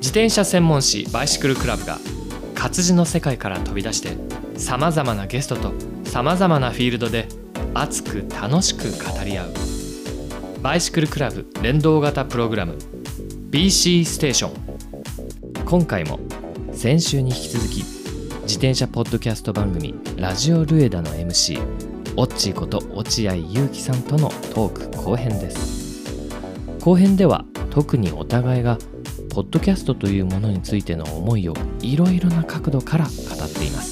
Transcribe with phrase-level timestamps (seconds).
[0.00, 1.98] 自転車専門誌バイシクルクラブが
[2.54, 4.16] 活字の世界から飛び出して
[4.58, 5.72] さまざまなゲストと
[6.08, 7.28] さまざまなフィールドで
[7.74, 9.52] 熱く楽しく語り合う。
[10.62, 12.76] バイシクルクラブ連動型プログラム
[13.50, 16.18] BC ステーション今回も
[16.72, 17.76] 先週に引き続き
[18.42, 21.60] 自転車ポッドキャスト番組ラジオルエダの MC
[22.16, 26.02] オッチーこと落合優樹さんとのトーク後編です。
[26.80, 28.78] 後編では特にお互いが
[29.30, 33.87] ポッドキャストというものについての思いをいろいろな角度から語っています。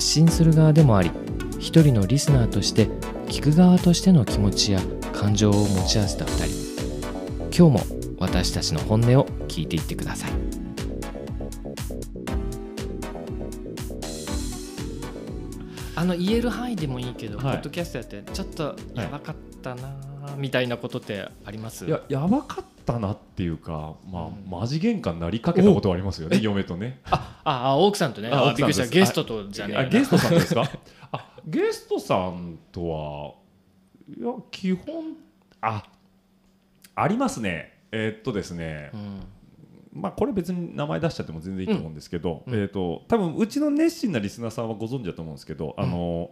[0.00, 1.10] 発信する側でもあり
[1.58, 2.86] 一人のリスナーとして
[3.26, 4.80] 聞く側としての気持ちや
[5.12, 10.30] 感情を持ち合わせた2人今日も私たちの本音を聞いていってください。
[15.94, 17.56] あの言える範囲でもいいけど、はい。
[17.56, 19.99] ポッドキャストやってちょっとやばかったな
[20.36, 24.50] みたいなことってあります、いややばかったなっていうか、まあうん。
[24.50, 27.00] マジ喧嘩になりかけたことはありますよね嫁とね。
[27.04, 28.28] ああ奥さんとね。
[28.30, 28.86] ああびっくりした。
[28.86, 30.70] ゲストとじゃねえゲストさんですか？
[31.12, 33.34] あゲストさんとは
[34.08, 35.16] いや基本
[35.60, 35.84] あ
[36.94, 37.78] ありますね。
[37.92, 39.20] えーっとですね、うん。
[39.92, 42.54] まあこれ別に名前出しちゃっても全然いいと思うんですけど、うん。
[42.54, 46.30] えーっと多分うちの熱心なリスナーさんはご存知だと思うんですけど、あの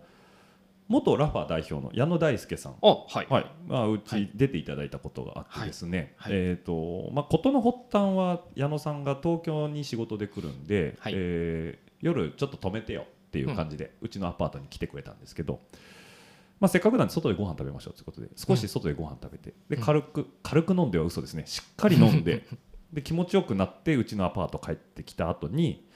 [0.88, 2.76] 元ラファ代表の矢野大輔さん。
[2.82, 3.26] あはい。
[3.28, 3.46] はい。
[3.66, 4.30] まあ、うはちい。
[4.34, 6.32] 出ていただいたことがあってですね、はい。
[6.32, 6.42] はい。
[6.42, 11.12] えーとまあ、事の発端は矢野さんが東京に仕事で来るんで、はい。
[11.16, 15.58] えー夜ちょっと泊めてよっていう感じで、うちのアパートに来てくれたんですけど、
[16.60, 19.82] まあ、せっかくなんで外でご飯食べましょうということで少し外でご飯食べて、でうん。
[19.82, 21.42] 軽く軽く飲んでは嘘ですね。
[21.46, 22.46] しっかり飲んで
[22.92, 25.87] で気持ちよくなってうちのアパート帰ってきた後に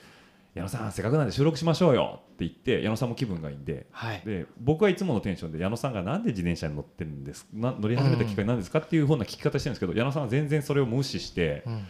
[0.55, 2.21] 矢野さんせっかくなんで収録しましょうよ。
[2.35, 3.87] って言って矢野さんも気分がいいんで。
[3.91, 4.23] はい。
[4.25, 11.87] で僕はいつものテンションで矢野さんがなんで自転車に乗ってるんですな乗り始めたきっかけなんですかっていうふうな聞き方してるんですけど矢野さんは全然それを無視してうん。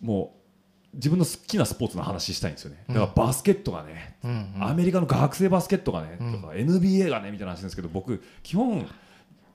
[0.00, 2.84] もう自分の好きなスポーツの話したいんですよね。
[2.88, 2.94] うん。
[2.94, 4.64] だからバスケットがね、うんうん。
[4.64, 6.32] アメリカの学生バスケットがね、うん。
[6.32, 8.88] とか NBA がねみたいな話なんですけど僕基本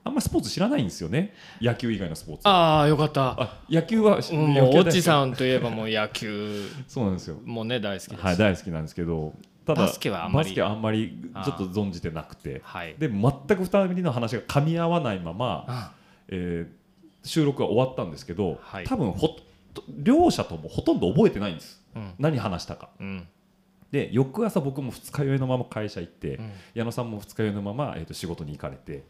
[0.04, 1.32] あんまりスポーツ知らないんですよね。
[1.60, 2.46] 野球以外のスポーツ。
[2.46, 3.40] ああよかった。
[3.40, 6.68] あ野球は、うんもうオッチさんといえばもう野球。
[6.86, 7.38] そうなんですよ。
[7.44, 9.32] もね大好きです、はい大好きなんですけど
[9.64, 10.48] ただバスケはあんまり。
[10.48, 12.60] バスケはあんまりちょっと存じてなくて。
[12.64, 12.94] はい。
[12.98, 13.30] で全く
[13.64, 15.92] 2人の話が噛み合わないまま、あ
[16.28, 16.84] えー
[17.26, 18.84] 収録が終わったんですけど、はい。
[18.84, 21.82] 多分ほと両者ともほとんど覚えてないんです。
[21.96, 22.12] うん。
[22.18, 22.90] 何話したか。
[23.00, 23.26] うん。
[23.90, 26.52] で翌朝僕も二日酔いのまま会社行って、うん。
[26.74, 29.04] 矢野さんも二日酔いのまま、えー、と仕事に行かれて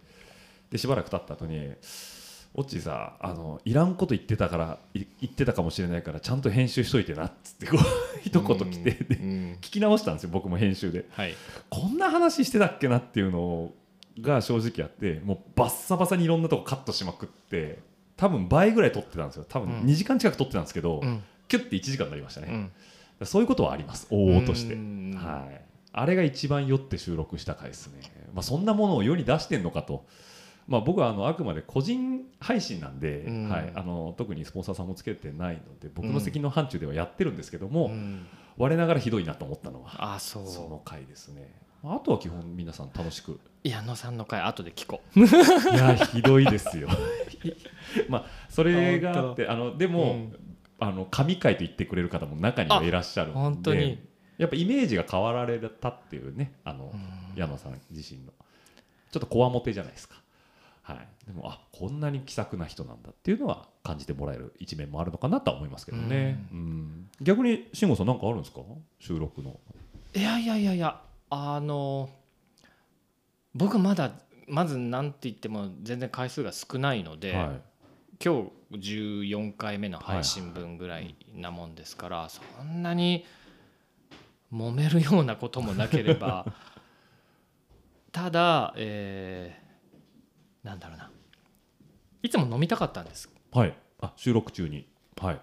[0.71, 1.73] でしばらく経った後に
[2.57, 7.81] 「オッチーさあのいらんこと言ってたからい言ってたかもしれないからちゃんと編集しといてな」っつってこう
[8.23, 9.59] 一言来て、でうん。
[9.61, 11.07] 聞き直したんですよ僕も編集で。
[11.11, 11.35] はい。
[11.71, 13.73] こんな話してたっけなっていうの
[14.21, 17.81] が正直あってもうバッサバサにいろんなとこカットしまくって
[18.17, 19.47] 多分倍ぐらい撮ってたんですよ。
[19.49, 19.81] 多分うん。
[19.83, 21.23] 2時間近く撮ってたんですけど、うん。
[21.49, 22.71] キュッて1時間になりましたね、
[23.21, 23.27] うん。
[23.27, 24.07] そういうことはあります。
[24.11, 25.15] 往々として、うん。
[25.17, 25.61] はい、
[25.93, 28.01] あれが一番酔って収録した回ですね、
[28.35, 30.07] まあ、そんなものを世に出してんのかと、
[30.67, 33.49] まあ、僕はあのあくまで個人配信なんで、うん。
[33.49, 38.27] はい、あの特にスポンサーさんもつけてないので僕の責任の範疇ではやってるんですけども、うん。
[38.57, 40.47] 我ながらひどいなと思ったのはあそう。
[40.47, 41.53] その回ですね。
[41.83, 43.41] あとは基本皆さん楽しく。
[43.63, 45.21] 矢野さんの回後で聞こう。
[45.21, 45.23] い
[45.77, 46.89] やひどいですよ。
[48.09, 50.39] まあそれがあってあのでも、うん。
[50.81, 53.99] あの神回と言ってくれる方も中にはいらっしゃるんで本当に。
[54.39, 57.39] やっぱイメージが変わられたっていうねあの、うん。
[57.39, 58.33] 矢野さん自身の。
[59.11, 60.17] ちょっとこわもてじゃないですか、
[60.85, 67.09] はい、でもあこんなに気さくな人なんだっていうのは感じてもらえる一面もあるのかなとは思いますけどね、うん。
[67.23, 68.61] 逆に慎吾さん何かあるんですか？
[68.99, 69.59] 収録の。
[70.15, 71.01] いやいやいやいや
[71.31, 72.11] あの
[73.55, 74.13] 僕まだ
[74.47, 77.63] まずなんて言っても全然回数が少ないので、はい。
[78.23, 83.25] 今日14回目の配信分ぐらいなもんですから、そんなに
[84.53, 86.47] 揉めるようなこともなければ
[88.13, 89.64] ただ、えー
[90.65, 91.11] なんだろうな。
[92.23, 93.31] いつも飲みたかったんです。
[93.53, 93.75] はい。
[94.01, 94.89] あ収録中に。
[95.21, 95.41] はい。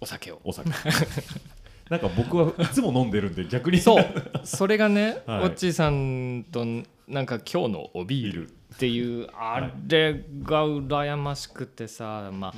[0.00, 0.40] お酒を。
[0.44, 0.70] お酒。
[1.90, 3.78] なんか僕はいつも飲んでるんで逆に。
[3.78, 4.04] そう。
[4.44, 5.44] それがね、はい。
[5.44, 6.64] オッチーさんと
[7.08, 8.48] なんか今日のおビール。
[8.48, 12.54] っていうあれが羨ましくてさ、まあ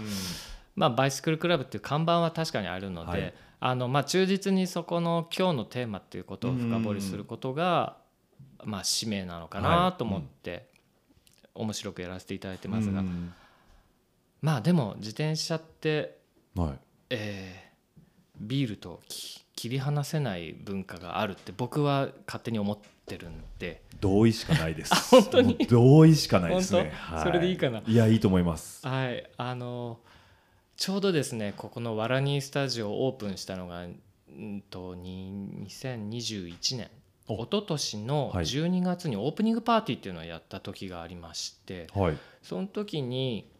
[0.74, 3.34] まあ、バイシクルクラブっていう看板は確かにあるので、はい。
[3.60, 7.96] あのまあ、忠実にそこの今日のテーマっていうことを深掘りすることが
[8.64, 10.69] まあ、使命なのかはないと思って、
[11.60, 13.32] 面白くやらせていただいてますが、うん。
[14.42, 16.18] まあでも自転車って、
[16.54, 16.78] はい。
[17.10, 17.70] えー
[18.40, 23.82] ビールとき切り離せない文化があるって僕は勝手に思ってるんで。
[24.00, 24.94] 同意しかないです。
[25.12, 25.58] 本当に？
[25.68, 26.90] 同意しかないですね。
[27.10, 27.24] 本当？
[27.24, 27.82] それでいいかな？
[27.86, 28.86] いやいいと思います。
[28.86, 29.30] はい。
[29.36, 30.00] あの
[30.78, 33.90] ちょうどですねここのワラニースタジオをオープンしたのがう
[34.32, 38.44] んとに2021年お一昨年のはい。
[38.44, 42.18] 12月にオープニングパーティーっていうのをやった時がありまして、はい。
[42.42, 43.50] その時に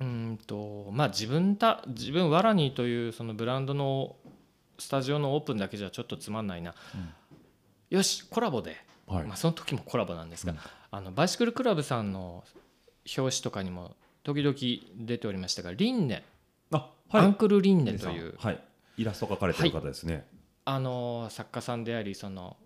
[0.00, 4.16] うんとまあ自分た自分ワラニーというそのブランドの
[4.78, 6.74] スタジオのオープンだけじゃちょっとつまんないな、
[7.90, 8.76] よしコラボで、
[9.06, 9.24] はい。
[9.26, 10.58] まあ、その時もコラボなんですが、うん。
[10.90, 12.42] あのバイシクルクラブさんの
[13.16, 14.56] 表紙とかにも時々
[15.06, 16.24] 出ておりましたがリンネ、
[16.72, 18.34] あアンクルリンネネという。
[18.38, 18.60] はい。
[18.98, 20.26] イラスト描かれてる方ですね。
[20.64, 22.56] あの作家さんでありその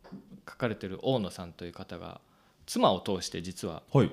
[0.48, 2.20] 書かれてる大野さんという方が
[2.66, 4.10] 妻を通して実ははい。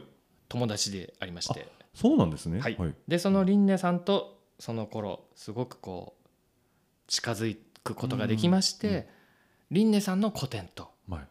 [0.50, 1.68] 友達でありまして。
[1.96, 2.60] そうなんですね。
[2.60, 2.78] はい。
[2.78, 2.94] はい。
[3.08, 6.28] でそのリンネさんとその頃すごくこう
[7.08, 9.08] 近づくことができまして、
[9.72, 10.92] うんさんの個展と。
[11.10, 11.28] はい。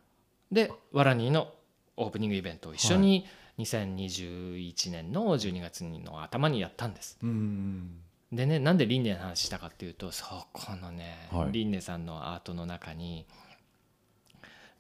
[0.50, 1.52] でワラニーの
[1.96, 3.26] オープニングイベントを一緒に
[3.58, 7.18] 2021年の12月の頭にやったんです。
[7.22, 8.00] うん
[8.32, 11.52] でねなんでリンネの話したかっていうとそこのね、はい。
[11.52, 13.26] リンネさんのアートの中に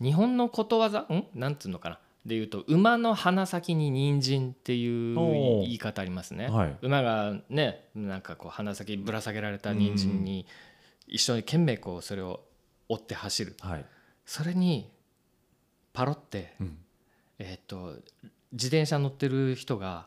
[0.00, 1.26] 日本のことわざん？
[1.34, 1.98] なんつうのかな？
[2.24, 6.48] でいうと馬の鼻先に人参っていう言い方ありますね。
[6.48, 6.76] はい。
[6.80, 10.46] 馬がねなんかこう鼻先ぶら下げられた人参に
[11.06, 12.40] 一生懸命こうそれを
[12.88, 13.56] 追って走る。
[13.60, 13.84] はい。
[14.24, 14.90] それに
[15.92, 16.78] パロって、うん。
[17.38, 17.96] えー、と
[18.52, 20.06] 自転車乗ってる人が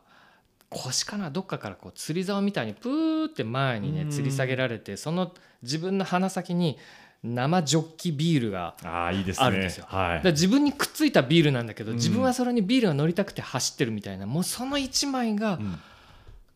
[0.70, 4.08] 腰かなどっかからこう釣り竿みたいにプーって前にねうん。
[4.08, 5.32] 吊り下げられてその
[5.62, 6.78] 自分の鼻先に
[7.22, 9.46] 生ジョッキビールがああいいですね。
[9.46, 9.86] あるんですよ。
[9.88, 10.22] はい。
[10.22, 11.96] だ自分にくっついたビールなんだけどうん。
[11.96, 15.78] 自分はそれにビールが乗りたくて走ってるみたいなもうその一枚がうん。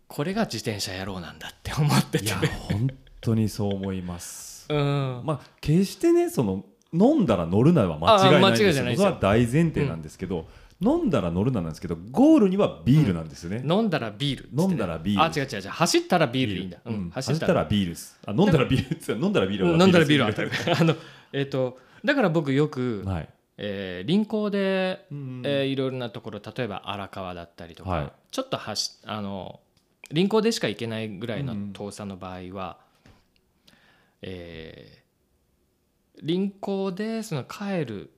[0.07, 2.25] これが自転車野郎なんだって思ってて。
[2.25, 2.37] いや
[2.69, 2.89] 本
[3.21, 4.67] 当にそう思います。
[4.69, 5.23] うん。
[5.25, 8.73] まあ決してねその飲んだら乗るなは間違いないですよ。
[8.73, 10.49] それは大前提なんですけど、
[10.83, 13.63] 飲んだら乗るななんですけどゴールにはビールなんですよね。
[13.69, 18.19] 飲んだらビールね飲んだらビールあ違う違う違う走ったらビールでいいんだ、ううんん、走ったらビールです。
[18.27, 19.13] あ飲んだらビールです。
[19.13, 20.25] 飲んだらビール飲んだらビール
[20.81, 20.97] あの
[21.33, 23.29] えっ、とだから僕よく、はい。
[23.63, 29.61] えー臨港で、うんえーいろいろなところ例えば荒川だったりとか、はいちょっと走あの
[30.11, 32.79] 臨港でしか行けないぐらいのうん遠さの場合は、
[34.23, 35.01] えー
[36.23, 38.11] 臨港でその帰る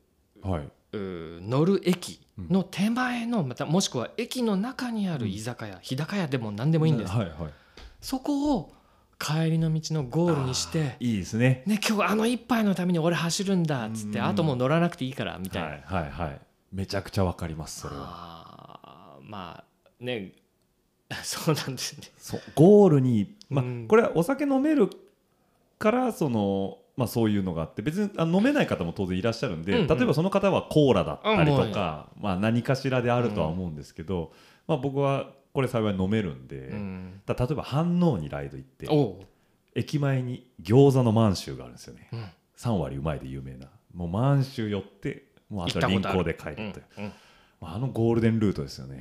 [0.42, 0.68] はい。
[0.92, 7.36] 乗る駅の手前のまたもしくは駅の中にある居酒屋、日高屋でも何でもいいんです、はいはい。
[8.00, 8.72] そこを
[9.18, 11.62] 帰りの道のゴールにしていいですね。
[11.66, 16.40] ね、今日あの一杯のために俺走るんだっつってうんあともう乗らなくていいからみたいな、はいはいはい。
[16.72, 19.18] めちゃくちゃわかりますそれは。
[19.22, 19.64] まあ
[20.00, 20.32] ね
[21.22, 24.90] そうなんですねゴールに、まあうんこれはお酒飲める
[25.78, 29.86] からその、まあ、そういうのがあって別にあ飲めない方も当然いらっしゃるんで、うんうん。
[29.86, 34.32] 例えばその方はコーラだったりとか、まあ、何かしらであるとは思うんですけど、
[34.66, 37.20] まあ、僕はこれ幸い飲めるんで、うん。
[37.24, 38.88] だ例えば飯能にライド行って
[39.74, 42.08] 駅前に餃子の満州があるんですよね。
[42.12, 42.24] うん。
[42.58, 43.68] 3割うまいで有名な。
[43.94, 47.12] もう満州寄ってもうあとは臨港で帰るという、
[47.62, 49.00] ああのゴールデンルートですよね。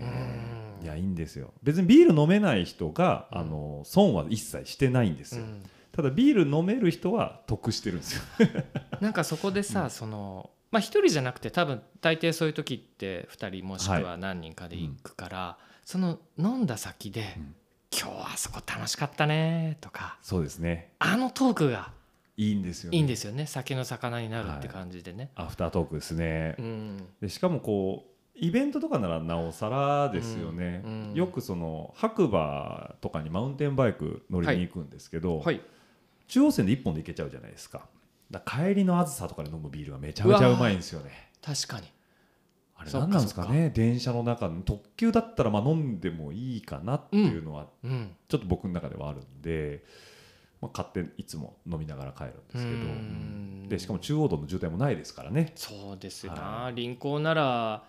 [0.80, 0.86] うん。
[0.86, 1.54] いやいいんですよ。
[1.62, 3.38] 別にビール飲めない人が、うん。
[3.40, 8.22] あの損は一切してないんですよ、うんただビール飲める人は得してるんですよ。
[9.02, 17.56] なんかそこでさ、そのまあ一人じゃなくて多分大抵そういう時って2人もしくは何人かで行くから、その飲んだ先で、うん。
[17.92, 20.94] 今日あそこ楽しかったね」とかそうですね。
[21.00, 21.92] あのトークが
[22.38, 23.46] いいんですよ、ね、いいんですよね。
[23.46, 25.30] 酒の魚になるって感じでね。
[25.36, 27.08] アフタートークですね、うん。
[27.22, 30.92] でしかもこうイベントとかならなおさらですよね、うん。
[31.10, 31.14] うん。
[31.14, 35.62] よくその白馬とかにマウンテンバイク乗りに行くんですけど、はい、
[36.32, 37.82] 中央線で1本で行けちゃうじゃないですか。
[38.32, 41.12] だ帰りのあずさとかで飲むビールがめちゃめちゃうまいんですよね。
[41.42, 41.88] 確かに。
[42.78, 43.70] あれ何なんですかね？
[43.70, 48.16] 電車の中の特急だったらまあ飲んでもいいかなっていうのはうん。
[48.30, 49.84] ちょっと僕の中ではあるんで、
[50.62, 52.66] まあ、買っていつも飲みながら帰るんですけど。
[52.66, 53.68] うん。
[53.68, 55.52] でしかも中央道の渋滞もないですからね。
[55.56, 57.84] そうですよな、は臨港なら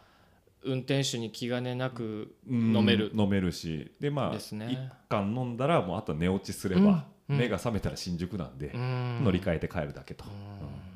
[0.65, 3.93] 運転手に気兼ねなくうん飲める、飲めるし。
[4.01, 4.67] でまあですね。
[4.73, 9.25] 一貫飲んだらもうあとは寝落ちすれば、目が覚めたら新宿なんで、うん。
[9.25, 10.31] 乗り換えて帰るだけと、うん。
[10.31, 10.35] う
[10.71, 10.93] ん。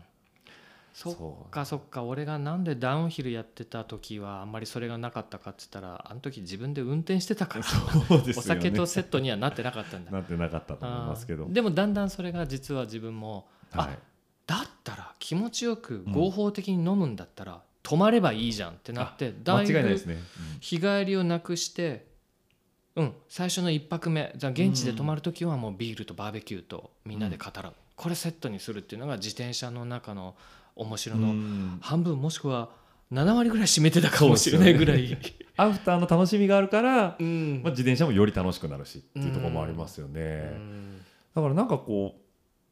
[0.93, 8.61] そっかそっか俺がなんでダウンヒルやってた時はあんまりそれがなかったかっつったらあの時自分で運転してたから そうですよね。
[8.61, 10.21] お酒とセットにはなってなかったんだな。
[10.23, 11.47] ってなかったと思いますけど。
[11.51, 13.87] でもだんだんそれが実は自分も、はい。
[13.89, 13.99] あ
[14.47, 20.19] だったら気持ちよく合法的に飲むんだったら、泊まればいいじゃんってなって間だいぶ違いないですね、
[20.61, 22.07] 日帰りをなくして
[22.97, 23.13] うん。
[23.29, 30.35] 最初の1泊目じゃあ現地で泊まる時はもうビールとバーベキューとみんなで語らう、これセットにするっていうのが自転車の中の
[30.75, 31.23] 面白うん。
[31.23, 32.71] のうん半分もしくは
[33.13, 35.17] 7割ぐらい占めてたかもしれないぐらい。
[35.59, 37.63] アフターの楽しみがあるから、うん。
[37.63, 41.01] まあ、自転車もより楽しくなるしっていうところもありますよね、うん。
[41.35, 42.17] だからなんかこ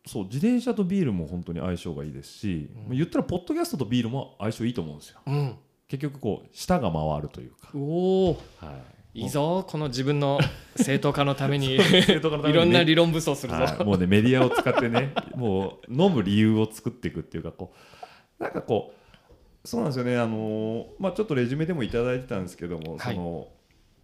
[0.04, 2.82] うそう自転車とビールも本当に相性がいいですし、うん。
[2.82, 5.20] まあ言ったらポッドキャストとビールも相性いいと思うんですよ。
[5.24, 5.56] うん。
[5.88, 10.40] 結局こう舌が回るというか、おおはい、いいぞこの自分の
[10.76, 11.78] 正当化のために い
[12.52, 17.72] ろんな理論武装するぞ、はい、もうねメディアを使ってね もう飲む理由を作っていくっていうかこ
[18.40, 23.14] うなんかこうそうなんですよねあのーまあちょっとレジュメでもいただいてたんですけども、はい。
[23.14, 23.48] その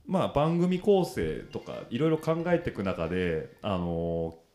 [0.07, 4.50] まあ番組構成とかいろいろ考えていく中であのー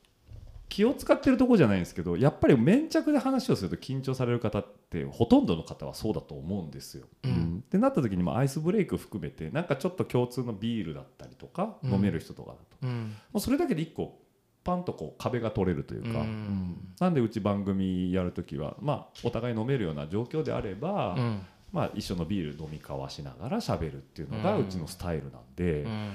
[0.70, 7.08] 気を使ってるところじゃないんですけどやっぱり粘着で話をすると緊張される方ってほとんどの方はそうだと思うんですよ。
[7.24, 7.64] うん。
[7.66, 12.64] ってなった時にまあアイスブレイク含めてなんかちょっと共通のビールだったりとか、うん飲める人とかだと。
[12.84, 13.16] うん。
[13.32, 14.20] もうそれだけで一個
[14.64, 16.16] パンとこう壁が取れるというか、うん。
[16.16, 16.78] うん。
[17.00, 21.42] なんでうち番組やるときは、まあ、お互い飲めるような状況であれば、うん。
[21.72, 26.12] まあ、一緒のビール飲み交わしながら喋るっていうのがうちのスタイルなんで、うん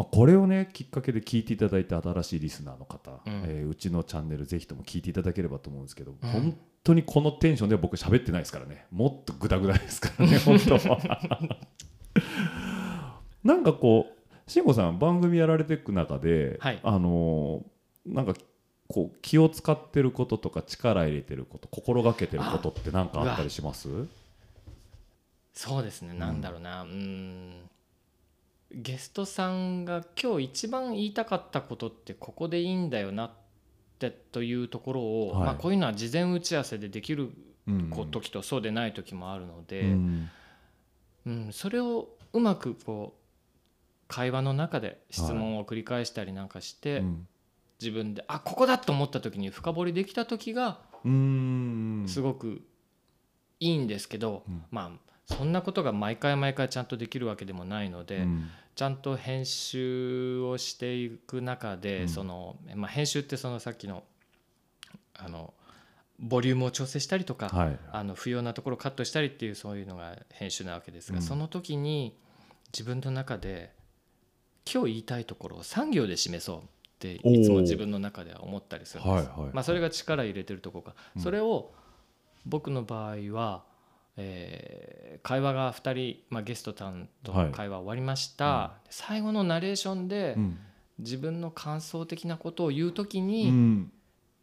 [0.00, 3.42] まあ、これをねきっかけで聞いていただいた新しいリスナーの方、うん。
[3.46, 6.30] えーうちのチャンネルぜひとも聞いていただければと思うんですけど、うん。
[6.30, 8.86] 本当にこのテンションでは僕喋ってないですからね。
[8.90, 11.58] もっとグダグダですからね 本当は。
[13.44, 16.80] なんかこう慎吾さん番組やられていく中で、はい。
[16.82, 18.32] あのーなんか
[18.88, 23.88] こう気を使ってることとか力入れてること心がけてることって何かあったりします？
[25.52, 26.14] そうですね。
[26.14, 26.82] なんだろうな。
[26.82, 27.52] うん
[28.72, 33.30] ゲストさんが今日一番言いたかったことってここでいいんだよなっ
[33.98, 35.44] てというところを、はい。
[35.46, 37.30] まあ、こういうのは事前打ち合わせでできる
[38.10, 40.30] 時とそうでない時もあるので、うん。
[41.26, 43.20] うん、それをうまくこう
[44.08, 47.28] 会話の中で質問を繰り返したりなんかして、うん。
[47.80, 52.04] 自分であここだと思った時に深掘りできた時がうん。
[52.06, 52.60] すごく
[53.58, 54.64] いいんですけど、うん。
[54.70, 58.48] まあそんなことが毎回毎回ちゃんとできるわけでもないので、うん。
[58.74, 62.08] ちゃんと編集をしていく中で、うん。
[62.08, 64.02] そのまあ、編集ってそのさっきの
[65.14, 65.52] あの
[66.18, 67.78] ボリュームを調整したりとか、はい。
[67.92, 71.22] あの不要なところをカットしたりっていうそういうのが編集なわけですが、うん。
[71.22, 72.18] その時に
[72.72, 73.72] 自分の中で
[74.70, 76.62] 今日言いたいところを3行で示そうっ
[76.98, 79.28] ていつも自分の中では思ったりするんです。
[79.28, 81.22] はいはいまあ、それが力入れてるところか、うん。
[81.22, 81.72] それを
[82.46, 83.64] 僕の場合は、
[84.20, 90.58] えー会話が2人、まあ、ゲストさんとの会話終わりました、最後のナレーションでうん。
[90.98, 93.92] 自分の感想的なことを言う時うに、ん。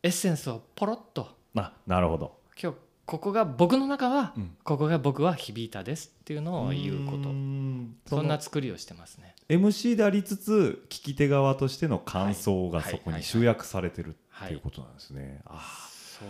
[0.03, 1.35] エッセンスをポロッと。
[1.55, 2.37] あなるほど。
[2.61, 4.55] 今日ここが僕の中は、うん。
[4.63, 7.29] ここが僕は響いたですっていうのを言うこと。
[7.29, 7.95] ん。
[8.05, 9.35] そんな作りをしてますね。
[9.49, 12.91] MC でありつつ聞き手側としての感想がはい。
[12.91, 13.19] そこはい。
[13.19, 15.41] に集約されてるはいっていうことなんですね。
[15.45, 16.29] あそう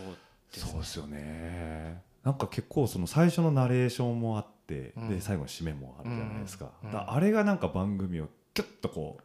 [0.53, 2.01] ですそうですよね。
[2.27, 5.09] なんか結構その最初のナレーションもあって、うん。
[5.09, 6.71] で最後の締めもあるじゃないですか。
[6.83, 6.91] うん。
[6.91, 9.23] だあれがなんか番組をキュッとこう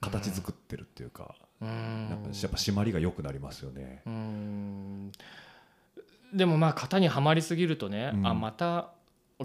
[0.00, 2.08] 形作ってるっていうか、うーん。
[2.10, 4.02] やっぱ締まりが良くなりますよね。
[6.34, 8.26] でもまあ型にはまりすぎるとね、うん。
[8.26, 8.90] あまた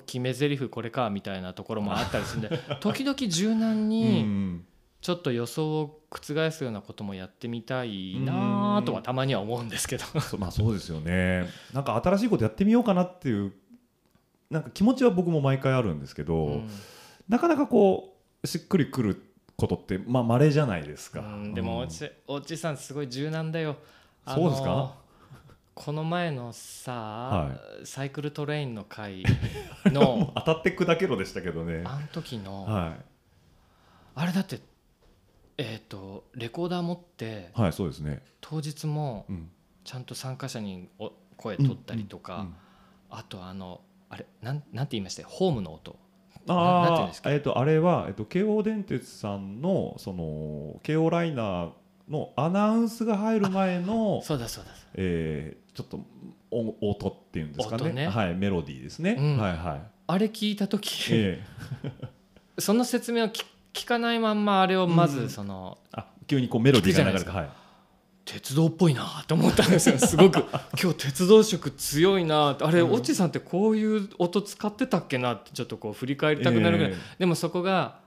[0.07, 2.49] 決め台詞これかみたいなところもあったりするんで
[2.81, 4.44] 時々柔軟にうん
[5.05, 10.03] ちょっと予想を覆すようなこともやってみたいなとはたまには思うんですけど。
[10.39, 11.47] まあそうですよね。
[11.73, 13.53] なんか新しいことやってみようかなっていう
[14.49, 16.69] なんか気持ちは僕も毎回あるんですけど、うん
[17.27, 19.21] なかなかこうしっくりくる
[19.57, 21.19] ことってまあ稀じゃないですか。
[21.19, 23.77] うんでもおうんちおっちさんすごい柔軟だよ。
[24.25, 24.95] あそうですか？
[25.75, 29.23] この前のさ、はサイクルトレインの回
[29.85, 31.83] の 当たって砕けろでしたけどね。
[31.85, 32.95] あの時の、は
[34.15, 34.61] あれだって
[35.57, 38.21] えっ、とレコーダー持ってい、はい、そうですね。
[38.41, 39.49] 当日もうん、
[39.83, 42.55] ちゃんと参加者にお声取ったりとか、うん
[43.11, 45.21] あとあのあれなんなんて言いました？
[45.21, 45.97] よホームの音。
[46.47, 47.29] あですか？
[47.29, 51.71] あ、えっ、とあれはえっ、と京王電鉄さんのその京王ライナー
[52.09, 55.99] のアナウンスが入る前の、そうだそうだえーちょっと
[56.51, 57.83] お音っていうんですかね？
[57.83, 58.07] 音ね。
[58.07, 59.15] はい、メロディーですね。
[59.17, 59.37] うん。
[59.37, 59.81] はいはい。
[60.07, 61.43] あれ聞いた時、え
[61.83, 61.91] え。
[62.59, 63.43] その説明を聞
[63.75, 65.09] 聞かないまんまあれをまうん。
[65.09, 67.49] ずその、あ急にこうメロディーが流れてはい。
[68.23, 69.99] 鉄道っぽいなと思ったんですよ。
[69.99, 70.43] すごく。
[70.81, 72.91] 今日鉄道色強いなあれ、うん。
[72.93, 77.99] オチさんってこういう音使ってたっけなってちょっとこう振り返りたくなるぐらい、えでもそこが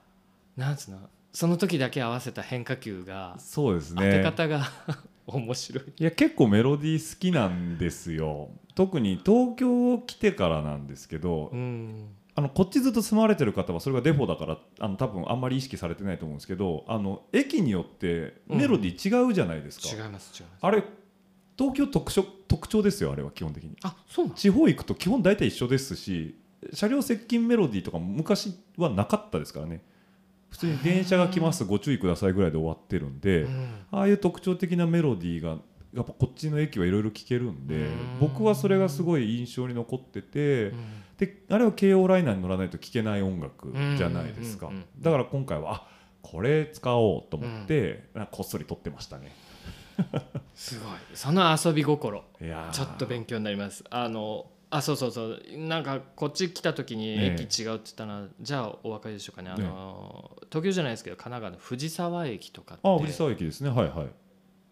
[0.56, 0.98] なんつうの
[1.32, 4.22] その時だけ合わせた変化球がえそうです当てね。
[4.22, 4.66] 方が
[5.28, 5.84] 面白い。
[5.98, 8.48] いや結構メロディー好きなんですよ。
[8.74, 12.08] 特に東京来てからなんですけど、うん
[12.38, 20.58] あのこっちずっと住まわれてる方はそれがデフォだからあの多分あんまり意識されてないと思うんですけどあの駅によってメロディー違うじゃないですか、違います違います。
[20.60, 20.84] あれ
[21.58, 23.76] 東京特色特徴ですよあれは基本的に。
[23.82, 26.38] あそう地方行くと基本大体一緒ですし
[26.72, 29.82] 車両接近メロディーとかも昔はなかったですからね。
[30.48, 33.68] 普通に電車が来ますご注意くださいぐらいで終わってるんで、うん。
[33.90, 35.58] ああいう特徴的なメロディーが
[35.94, 38.18] やっぱこっちの駅はいろいろ聴けるんでうん。
[38.20, 40.84] 僕はそれがすごい印象に残っててうん。
[41.18, 44.70] であれは京王ライナーに乗らないと聴けない音楽じゃないですか。
[45.00, 45.88] だから今回はあ
[46.22, 49.34] これ使おうと思ってなんかこっそり撮ってましたね。
[50.54, 50.92] すごい。
[51.14, 52.24] その遊び心
[52.72, 53.82] ちょっと勉強になります。
[53.90, 55.42] あのあそうそうそう。
[55.56, 57.42] なんかこっち来た時にええ。
[57.42, 59.50] 駅違うって言ったら、じゃあお分かりでしょうかね。
[59.50, 62.88] あの、東京じゃないですけど神奈川の藤沢駅とかって。
[62.88, 63.70] あ藤沢駅ですね。
[63.70, 64.08] はいはい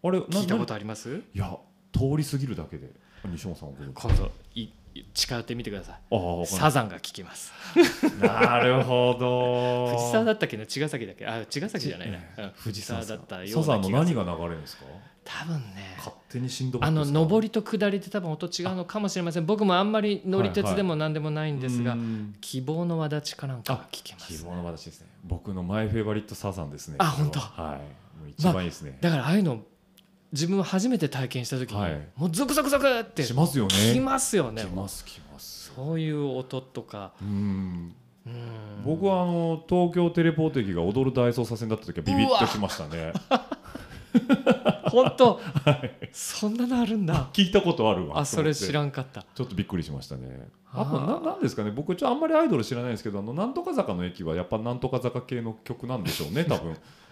[0.03, 1.15] あれな聞いたことなあります？
[1.33, 1.55] いや
[1.93, 2.91] 通り過ぎるだけで
[3.25, 4.69] 西本さん今度い
[5.13, 5.95] 近寄ってみてください。
[6.11, 7.51] あサザンが聞きます。
[8.19, 9.95] なるほど。
[9.95, 10.57] 藤沢だったっけ？
[10.57, 11.27] な茅ヶ崎だっけ？
[11.27, 14.85] あ茅ヶ崎じゃないな、えうん藤沢だったようサザンの何が流れるんですか？
[15.23, 19.45] 多分ね勝手に振動あの上りりと下りって多分音違うのかもしれません。
[19.45, 21.95] 僕もあんまり乗り鉄でも何でもないんですが、
[22.41, 25.07] 希望の輪立ちかなんかが聞けます希望の私ですね。
[25.25, 26.95] 僕のマイフェイバリットサザンですね。
[26.99, 27.39] あ本当。
[27.39, 27.79] は。
[28.27, 28.31] い。
[28.31, 29.61] 一番いいですね、だからああいうの
[30.31, 32.07] 自分は初めて体験した時に、はい。
[32.15, 33.93] もうゾクゾクゾクってしますよね。
[33.93, 34.63] きますよね。
[34.63, 35.71] きますきます。
[35.75, 37.13] そういう音とか。
[37.21, 37.93] うん。
[38.25, 38.33] うん。
[38.83, 43.13] 僕はあの東京テレポート駅が踊る大捜査線だった時はビビッときましたね。
[44.89, 45.39] 本当、
[46.11, 47.29] そんなのあるんだ。
[47.33, 48.19] 聞いたことあるわ。
[48.19, 49.25] あそれ知んらんかった。
[49.33, 50.49] ちょっとびっくりしましたね。
[50.73, 51.71] あとななんですかね。
[51.71, 56.75] 僕ちょあんまりアイドル知らないですけどあのなんとか坂の駅はやっぱなんとか坂系の曲なんでしょうね多分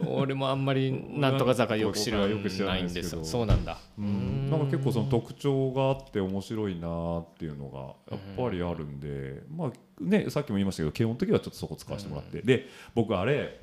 [0.00, 3.78] 俺もあんまりなんとか坂よく知らなないいんですんですけどそうなんだ。
[3.98, 4.50] うん。
[4.50, 13.60] なんか結構その特徴があって面白いなっていうのがやっぱりあるんで、まあねさっきも言いましたけど慶応の時はちょっとそこ使わせてもらって、で僕あれ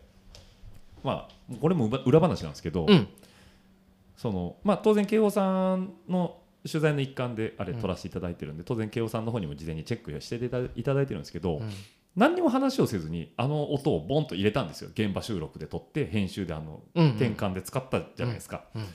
[1.04, 3.08] まあこれも裏裏話なんですけど、うん。
[4.17, 7.82] そのまあ当然慶応さんの取材の一環であれうん。
[7.82, 11.70] 撮らせていただいてるんで、当然慶応さんの方にも事前にチェックしていたいただいてるんですけど、うん
[12.15, 14.89] 何にも話をせずにあの音をボンと入れたんですよ。
[14.93, 17.12] 現場収録で撮って編集であのうんうん。
[17.12, 18.88] 転換で使ったじゃないですか、うんうん。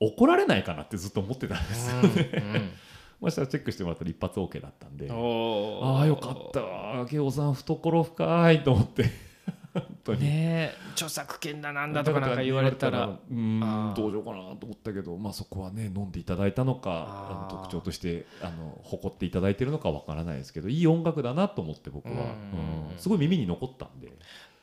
[0.00, 2.70] 怒られないかなってずっと思ってたんですようんね、
[3.20, 9.04] ましたらチェックしてもらったら一発 OK だったんでああよかった慶応さん懐深いと思って
[10.18, 13.06] ねえ著作権だなんだとかなんか言われたら。
[13.06, 22.34] うーんどうしようかなと思ったけど、まあ、そこはね飲んでいただいたのかあの特徴としてあの誇っていただいてるのかわからないですけどいい音楽だなと思って僕は、
[22.98, 24.12] すごい耳に残ったんで。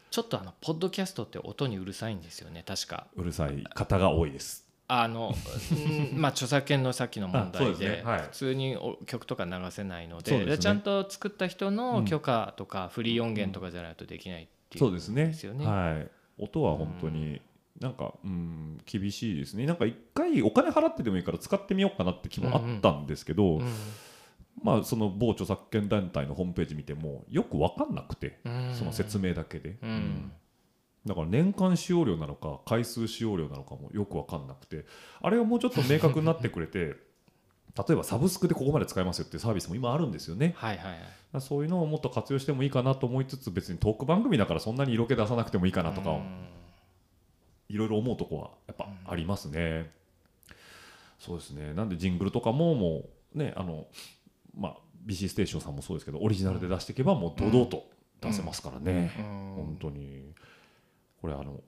[0.09, 3.07] ちょっとあのポッドキャストって音にうるさいんですよね確か。
[3.15, 3.63] うるさい。
[3.73, 4.67] 方が多いです。
[4.87, 5.33] あの、
[6.13, 8.01] うんまあ著作権のさっきの問題で ね。
[8.03, 8.21] はい。
[8.21, 10.45] 普通にお曲とか流せないのでね。
[10.45, 15.27] でちゃんと作った人うんの許可とかフリー音源とかじゃないとできないっていうそうですね。
[15.27, 15.65] ですよね。
[15.65, 17.41] はい、音は本当に
[17.79, 19.65] なんか、うん、厳しいですね。
[19.65, 23.73] なんか一回お金払ってでもいいから使ってみようかなって気もあったんですけど、うん。
[24.63, 28.73] まあその某著作権団体のホームページ見てもよく分かんなくて、うん。
[28.73, 29.89] その説明だけで、うん。
[29.89, 30.31] うん。
[31.07, 34.85] だから年間使用料なのか回数使用料なのかもよく分かんなくて
[35.21, 36.95] あれがもうちょっと明確になってくれて
[37.77, 40.53] 例えばサブスクでここまで使えますよっていうサービスも今あるんですよね。
[40.57, 40.91] はいはい
[41.33, 41.41] はい。
[41.41, 46.47] そういうのをもっと活用してもいいかなと思いつつ別にトーク番組だからそんなに色気出さなくてもいいかなとかうん。
[47.69, 49.91] いろいろ思うとこはやっぱありますね。
[51.19, 51.73] そうですね。
[51.73, 53.03] なんでジングルとかもも
[53.35, 53.87] うねあの
[54.57, 57.85] まあ BC ステーションさんもそうですけどオリジナルで出していけばもう堂々と
[58.21, 59.25] 出せますからね、うん。
[59.55, 60.33] 本当に。
[61.21, 61.61] これあの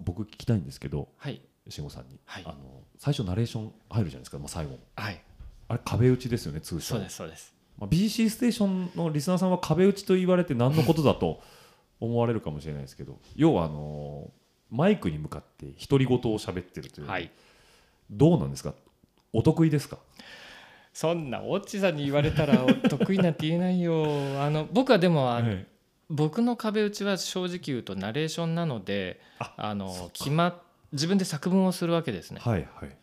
[0.00, 1.40] 僕聞きたいんですけどはい。
[1.68, 2.42] 慎吾さんに、はい。
[2.46, 4.78] あの最初ナレーション入るじゃないですか、まあ、最後。
[4.96, 5.20] はい
[5.70, 6.94] あれ壁打ちですよね通称。
[6.94, 7.54] そうですそうです。
[7.78, 11.40] まあ、BC ステーションのリスナーさんは壁打ちと言われて何のことだと
[12.00, 14.30] 思われるかもしれないですけど要はあの
[14.70, 17.30] マイクに向かって独り言を喋ってるという、はい。
[18.10, 18.74] どうなんですか？
[19.32, 19.98] お得意ですか？
[20.92, 22.56] そんなオッチさんに言われたら
[22.88, 24.04] 得意なんて言えないよ。
[24.42, 25.66] あの僕はでもあのはい
[26.12, 32.40] 僕の壁打ちは正直言うとナレーションなのでああの決ま自分で作文をするわけですね。
[32.42, 32.96] はいはい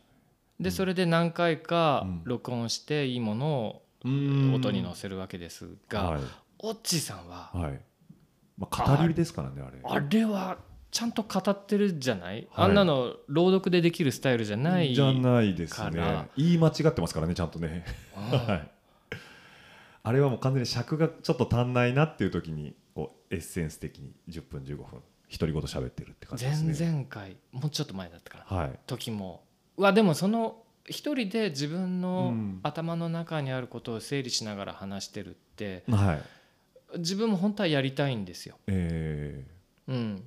[0.59, 2.21] でそれで何回かうん。
[2.23, 6.21] 録音していいものを音音に乗せるわけですが、はい、
[6.59, 7.81] オッチさんははい。
[8.57, 9.77] まあ、語りですからねあれ。
[9.83, 10.57] あれは
[10.89, 12.65] ちゃんと語ってるじゃない、はい。
[12.65, 16.27] あんなの朗読でできるスタイルじゃないじゃないですね。
[16.37, 17.85] 言い間違ってますからねちゃんとね。
[18.15, 18.71] はい。
[20.03, 24.85] あれはもう完全に尺がちょっと足んないなっていう時にこうエッセンス的に10分15分
[25.29, 26.75] 独り言喋ってるって感じですね。
[26.77, 28.57] 前々回もうちょっと前だったかな。
[28.57, 28.79] はい。
[28.87, 29.43] 時も
[29.77, 32.59] はでもその一人で自分うのん。
[32.63, 36.97] 頭の中にあることを整理しながら話してるってはい。
[36.99, 38.57] 自分も本当はやりたいんですよ。
[38.67, 39.45] え
[39.87, 40.23] うん、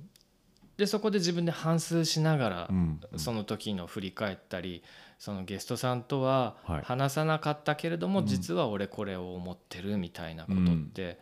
[0.77, 3.01] でそこで自分で反芻しながらーうん。
[3.17, 4.83] その時の振り返ったり
[5.17, 6.81] そのゲストさんとははい。
[6.83, 8.25] 話さなかったけれども、うん。
[8.27, 11.19] 実は俺これを思ってるみたいなことって、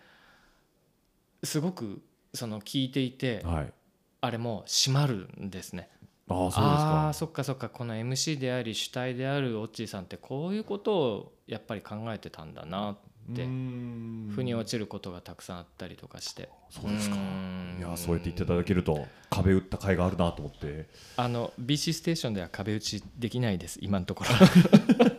[1.43, 2.01] すごく
[2.33, 3.73] その聞いていて、はい。
[4.21, 5.89] あれも締まるんですね。
[6.29, 6.63] ああそうですか。
[6.63, 7.69] ああーそっかそっか。
[7.69, 12.97] この MC であり主体であるオッチーさんってこういうことをやっぱり考えてたんだなっ
[13.35, 16.49] て腑に落ちることがたくさんあったりとかして。
[16.69, 17.15] そうですか。
[17.15, 20.87] いやそうやって言っていただけると壁打った甲斐があるなと思って。
[21.17, 24.29] あの BC ステーションでは壁打ちできないです今のところ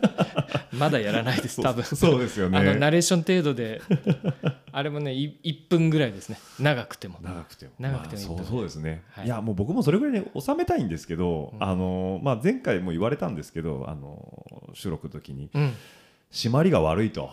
[0.73, 1.83] まだやらないです多分。
[1.83, 2.57] そうですよね。
[2.57, 3.81] あのナレーション程度で
[4.71, 6.39] あれもねい1分ぐらいですね。
[6.59, 7.17] 長くても。
[7.21, 7.71] 長くても。
[7.79, 9.25] 長くてもそうそうですね、はい。
[9.25, 11.63] い、やもう僕もそれぐらいに収めたいんですけど、うん。
[11.63, 15.73] あのまあ、前回も言われたんですけどあの収録の時にうん。
[16.31, 17.29] 締まりが悪いと。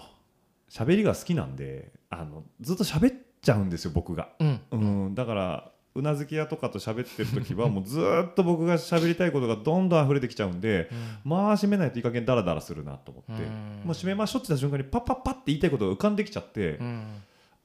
[0.70, 4.60] 喋りが好きなんであのずっと喋っちゃうんですよ僕が、うん。
[4.70, 4.76] う
[5.10, 10.90] ん、だからうなずき屋とかと喋ってる時はもうずーっと僕が喋りたいことがどんどん溢れてきちゃうんで
[11.24, 13.48] まあ締めないといい加減ダラダラするなと思って、うん。
[13.84, 17.22] もう締めましょうって言った瞬間にパッパッパッって言いたいことが浮かんできちゃって、うん。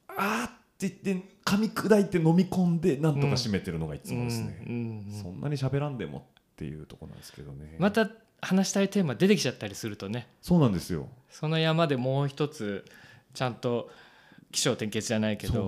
[0.09, 4.73] あーって言って噛み砕いて飲み込んでなんとか締めてるのがいつもですね、うん。
[4.73, 5.13] うん。
[5.13, 5.21] うん。
[5.21, 6.21] そんなに喋らんでもっ
[6.55, 7.75] ていうところなんですけどね。
[7.79, 8.09] また
[8.41, 10.27] 話したいテーマ出てきちゃったりするとね。
[10.41, 11.07] そうなんですよ。
[11.29, 12.85] その山でもう一つ
[13.33, 13.89] ちゃんと
[14.53, 15.67] 起承転結じゃないけど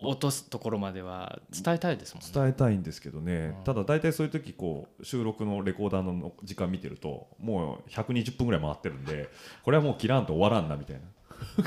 [0.00, 2.30] 落とすところまでは伝えたいですもんね。
[2.32, 3.64] 伝えたいんですけどね、うん。
[3.64, 9.28] ただ大体そういう時こう収録のレコーダーの時間見てるともう120分ぐらい回ってるんで
[9.64, 11.02] これはもう切らんと終わらんなみたいな。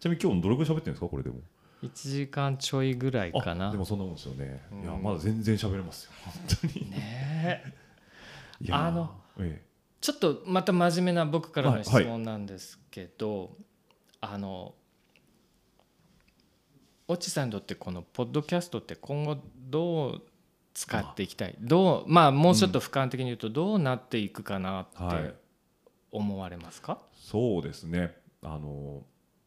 [0.00, 1.36] ちなみに今日どれぐらい喋ってるんですかこれでも。
[1.82, 3.68] 1時間ちょいぐらいかな。
[3.68, 3.76] あで。
[3.76, 4.82] もそんなもんですよね、うん。
[4.82, 6.12] いやまだ全然喋れますよ。
[6.24, 6.32] 本
[6.72, 6.90] 当に。
[6.90, 6.96] ね
[8.62, 8.68] え。
[8.72, 9.62] あのえ
[10.00, 12.04] ちょっとまた真面目な僕からの質はい。
[12.04, 13.56] 問なんですけど、
[14.20, 14.74] あの
[17.08, 20.22] オチさんにとってこのポッドキャストって今後どう
[20.74, 21.56] 使っていきたい？
[21.60, 25.34] どうまあもうちょっと俯瞰的に言うとどうなっていくかなって
[26.10, 28.14] 思われますか、そうですね。
[28.42, 29.02] あの、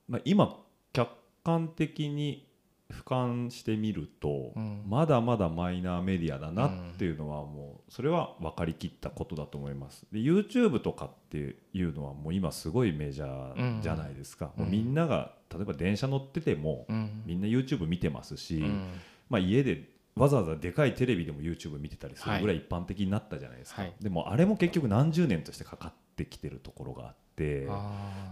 [0.08, 0.58] まあ、今
[0.92, 1.10] 客
[1.44, 2.49] 観的に
[2.92, 4.84] 俯瞰してみると、うん。
[4.88, 10.06] まだまだマイナーメディアだなっていうのはもうそれは分かりきったことだと思います。
[10.12, 14.64] で YouTube とかっていうのはもう今すごいメジャーじゃないですか、うん。
[14.64, 17.24] もうみんなが例えば電車乗っててもうん。
[17.26, 18.92] みんな YouTube 見てますし、うん。
[19.30, 23.94] まあ、家でわざわざでかいテレビでも YouTube 見てたりするぐらい一般的になったじゃないですか、はい。
[24.02, 27.68] でもあれも結局何十年としてかかってきてるところがあって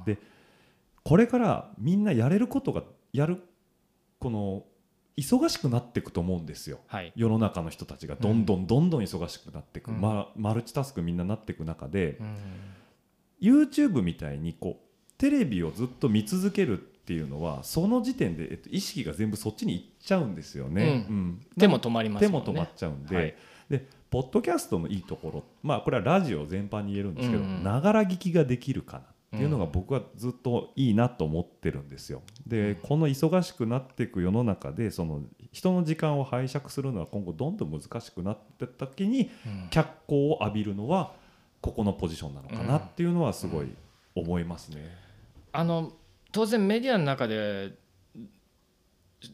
[0.05, 0.17] で
[1.03, 3.41] これからみんなやれることがやる
[4.19, 4.65] この
[5.17, 6.79] 忙しくなっていくと思うんですよ。
[6.87, 7.11] はい。
[7.15, 10.01] 世の中の人たちがどんどんどんどん忙しくなっていく、うん。
[10.01, 12.37] まマルチタスクみんななっていく中でう、ん。
[13.41, 21.07] YouTube みたいにこうテレビをずっと見続けるっていうのはその時点で、えっと、意識が全部そっちに行っちゃうんですよね。
[21.09, 21.15] うん。
[21.15, 21.45] うん。
[21.57, 22.27] 手も止まりますね。
[22.27, 23.35] 手も止まっちゃうんで,、はい。
[23.69, 29.03] でポッドキャストのいいところまあこれはラジオ全般に言えるんですけどながら聞きができるかな
[29.35, 32.21] っていうのがうん僕はずっといいなと思ってるんですよ。
[32.45, 39.67] でこの忙しくなっていく世の中でその人の時間を拝借するのは今後どんどん難しくなってった時にうん。
[39.69, 41.11] 脚光を浴びるのは
[41.61, 43.67] ここのポジションなのかなっていうのはすごい
[44.15, 44.95] 思いますね。
[45.51, 45.91] あの
[46.31, 47.73] 当然メディアの中で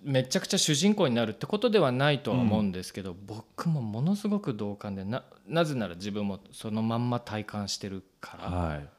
[0.04, 8.90] めちゃくちゃ主人公になるってことではないとは思うんですけど、僕もものすごく同感でななぜなら自分もそのまんま体感してるから、はい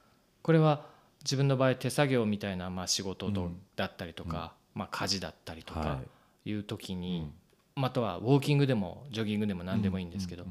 [0.44, 0.84] これは
[1.24, 6.00] 自分の場合手作業みたいなまあ仕事とうんだったりとか、まあ、家事だったりとかは
[6.44, 6.50] い。
[6.50, 7.30] いう時に、
[7.76, 7.82] うん。
[7.82, 10.44] またはウォーキングでもジョギングでも何でもいいんですけど、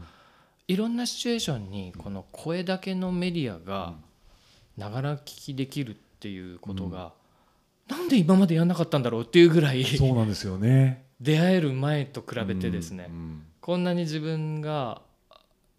[0.68, 3.94] いろんなシチュエーションにこの声だけのメディアが
[4.76, 7.14] ながら聞きできるっていうことが、
[7.88, 11.06] なんで今までやんなかったんだろうっていうぐらいそうなんですよね。
[11.22, 13.12] 出会える前と比べてですね、
[13.62, 15.03] こんなに自分が、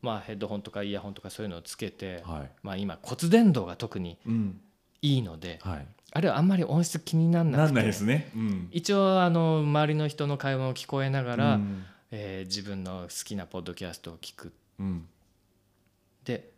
[0.04, 2.50] まあ、ヘッドホンとかイヤホンとかそういうのをつけて、はい。
[2.62, 4.60] まあ、今骨伝導が特にうん。
[5.00, 8.30] いいのではい、あるいはあんまり音質気にならなくてなんないですね。
[8.34, 8.68] うん。
[8.70, 11.84] 一応あの周りの人の会話を聞こえながら、うん。
[12.10, 14.52] えー自分の好きなポッドキャストを聞く。
[14.78, 15.08] うん。
[16.24, 16.50] で、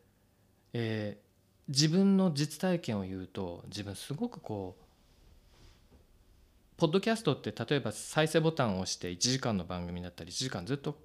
[0.72, 1.26] えー
[1.68, 4.84] 自分の実体験を言うと自分すごくこう
[6.76, 10.96] ポッドキャストって例えば再生ボタンを押して1時間の番組だったり1時間ずっと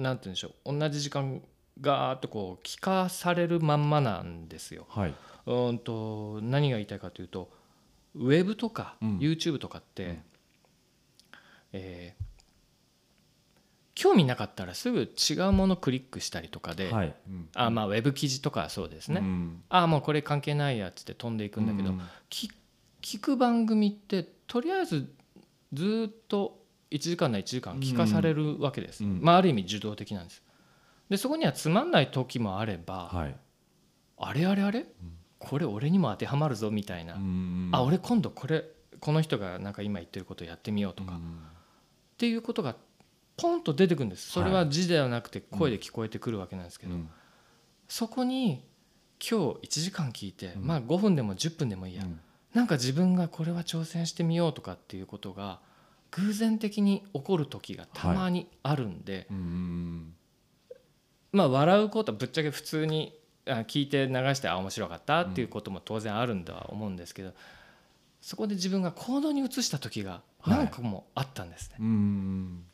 [0.00, 0.78] なんて言うんでしょう。
[0.78, 1.42] 同じ時間
[1.80, 4.86] ガーッとこう聞かされるまんまなんですよ。
[4.88, 5.14] はい。
[5.46, 7.50] うーんと何が言いたいかというと
[8.14, 9.18] ウェブとかうん。
[9.18, 10.22] YouTube とかって、うん。
[11.72, 12.30] えー
[14.00, 17.14] 興味なかったらすぐ違うものクリックしたりとかで、はい。
[17.28, 19.62] うんあまあウェブ記事とかはそうですね、うん。
[19.68, 22.00] あもうこれ関係ないやっつって飛んでいくんだけど、うん。
[22.30, 22.50] き
[23.02, 25.12] 聞く番組ってとりあえず
[25.74, 26.59] ずっと
[26.90, 29.20] 1時間な1時間聞かされるわけです、うん。
[29.22, 30.42] まあ、ある意味受動的なんです。
[31.08, 33.36] でそこにはつまんない時もあれば、はい。
[34.18, 34.86] あれあれあれ？
[35.38, 38.64] これ俺にも当てはまるぞみたいな、うんあ俺今度これ
[39.00, 41.40] この人がなんか今言ってることやってみようとか、っうん
[42.18, 42.76] ていうことが
[43.38, 44.28] ポンと出てくるんです。
[44.28, 47.08] それは字ではなくて声で聞こえてくるわけなんですけど、うん。
[47.88, 48.62] そこに
[49.18, 50.66] 今日1時間聞いて、うん。
[50.66, 52.20] まあ5分でも10分でもいいや、うん。
[52.52, 55.60] なんか自分がこれは挑戦してみようとかっていうことが
[56.12, 60.14] 偶然的に起こる時がたまにあるんで、うん
[61.32, 67.32] まあ笑うことはぶっちゃけ普通にあ聞いて流してあ面白かったっていうことも当然あるんだは思うんですけど、
[68.20, 71.76] そこで自分が行動に移した時が何個もあったんですね。
[71.80, 72.64] うん。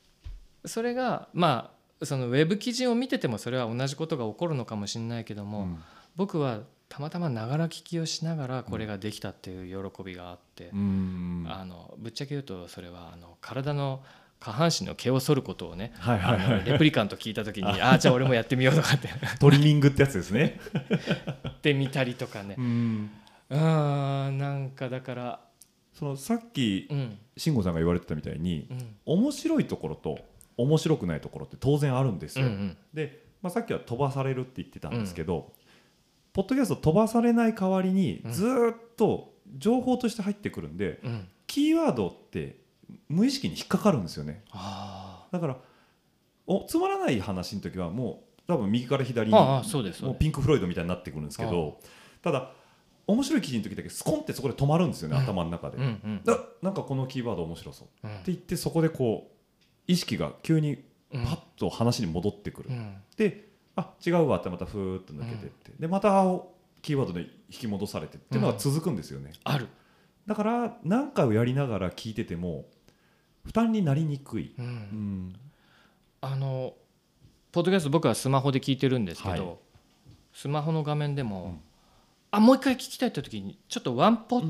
[0.65, 1.71] それがま
[2.01, 5.83] あそのウェブ記事を見ててもそれは同じことが起こるのかもしれないけども、うん。
[6.17, 11.47] 僕はたまたまながら聞きをしながらこれができたっていう喜びがあって、うん。
[11.49, 14.03] あのぶっちゃけ言うとそれはあの体の
[14.39, 16.65] 下半身の毛を剃ることをねはいはいはい。
[16.65, 19.09] レプリカント聞いた時にああじゃあ俺もやってみようとかって。
[19.41, 20.61] トリミングってやつですね。
[21.45, 22.55] やってみたりとかね。
[22.59, 23.11] うん。
[23.51, 25.41] なんかだから
[25.93, 27.19] そのさっきうん。
[27.37, 28.97] 慎吾さんが言われてたみたいにうん。
[29.07, 30.19] 面白いところと
[30.57, 32.77] 面白くないところって当然あるんですよ、うんうん。
[32.95, 35.53] で、まあ、さっきは飛ばされるって言ってたんですけど、
[36.37, 38.33] ポッドキャスト飛ばされない代わりにうん。
[38.33, 41.29] ずーっと情報として入ってくるんで、うん。
[41.47, 42.59] キーワードって
[43.09, 44.45] 無意識に引っかかるんですよね。
[44.51, 45.57] あだから
[46.47, 50.11] おつまらない話の時はもう多分右から左ーにああそうですそうです。
[50.11, 51.81] もうピンク・フロイドみたいになってくるんですけど
[52.21, 52.53] ただ
[53.07, 55.23] 面白い記事の時だけスコンってそこで止まるんですよね、うん。
[55.23, 56.21] 頭の中で、うんうん。
[56.23, 58.07] だなんかこのキーワード面白そう。
[58.07, 58.15] うん。
[58.15, 59.35] って言ってそこでこう
[59.87, 61.25] 意識が急にうん。
[61.25, 62.97] パッと話に戻ってくる、うん。
[63.17, 63.47] で
[63.77, 66.25] あ違うわってまたふーっと抜けてって、でまた
[66.83, 69.69] キーワードで引き戻されてっていうのが続くんですよね、ある。
[70.27, 72.65] だから何回をやりながら聞いてても
[73.45, 74.69] 負担になりにくい、ううん。
[75.29, 75.41] ん
[76.21, 76.75] あの
[77.53, 79.57] ポッドキャスト僕はスマホで聞いてるんですけど、はい。
[80.33, 81.61] スマホの画面でも、うん。
[82.33, 84.43] あもう一回聞きたいって時にちょっとワンポ、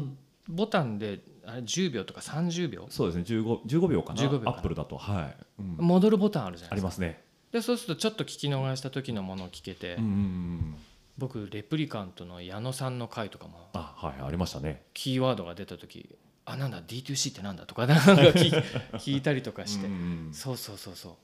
[0.49, 3.25] ボタンであれ10秒とか30秒そうですね。
[3.25, 4.23] 15, 15秒かな。
[4.23, 4.51] 15秒かな。
[4.53, 4.97] アップルだと。
[4.97, 5.77] はい、うん。
[5.79, 6.75] 戻るボタンあるじゃないですか。
[6.75, 10.77] ありますねでそうするとちょっと聞き逃した時のものを聞けて、うんうんうん
[11.19, 14.83] 僕レプリカントの矢野さんの回とかもあはいありましたね。
[14.93, 18.53] キーワードが出た時あなんだ D2C ってなんだとかなんか聞い
[19.01, 19.93] 聞いたりとかして、うん
[20.27, 21.15] うんそうそうそうそう。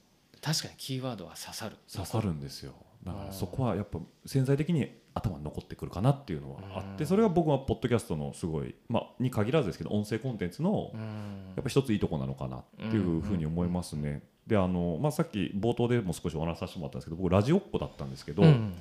[0.40, 1.76] 確かにキーワードは刺さる。
[1.92, 2.72] 刺さるんですよ。
[3.04, 3.32] だからうん。
[3.32, 6.96] そこはやっぱ潜在的に頭に残ってくるかなっていうのはあっうん。
[6.96, 11.52] てそれが僕はポッドキャストのすごい、まあ、に限らずですけど音声コンテンツのうん。
[11.54, 14.22] やっぱ一ついいとこなのかなっていうふうに思いますね。
[14.46, 18.74] であのまあ、さっき冒頭でも少しお話しさせてもらったんですけど僕ラジオっ子だったんですけど、うん。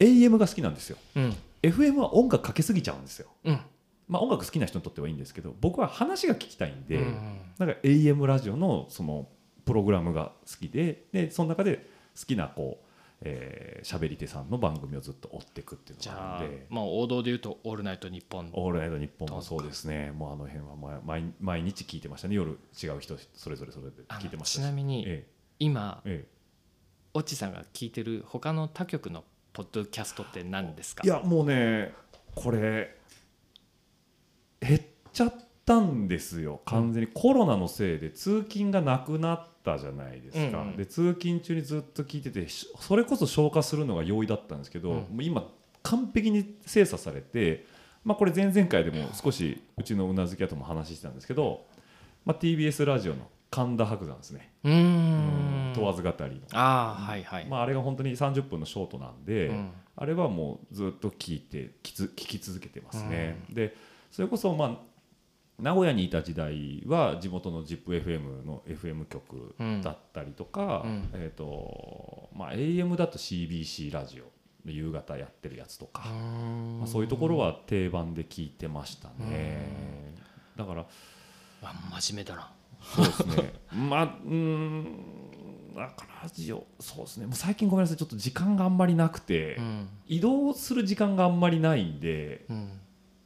[0.00, 0.96] AM が好きなんですよ。
[1.14, 1.36] うん。
[1.62, 3.60] FM は音楽かけすぎちゃうんですよ、うん。
[4.08, 7.40] まあ、音楽好きな人にとってはいいんですけど僕は話が聞きたいんで、うん。
[7.58, 9.28] なんか AM ラジオのその
[9.64, 11.86] プログラムが好きででその中で
[12.18, 12.81] 好きなこう
[13.24, 16.66] えー喋り手さんの番組をずっと追っていくっていうじのがあるんで。
[16.70, 24.62] まあ王道で言うと「オールナイトニッポン」オールナイトニッポンもそうですね、もうあの辺はまあ毎毎日聞いてましたね、夜違う人それぞれそれで聞いてましたし。
[24.62, 25.26] ちなみにえ
[25.58, 26.24] 今え
[27.14, 27.22] え。
[27.24, 31.02] チさんが聞いてる他の他局のポッドキャストって何ですか？
[31.04, 31.92] えいや、もうね、
[32.34, 32.96] これ、
[34.60, 34.80] 減っ
[35.12, 40.76] ちゃったんですよ、完全に、コロナのせいで通勤がなくなったじゃないですか、うんうん。
[40.76, 44.96] で通勤中にずっと聞いてて、しそれこそ消化するのが容易だったんですけど、うん。
[44.96, 45.48] もう今、
[45.82, 47.66] 完璧に精査されて、
[48.04, 51.64] まあ、これ、前々回でも少しうちのうなずき屋とも話してたんですけど、
[52.24, 55.72] まあ、TBS ラジオの神田伯山ですね、うーん。
[55.74, 56.40] 問わず語りの。
[56.52, 59.70] ああはいはい、まあ、あれが本当に30分のショートなんで、うん。
[59.94, 63.44] あれはもうずっと聞いて聞つ聞き続けてますね。
[63.50, 63.76] で
[64.10, 64.76] それこそまあ
[65.62, 71.08] 名古屋にいた時代は地元の ZIPFM の FM 局だったりとか、うん。
[71.14, 74.24] えーとまあ、AM だと CBC ラジオ
[74.68, 76.02] 夕方やってるやつとか、
[76.78, 80.14] まあ、そういうところは定番で聞いてましたね。
[80.56, 80.86] だから
[81.62, 82.52] あ真面目だな。
[82.82, 83.52] そうですね。
[83.88, 84.84] まあ、うーん、
[85.76, 87.26] なんかラジオ、そうですね。
[87.26, 89.88] もう最近ごめんなさい、ちょっと時間があんまりなくて、うん。
[90.08, 92.80] 移動する時間があんまりないんで、うん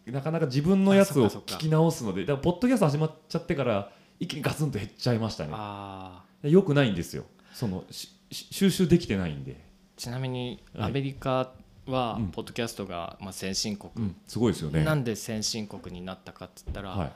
[0.06, 3.90] なかなか自分のやつを聞き直すので、だからポッドキャスト始まっちゃってから
[4.20, 5.50] 一気にガツンと減っちゃいましたね。
[5.54, 7.24] あよくないんですよ。
[7.52, 7.84] その
[8.30, 9.56] 収集できてないんで、ー
[9.96, 10.90] ちなみにはい。
[10.90, 11.52] アメリカ
[11.86, 12.28] はうん。
[12.28, 14.84] ポッドキャストがまあ先進国、うん、すごいですよね。
[14.84, 17.12] なんで先進国になったかっつったら、はい。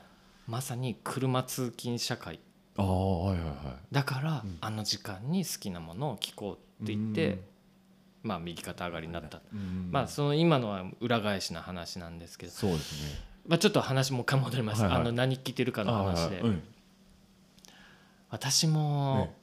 [0.47, 2.39] まさに車通勤社会。
[2.77, 3.55] ああはいはいはい。
[3.91, 4.57] だから、うん。
[4.59, 7.39] あの時間に好きなものを聞こうって言って、
[8.23, 9.89] まあ右肩上がりになった、うん。
[9.91, 13.19] まあその今のは裏返しな話なんですけど、そうですね。
[13.47, 15.01] まあ、ちょっと話もう一回戻ります、はいはい。
[15.01, 16.41] あの何聞いてるかの話で、あはいはい。
[16.41, 16.63] うん。
[18.29, 19.35] 私も、ね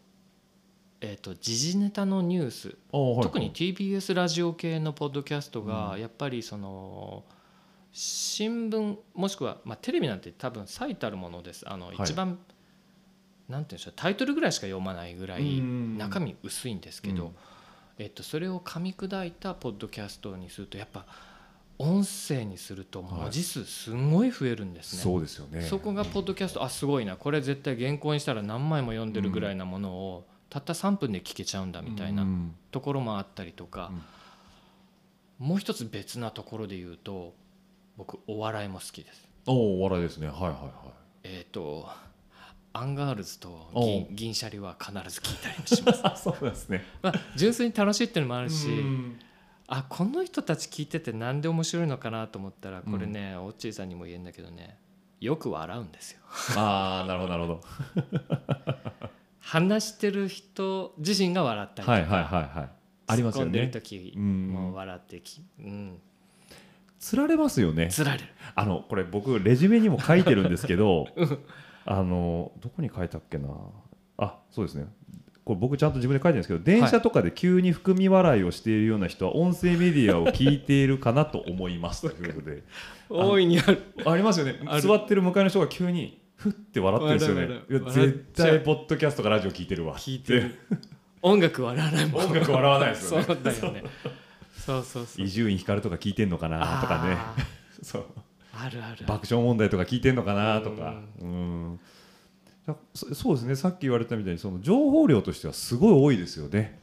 [1.01, 6.01] えー、と時事ネタのニュースあはい特に TBS ラジオ系のポッドキャストがうん。
[6.01, 7.25] やっぱりその
[7.93, 11.69] 新聞もしくは、まあ、テレビなんて多分最たるものです。
[11.69, 11.97] あのい。
[11.99, 12.39] 一番、
[13.49, 15.99] なんていうんでしょうタイトルぐらいしか読まないぐらいうん。
[15.99, 17.37] 中身薄いんですけど、うん
[17.99, 21.05] えっと、それを噛み砕いたポッドキャストにするとやっぱ
[21.79, 25.03] 音声にすると文字数すごい増えるんですね。
[25.03, 25.63] そうですよね。
[25.63, 27.17] そこがポッドキャストあすごいな。
[27.17, 32.55] これ絶対原稿にしたら何枚も読んでるぐらいなものを、たった3分で聞けちゃうんだみたいなうん。
[32.73, 33.93] ところもあったりとか、
[35.39, 37.35] もう一つ別なところで言うと
[37.97, 39.29] 僕お笑いも好きです。
[39.47, 40.27] おおお笑いですね。
[40.27, 40.63] はいはいはい。
[41.23, 41.89] えっ、と
[42.79, 46.01] アンガールズと銀銀シャリは必ず聞いたりもします。
[46.05, 46.85] あ そうですね。
[47.03, 49.19] まあ、純粋に楽しいっていうのもあるし、うん。
[49.67, 54.79] あこの人たち聞いててなんで面白いのかなと思ったらこれね、オッチーさんにも言えるんだけどね
[55.21, 56.21] よく笑うんですよ。
[56.57, 58.75] ああなるほどなるほど。
[59.41, 62.71] 話してる人自身が笑ったりとか、はいはいはいはい。
[63.09, 65.99] ありますよ突っ込んでるね時うんもう笑ってき、うん、
[67.01, 67.89] つられますよね。
[67.89, 68.25] つられる。
[68.55, 71.09] あのこれ僕レジュメにも書いてるんですけど
[71.87, 73.49] あのどこに書いたっけな。
[74.19, 74.87] あそうですね。
[75.45, 82.03] これ僕ちゃんと自分で書いてるんですけど電車とかで急に含み笑いをしているような人は音声メディアを聞いているかなと思います。
[82.03, 82.65] ということで
[83.09, 83.83] 大いにある。
[84.05, 84.61] ありますよね。
[84.83, 87.61] 座ってる向かいの人が急にふって笑ってるんですよね。
[87.71, 89.97] いや絶対ポッドキャストかラジオ聞いてるわ。
[89.97, 90.55] 聞いてる。
[91.23, 92.25] 音楽笑わないもん。
[92.27, 93.27] 音楽笑わないですよね。
[93.27, 93.83] そうだよね。
[94.55, 95.25] そうそうそう。
[95.25, 97.15] 伊集院光とか聞いてんのかなとかね。
[97.17, 97.35] あ
[97.83, 98.03] そう。
[98.03, 98.28] ー
[98.61, 99.07] あるある。
[99.07, 101.01] 爆笑問題とか聞いてんのかなとか。
[101.21, 101.81] うん。
[102.67, 103.57] だそそうですね。
[103.57, 106.81] さっき言われたみたいにその情報量としてはすごい多いですよね。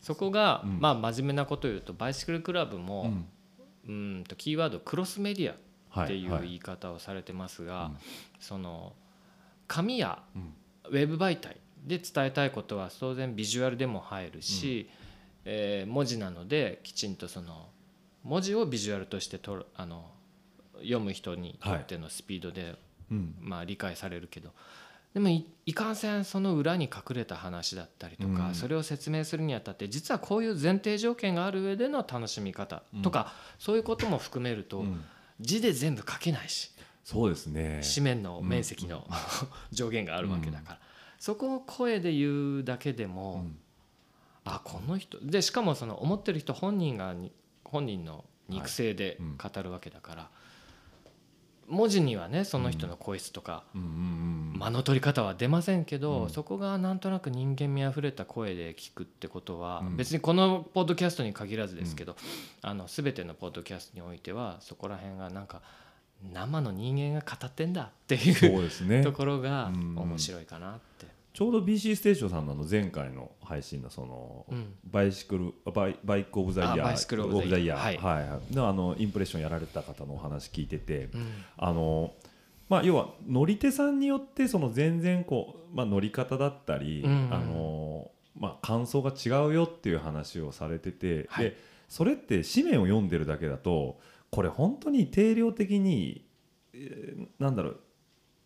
[0.00, 0.80] そこが、うん。
[0.80, 3.26] まあ真面目なことを言うとバイシクルクラブうも、ん。
[3.88, 7.96] うんとキーワードクロスメディアはっていうは言い方をされてますが、うん。
[8.40, 8.94] その
[9.66, 10.54] 紙やうん。
[10.88, 14.88] ウェブ媒体で伝えたいことは当然ビジュアルでも入るし、
[15.44, 17.68] えー文字なのできちんとその
[18.24, 20.10] 文字をビジュアルとしてとるあの
[20.80, 22.76] 読む人にとってのスピードで、
[23.10, 23.34] うん。
[23.40, 24.50] まあ、理解されるけど。
[25.14, 28.54] でもいいかんせんその裏に隠れた話だったりとか、うん。
[28.54, 35.04] それを説明するにあたって実はこういう前提条件がある上での楽しみ方とか、そういうことも含めると、うん。
[35.40, 36.70] 字で全部書けないし。
[37.04, 37.82] そうですね。
[37.94, 39.06] 紙面の面積の、
[39.72, 40.80] 上限があるわけだから、
[41.18, 43.58] そこを声で言うだけでも、うん。
[44.46, 47.32] あこの人でしかもその思ってる人本人がに
[47.64, 50.30] 本人の肉声で語るわけだから、
[51.68, 53.64] 文字にはねその人の声質とか、
[54.58, 56.30] 間の取り方は出ませんけど、うん。
[56.30, 59.96] そこがなんとなく人間味あふれた声で聞くってことは、うん。
[59.96, 62.16] 別にこのポッドキャストに限らずですけど、
[62.62, 65.62] あの全てのポッドキャストにおいてはそこら辺がなんか
[66.32, 68.46] 生の人間が語ってんだっていうと。
[69.12, 69.98] ころがうん。
[69.98, 71.15] 面白いかなって。
[71.36, 74.72] ちょうど BC ステーションさんの前回の配信のその、うん。
[74.90, 77.96] Bicycle バイ Bike of the Year あ Bicycle of the Year はい。
[77.98, 78.54] はいはい。
[78.54, 81.26] のあのインプレッションやられた方のお話聞いてて、うん。
[81.58, 82.14] あの
[82.70, 87.34] まあ、要は乗り手さんによってその全然こう、まあ、乗り方だったり、うんうん。
[87.34, 91.44] あのまあ、感想が違うよっていう話をされてて、はい。
[91.50, 91.56] で
[91.90, 96.24] それって紙面を読んでるだけだとこれ本当に定量的に、
[96.72, 97.80] えーなんだろう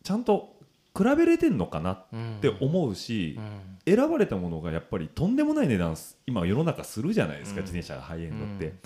[0.02, 0.59] ちゃんと
[0.96, 2.38] 比べれてんのかなっうん。
[2.40, 3.38] て思うし、
[3.86, 3.96] うん。
[3.96, 7.66] 選ばれたものがやっぱりとんでもない値段す今世の中するじゃないですか、うん。
[7.66, 8.78] 自転車がハイエンドって、うん。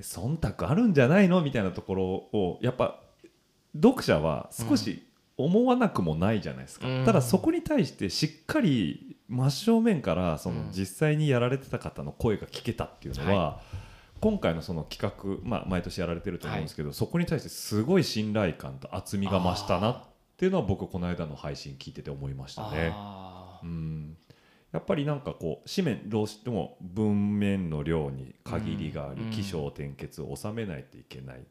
[0.00, 3.00] 忖度あるんじゃないのみたいなところをやっぱ
[3.74, 5.06] 読者は少し
[5.36, 7.04] 思わなくもないじゃないですか、うん。
[7.04, 10.72] ただそこに対してしっかり真正面からそのうん。
[10.72, 13.60] 実際にやられてた方の声が聞けたっていうのは、
[14.20, 20.09] 今回のその企画、まあ、毎年やられてると思うんですけど、そこに対してすごい信頼感と厚みが増したなって
[20.44, 22.92] いうのは僕この間の配信聞いてて思いましたね。
[23.62, 24.16] うん。
[24.72, 29.30] やっぱりなんかこう紙面どうしても文面の量に限りがあり、うん。
[29.30, 31.44] 起承転結を収めないといけない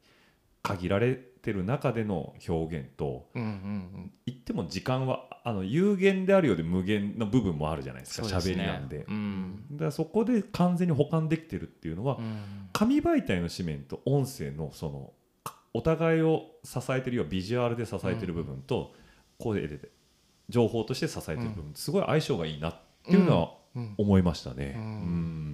[0.61, 4.11] 限られてる中での表現とうんうんうん。
[4.25, 8.63] 言っても時間はあの有限であるようで無限の部分もあるじゃないですか喋、ね。
[8.63, 9.65] りなんで、うん。
[9.71, 12.69] だからそこで完全に保管できてるっていうのは、うん。
[12.73, 15.13] 紙媒体の紙面と音声のその
[15.73, 18.93] お互いを支えてるようビジュアルで支えてる部分と
[19.37, 19.89] 声で
[20.49, 24.73] 情報として支えてる部分、すごい相性がいいなっていうのはうん思いましたね。
[24.77, 24.85] ううん。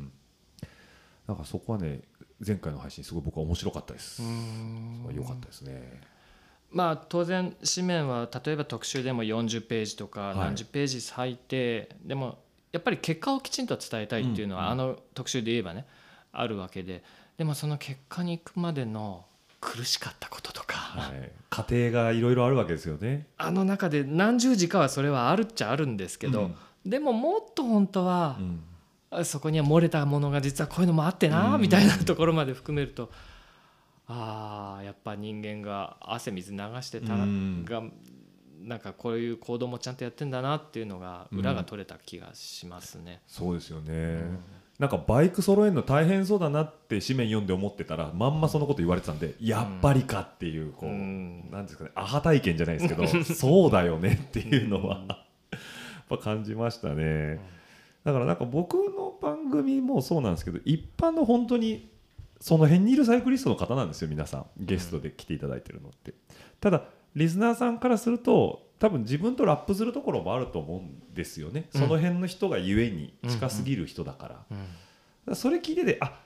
[0.03, 0.11] ん。
[1.27, 2.01] なんかそこはね
[2.45, 4.23] 前回の配信すごい僕は面白かったです。
[4.23, 5.05] うん。
[5.13, 6.01] 良かったですね。
[6.71, 10.37] まあ当然紙面は例えば特集でも40ページとかはい。
[10.37, 12.39] 何十ページ割いて、でも
[12.71, 14.85] やっぱり結果をきちんと伝えたいっていうのは、うんうん。
[14.85, 15.85] あの特集で言えばね
[16.31, 17.03] あるわけで。
[17.37, 19.25] でもその結果に行くまでの
[19.65, 23.25] 苦しかったこととか、はい、家庭がいろいろあるわけですよね。
[23.37, 26.55] あの中で何十時かはそれはあるっちゃあるんですけど、うん。
[26.85, 28.63] でももっと本当はう、ん。
[29.09, 31.61] あそこには漏れたものが実はこういうのもあってな、うん。
[31.61, 33.09] みたいなところまで含めると
[34.07, 37.65] ああやっぱ人間が汗水流してたら、うん。
[37.65, 37.81] が
[38.61, 43.21] なんかこういう行動もちゃんとやってんだなっていうのが裏が取れた気がしますね。
[43.27, 44.23] そうですよね、
[44.79, 51.49] なんかバイク揃えるの大変そうだなって紙面読んで思ってたらまんまそのこと言われてたんでやっぱりかっていうこう、うん。
[51.49, 55.59] なんですかねアハ体験じゃないですけどそうだよねっていうのはやっ
[56.09, 57.39] ぱ感じましたね。
[58.03, 61.89] だからなんか僕の番組もそうなんですけど一般の本当に
[62.41, 64.45] その辺にいるサイクリストの方なんですよ皆さん。
[64.57, 66.13] ゲストで来ていただいてるのって。
[66.59, 66.83] ただ
[67.15, 71.81] リスナーさんからすると多分自分とラップするところもあると思うんですよね、うん。
[71.81, 74.45] その辺の人がゆえに近すぎる人だから,、だか
[75.27, 76.19] らそれ聞いててあ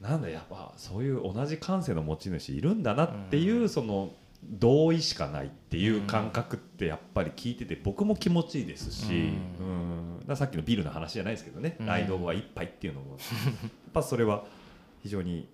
[0.00, 3.68] なんだやっぱそういう同じ感性の持ち主いるんだなっていう、うん。
[3.68, 4.12] その
[4.44, 9.30] 同意しかないっていう感覚ってやっぱり聞いてて僕も気持ちいいですし、
[10.28, 10.36] うん。
[10.36, 11.86] さっきのビールの話じゃないですけどね、うん。
[11.86, 13.12] ライドは一杯っていうのも。
[13.12, 14.44] やっぱそれは
[15.02, 15.48] 非常に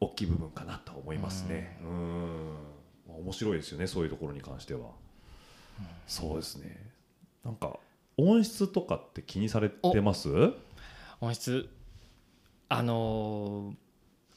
[0.00, 1.78] 大きい部分かなと思いますね。
[1.82, 2.50] うん、
[3.08, 4.90] まあ面白いですよねそういうところに関しては。
[6.06, 6.90] そうですね。
[7.44, 7.78] なんか
[8.16, 10.28] 音質とかって気にされてます？
[11.20, 11.68] 音質
[12.68, 13.76] あのー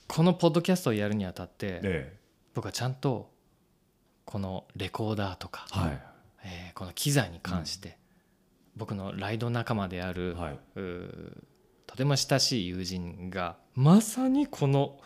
[0.07, 2.17] このポッドキャストをやるにあたって、え
[2.55, 3.29] 僕はちゃんと
[4.25, 6.01] このレコーダーとか、え、はい
[6.45, 7.97] えーこの機材に関して、
[8.75, 11.43] 僕のライド仲間である、はいうー
[11.85, 14.99] とても親しい友人がまさにこの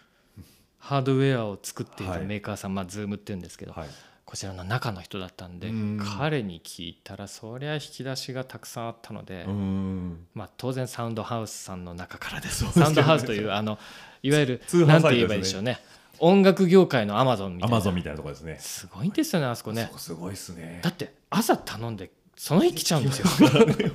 [0.78, 3.88] ハードウェアを作っていはいるメーカーさん、まあ Zoom って言うんですけど、はい。
[4.26, 6.00] こちらの中の人だったんでうん。
[6.18, 10.26] 彼に聞いたらそりゃ引き出しがたくさんあったので、うん。
[10.34, 12.64] まあ、当然サウンドハウスさんの中からです。
[12.64, 12.72] ね。
[12.72, 13.78] サウンドハウスというあの
[14.24, 15.80] いわゆる 通販なんて言えばいいでしょうね。
[16.18, 17.76] 音楽業界のアマゾンみたいな。
[17.76, 18.58] アマゾンみたいなところですね。
[18.58, 19.90] すごいんですよねあそこね。
[19.96, 20.80] すごいですね。
[20.82, 20.90] だ。
[20.90, 23.26] って朝頼んでその日来ちゃうんですよ。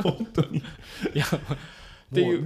[0.01, 0.59] 本当に。
[1.13, 2.41] いやっていう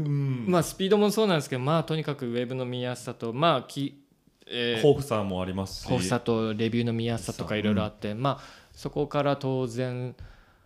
[0.50, 4.05] まあスピードもそうなんですけどまあとにかくウェブの見やすさとまあき、
[4.48, 5.84] えー豊富さもありますし。
[5.84, 10.16] 豊富さとレビューの見やすさとかいろいろあって、まあそこから当然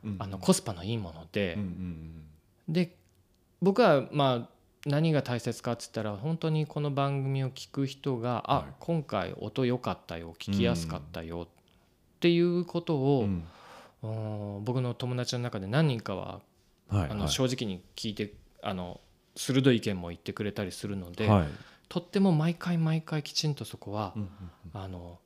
[0.04, 2.24] うんあのコスパのいいもので、うんうん
[2.68, 2.96] で
[3.62, 4.50] 僕はまあ
[4.86, 13.28] 何が大切かっつったら本当にこの番組を聞く人が、あはい今回音良かったよ聞きやすかったよっていうことを、うん。
[14.02, 16.40] うん僕の友達の中で何人かは
[16.90, 17.10] はい。
[17.10, 19.02] あのはい正直に聞いてあの
[19.36, 21.48] 鋭い意見も言ってくれたりするので、はい。
[21.90, 24.14] とっても毎回毎回きちんとそこは、
[24.74, 25.20] あの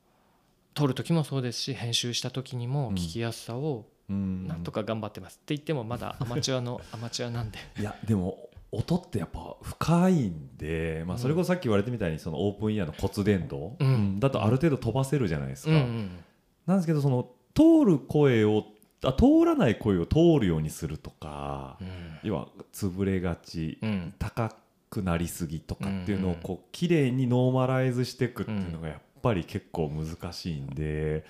[0.73, 2.95] 撮る時もそうですし編集した時にもうん。
[2.95, 4.47] 聞きやすさをうん。
[4.47, 7.59] なんとか頑張ってます、って言ってもまだ アマチュアのアマチュアなんで。
[7.79, 13.87] いやでも音ってやっぱ深いんで、まあ、それこそさっき言われてみたいにそのオープンイヤーの骨伝導、うん。
[13.87, 14.19] うん。
[14.19, 16.19] だとある程度飛ばせるじゃないですか、うんうん。
[16.65, 18.65] なんですけどその通る声を
[19.03, 21.87] あ通らない声を通るようにするとか、うん。
[22.23, 24.13] 要は潰れがち、うん。
[24.17, 24.55] 高
[24.93, 26.41] くなりすぎとかっていうのをうんうん。
[26.43, 31.23] こう綺麗にノーマライズしていくっていうのがやっぱり結構難しいんで、やっ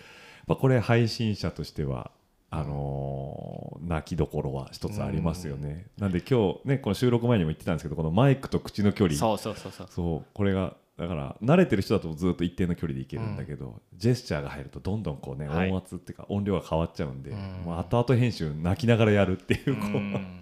[0.48, 2.12] ぱこれ配信者としては
[2.50, 5.88] あのー泣きどころは一つありますよね。
[5.98, 9.18] なんで今日ねこの収録前にも言ってたんですけどこのマイクと口の距離。
[9.18, 9.88] そうそうそうそう。
[9.90, 15.72] そうこれがだから慣れてる人だとずっと一定の距離でいけるんだけど、ジェスチャーが入るとどんどんこうね、はい。
[15.72, 17.38] 音圧っていうか音量が変わっちゃうんで、うん。
[17.66, 20.42] まあ、後々編集泣きながらやるっていうこう、うん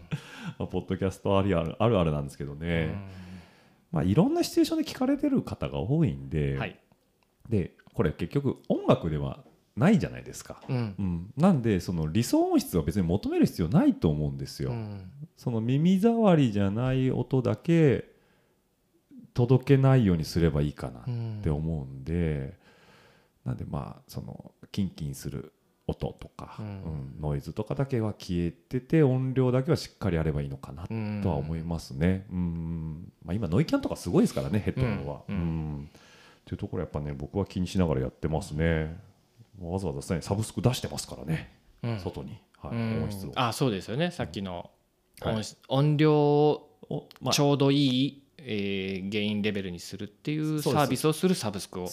[0.62, 2.96] まあポッドキャストあるあるあるあるなんですけどね、
[3.92, 6.80] まあ、いろんなシチュエーションで聞かれてる方が多いんで,、はい。
[7.50, 9.44] でこれ結局音楽では
[9.76, 10.62] ないじゃないですか。
[10.70, 10.96] うん。
[10.98, 14.72] うん、なんでその理想音質は別に求める必要ないと思うんですよ。
[14.72, 15.10] うん。
[15.38, 18.12] その耳障りじゃない音だけ
[19.34, 21.04] 届けないようにすればいいかなっ
[21.42, 22.58] て思うんで、
[23.46, 25.54] なんでまあそのキンキンする
[25.88, 26.66] 音とか、うん。
[26.66, 31.22] うんノイズとかだけは消えてて音量だけはしっかりあればいいのかなうん。
[31.22, 32.26] とは思いますね。
[32.32, 33.12] うん。
[33.24, 35.22] まあ、今ノイキャンとかすごいですからねヘッドホンは。
[35.28, 35.38] ううん。
[35.82, 35.90] ん。
[35.92, 38.98] っていうところやっぱね僕は気にしながらやってますね。
[39.60, 41.52] わざわざねサブスク出してますからね、
[41.84, 42.00] うん。
[42.00, 43.04] 外に、はいうん。
[43.04, 43.32] 音質を。
[43.36, 44.12] あそうですよね。
[44.12, 44.72] さっきの
[45.22, 45.44] はい。
[45.68, 46.68] 音量を
[47.32, 51.88] ちょうどいい、えーゲインレベルにするっていうサービスをするサブスクを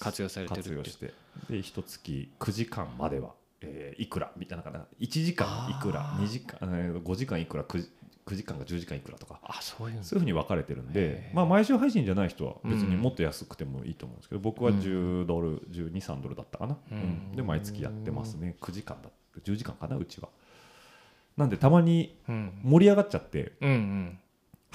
[0.00, 1.12] 活用されてる活用して
[1.50, 3.30] で一月9時間までは、
[3.60, 7.88] えーいくらみたいなかな1時間いくらあー2時間、えー5時間いくら 9,
[8.26, 9.38] 9時間か10時間いくらとか。
[9.44, 10.02] あそういうの。
[10.02, 16.98] そういうふうに分かれてるんでまあ、毎週配信じゃない人は別にうんもっと安くてもいいと思うんですけど、僕は10ドル、12、3ドルだったかな、うん。
[16.98, 17.00] う
[17.32, 17.36] ん。
[17.36, 19.10] で毎月やってますね、9時間だ
[19.44, 20.28] 10時間かな、うちは。
[21.36, 22.60] なんで、たまにうん。
[22.64, 24.18] 盛り上がっちゃって、うんうん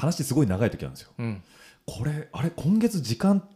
[0.02, 1.12] 話すごい長い時あるんですよ。
[1.20, 1.44] うん。
[1.86, 3.48] これ、あれ、今月時間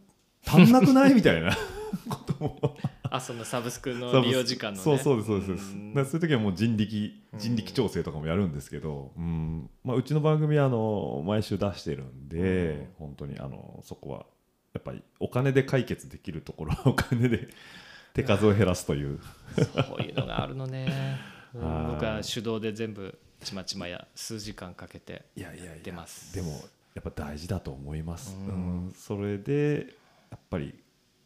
[0.46, 1.14] 足んなくない？
[1.14, 1.50] みたいな。
[2.08, 2.76] ことも。
[3.08, 4.82] あそのサブスクの利用時間のね。
[4.84, 5.46] そうそうですそうです。
[5.48, 9.68] そうですんそういう時はもう人力人力調整とかもやるんですけど、うん。
[9.84, 14.26] まあ、うちの番組はあの毎週出してるんで、本当にあのそこは
[14.74, 17.48] やっぱりお金で解決できるところはお金で
[18.14, 19.18] 手数を減らすという。
[19.56, 21.18] そういうのがあるのね。
[21.54, 26.34] 僕は手動で全部ちまちまや数時間かけていやいやい出ます。
[26.34, 26.52] でも
[26.94, 28.88] やっぱ大事だと思います、ううん。
[28.88, 29.86] んそれで
[30.30, 30.74] やっぱり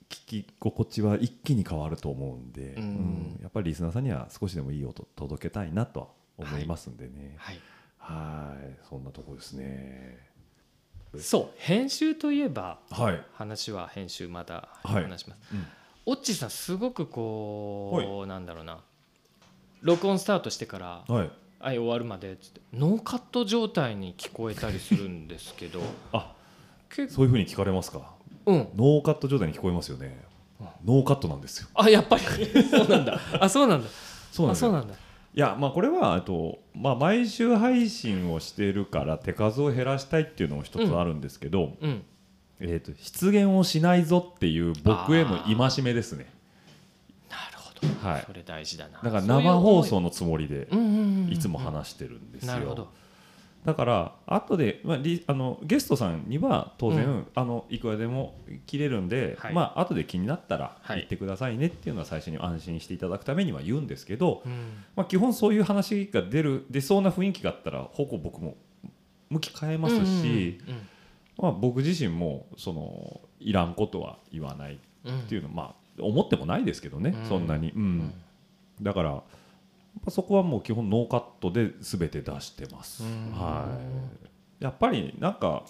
[0.08, 2.82] 聞き心地は一気に変わると思うんで、うん。
[2.82, 3.38] うん。
[3.42, 6.06] やっぱりリスナーさんには少しでもいい音届けたいなとは
[6.36, 7.60] 思いますんでね、はい。
[7.98, 10.18] はい、そんなとこですね。
[11.18, 11.58] そう。
[11.58, 13.22] 編集といえばはい。
[13.34, 15.04] 話は編集またはい。
[15.04, 15.66] 話します、うん。
[16.06, 18.80] オッチーさんすごくこうなんだろうな。
[19.82, 21.30] 録音スタートしてからはい。
[21.60, 25.80] はい終わるまでつってノーカット状態に聞こえたりするんですけど
[26.12, 26.32] あ、
[26.88, 28.14] 結そういう風に聞かれますか？
[28.46, 30.24] うんノーカット状態に聞こえますよね。
[30.84, 31.68] ノーカットなんですよ。
[31.74, 32.22] あやっぱり
[32.68, 33.88] そうなんだあそうなんだ
[34.32, 34.68] そうなんですよ。
[34.68, 41.76] あそうなんだいや、まあ、これは、えっと、まあ、毎週配信をしているから、手数を減らしたいっていうのも一つあるんですけど。
[41.80, 42.02] うん
[42.58, 46.26] えっと、失言をしないぞっていう僕への戒めですね。
[48.02, 48.24] はい。
[48.26, 49.00] それ大事だな。
[49.02, 51.32] だから生放送のつもりでうんうんうんうん。
[51.32, 52.52] いつも話してるんですよ。
[52.52, 52.88] なるほど。
[53.64, 57.26] だから後で、まあ、リあのゲストさんには当然、うん。
[57.34, 58.34] あのいくらでも
[58.66, 59.54] 切れるんで、はい。
[59.54, 60.96] まあ後で気になったらはい。
[60.98, 64.84] 言ってくださいねっていうのは最初に安心していただくためには言うんですけど、うん。
[64.96, 68.56] まあ、基本そういう話が出る出そうな雰囲気があったらほぼ僕も
[69.28, 70.88] 向き変えますし、うんうん
[71.40, 77.28] まあ、僕自身もそのいらんことは言わないうんうんっていうのは、まあ思ってもないですけどね、うん。
[77.28, 77.82] そんなに、うん。
[77.82, 78.12] うん。
[78.82, 79.22] だから
[80.08, 83.02] そこはもう基本ノーカットで全て出してます。
[83.02, 83.32] うん。
[83.32, 83.78] は
[84.60, 85.64] い、やっぱりなんか、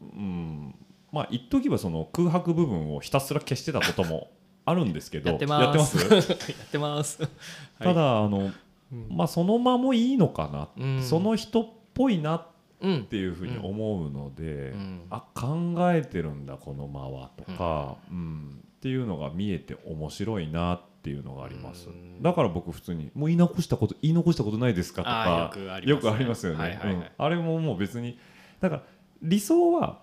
[0.00, 0.74] うん、
[1.12, 4.30] まあ言っとけばその空白部分をひたすら消してたことも
[4.64, 5.96] あるんですけど やってます。
[5.98, 7.18] やってます？
[7.78, 8.50] ただあの、
[8.92, 9.06] うん。
[9.10, 11.02] まあそのままいいのかな、うん。
[11.02, 12.46] その人っぽいなっ
[12.82, 13.04] うん。
[13.04, 15.02] ていうふうに思うので、うん。
[15.08, 22.22] あ考えてるんだこの間はとか、うんっていうのが見えて面白いなっていうのがあります、うん。
[22.22, 26.52] だから僕普通に「もう言い残したこと言い残したことないですか?」とあかーよくありますね。
[26.52, 28.16] よね、あれももう別に
[28.60, 28.82] だから
[29.22, 30.02] 理想は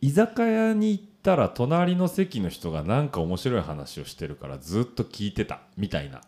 [0.00, 6.22] 居酒屋に行ったら隣の席の人がなんか面白い話をしてるからずっと聞いてたみたいな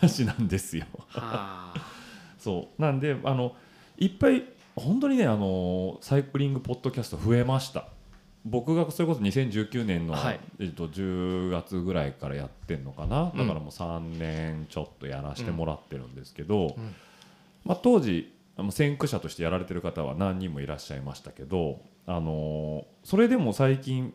[0.00, 0.86] 話なんですよ。
[1.08, 1.74] はあ
[2.40, 2.80] そう。
[2.80, 3.54] なんであの
[3.98, 4.44] いっぱい
[4.76, 7.88] 本当にねあのサイクリングポッドキャスト増えました
[8.50, 10.40] 僕がそれこそ2019年の、はい。
[10.58, 13.38] えっと、10月ぐらいからやってんのかな、うん。
[13.38, 16.94] だからもう3年ちょっとやらせてもらってるんですけど、うん。
[17.64, 18.32] まあ、当時
[18.70, 24.12] 先駆者としてやられてる方は何人もいらっしゃいましたけど、あのそれでも最近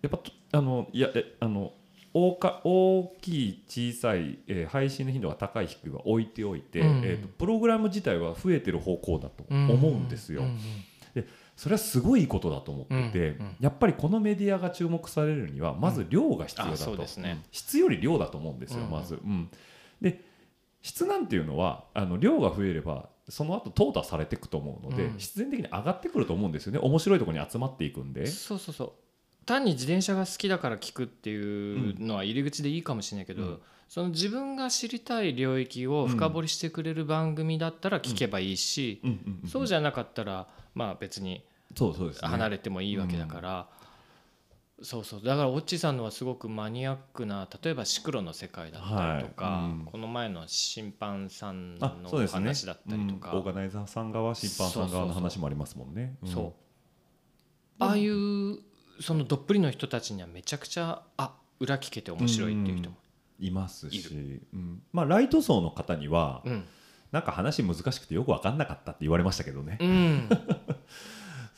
[0.00, 1.72] やっぱとあのいやえあの
[2.14, 6.86] 大か大きい小さい、えー配信の頻度が高い低いは置いておいて、うん。
[7.04, 10.42] えーとプログラム自体は増えてる方向だと思うんですよ。
[10.42, 10.58] うん
[11.60, 13.56] それはすごいことだと思ってて、うんうん。
[13.60, 17.42] やっぱりこのメディアが注目されるにはまず量が必要だと、うん。
[17.52, 18.90] 質より量だと思うんですよ、うん。
[18.90, 19.16] まず。
[19.16, 19.50] うん。
[20.00, 20.22] で
[20.80, 25.18] 質なんていうのはあの量が増えればその後淘汰されていくと思うので、うん。
[25.18, 26.78] 必然的に上がってくると思うんですよね。
[26.78, 28.24] 面白いところに集まっていくんで。
[28.24, 28.92] そうそうそう。
[29.44, 33.58] 単に自転車が好きだから聞くっていうのは入り口でいいかもしれないけど、うん。
[33.86, 39.02] その自分が知りたい領域を深掘りしてくれる番組だったら聞けばいいし、
[39.46, 41.44] そうじゃなかったらまあ別に
[41.76, 42.28] そうそうですね。
[42.28, 43.68] 離れてもいいわけだから、
[44.82, 45.22] そうそう。
[45.22, 49.70] だからオッチーさんのはすごくマニアックな例えばシクロの世界だったりとか、はい。
[49.70, 49.84] うん。
[49.84, 51.90] この前の審判さんの
[52.26, 56.16] 話だったりとか、うんオーガナイザーさん側審判さん側の話もありますもんね。
[56.24, 56.28] ん。
[56.28, 56.52] そう。
[57.78, 58.58] ああいう
[59.00, 62.96] そのどっぷりの人たちにはめちゃくちゃあ裏聞けて面白いっていう人も、
[63.38, 64.82] いますいし、うん。
[64.92, 66.64] まあ、ライト層の方には、うん。
[67.12, 70.28] なんか話難しくてよく分かんなかったって言われましたけどね、うん、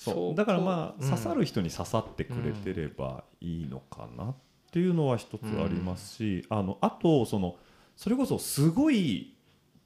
[0.04, 0.34] そう。
[0.34, 1.10] だからまあ、うん。
[1.10, 4.34] 刺さる人に刺さってくれてればいいのかなっ
[4.70, 7.56] ていうのは一つありますし、あのあとその
[7.96, 9.34] それこそすごい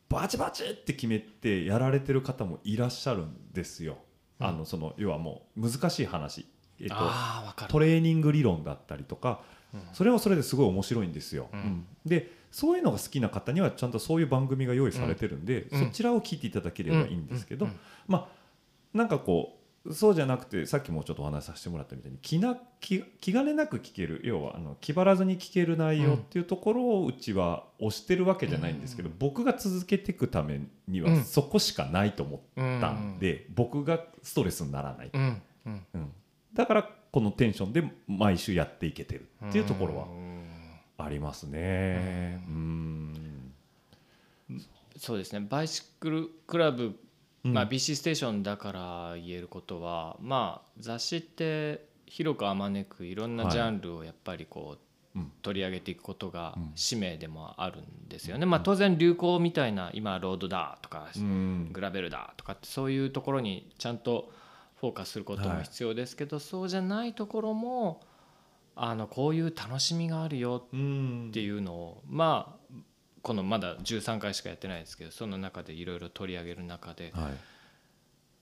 [0.09, 3.99] バチバチって決めてやられてる方もいらっしゃるんですよ。
[4.39, 6.47] あのその要はもう難しい話、
[6.79, 6.97] えっと、
[7.69, 9.41] トレーニング理論だったりとか
[9.93, 11.49] それはそれですごい面白いんですよ。
[11.53, 11.61] うん。
[11.61, 11.87] うん。
[12.05, 15.87] でそういうのが好きな方にはちゃんとそういう番組が用意されてるんで、うん。
[15.87, 17.73] そちらを聞いていただければいいんですけど、うん。
[17.73, 17.79] うん。
[18.07, 31.25] まあなんかこうそうじゃなくてさっきもちょっとお話しさせてもらったみたいに気な気気兼ねなく聞ける要はあの気張らずに聞ける内容っていうところをうちは推してるわけじゃないんですけど、僕が続けていくためにはうん。
[31.25, 35.43] そこしかないと思うんったんで、僕がストレスにならない、うん。
[35.67, 35.87] うん。
[35.95, 36.13] うん。
[36.55, 40.47] だからこのテンションで毎週やっていけてるっていうところはん
[40.99, 42.43] ありますね。
[42.49, 43.53] うん。
[44.97, 45.47] そうですね。
[45.49, 46.97] バイシクルクラブ、うん
[47.53, 54.77] まあ、BC ステーションだから言えることは、まあ、雑誌って広くあまねくいろんなジャンルをやっぱりこ
[55.15, 55.33] う、うん。
[55.41, 56.73] 取り上げていくことがうん。
[56.75, 58.45] 使命でもあるんですよね。
[58.45, 61.71] まあ、当然流行みたいな今ロードだとか、うん。
[61.73, 64.31] グラベルだとかってそういうところにちゃんと
[64.81, 68.03] フォーカスすることも必要ですけど、そうじゃないところも
[68.75, 72.66] あのこういう楽しみがあるようんっていうのをまあ
[73.27, 77.33] このまだ13回しかやってないですけどその中でいろいろ取り上げる中ではい。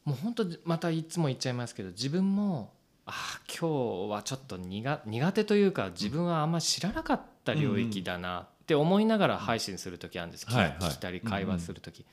[0.04, 2.74] もう本当またいつも言っちゃいますけど自分も
[3.06, 10.76] ああ今日はちょっと苦苦手というか自分はあんま知らなかった領域だなって思いながら配信する時あるんです、聞はいはい。
[10.80, 12.04] 聞いたり会話する時、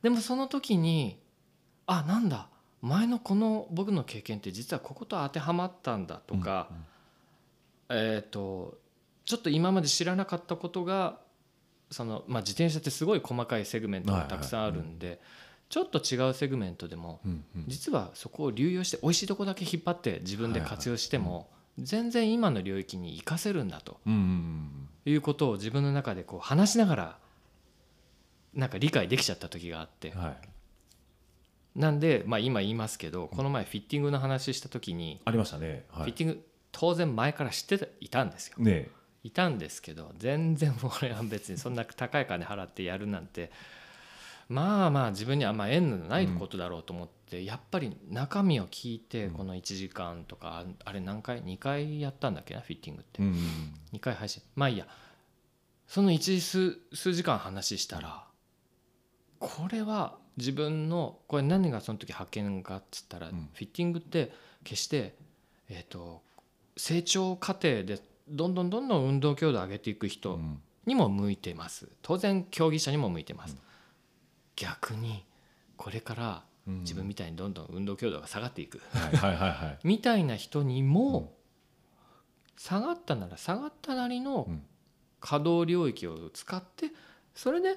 [0.00, 1.20] でもその時に
[1.86, 2.48] あなんだ
[2.80, 6.70] 前のこの僕の経験って実はここと当てはまったんだとか、
[7.90, 8.78] えー、と
[9.26, 11.18] ちょっと今まで知らなかったことが
[11.90, 15.20] その、まあ、自転車ってすごい細かいセグメントがたくさんあるんで、
[15.70, 17.20] ちょっと違うセグメントでも
[17.68, 24.00] 実はそこを流用して美味しいとこだけ引っ張って自分で活用しても全然今の領域に活かせるんだと
[25.04, 27.18] いうことを自分の中でこう話しながら
[28.52, 30.12] なんか理解できちゃった時があって。
[31.76, 35.84] なんで、まあ、今言いますけどこの前フィッティングの話した時にありましたね。
[35.88, 36.02] はい。
[36.02, 38.56] フィッティング当然前から知っていたんですよ。
[38.58, 38.90] ね
[39.22, 43.50] いたんですけど全然俺は別にそんな高い金払ってやるなんて
[44.50, 49.34] まあまあ自分にはあんま縁のないことだろうと思って、やっぱり中身を聞いてうん。
[49.34, 53.34] この1時間とかあれ何回2回やったんだっけなフィッティングって、うんうん
[53.92, 54.42] 2回配信。
[54.56, 54.88] まあいいや。
[55.86, 58.24] その1数数時間話したら
[59.38, 63.50] これは自分のこれ何がその時発見かっつったら、うん。
[63.54, 64.32] フィッティングって
[64.64, 65.14] 決して、
[65.68, 66.22] えー、と
[66.76, 68.00] 成長過程で
[68.30, 70.60] どんどんどんどん運動強度を上げていく人うん。
[70.86, 71.88] にも向いてます。
[72.02, 73.60] 当然競技者にも向いてます、うん。
[74.56, 75.24] 逆に
[75.76, 76.80] これからうん。
[76.80, 78.80] 自分みたいにどんどん運動強度が下がっていく、
[79.84, 81.34] みたいな人にも、
[82.56, 84.62] 下がったなら下がったなりのうん。
[85.20, 86.90] 可動領域を使って
[87.34, 87.76] それで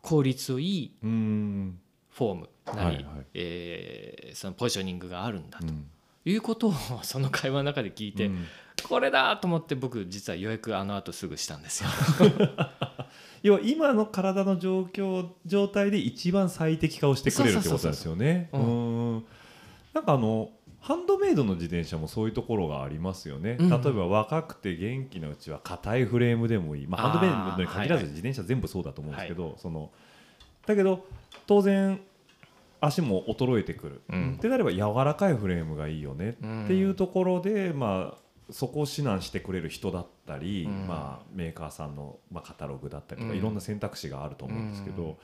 [0.00, 1.80] 効率のいいうん。
[2.10, 5.90] フォームなり、えーそのポジショニングがあるんだとうん。
[6.24, 8.46] いうことを その会話の中で聞いて、うん
[8.82, 11.90] これだと思って僕実は予約あの後すぐしたんですよ。
[13.42, 18.48] 要は今の体の状況状態で一番最適化をしてくれるってことなんですよね。
[18.52, 18.62] そう
[19.16, 19.24] ん。
[19.94, 20.50] なんかあの
[20.80, 23.56] ハンドメイドの自転車もそういうところがありますよね。
[23.58, 23.68] うん。
[23.68, 28.04] 例えば若くて元気なうちは硬いフレームでもいい、まあ、ハンドメイドに限らはいはい。
[28.04, 29.90] ず自転車全部そうだと思うんですけど、その
[30.66, 31.06] だけど
[31.46, 32.00] 当然
[32.80, 34.34] 足も衰えてくる、うん。
[34.38, 36.32] ってなれば柔らかいフレームがいいよねっ
[36.66, 40.86] ていうところで、まあ、そこを指南してくれる人だったり、うん。
[40.86, 43.38] まあ、メーカーさんの、まあ、カタログだったりとか、うん。
[43.38, 45.08] いろんな選択肢があると思うんですけど、うん。
[45.10, 45.16] ま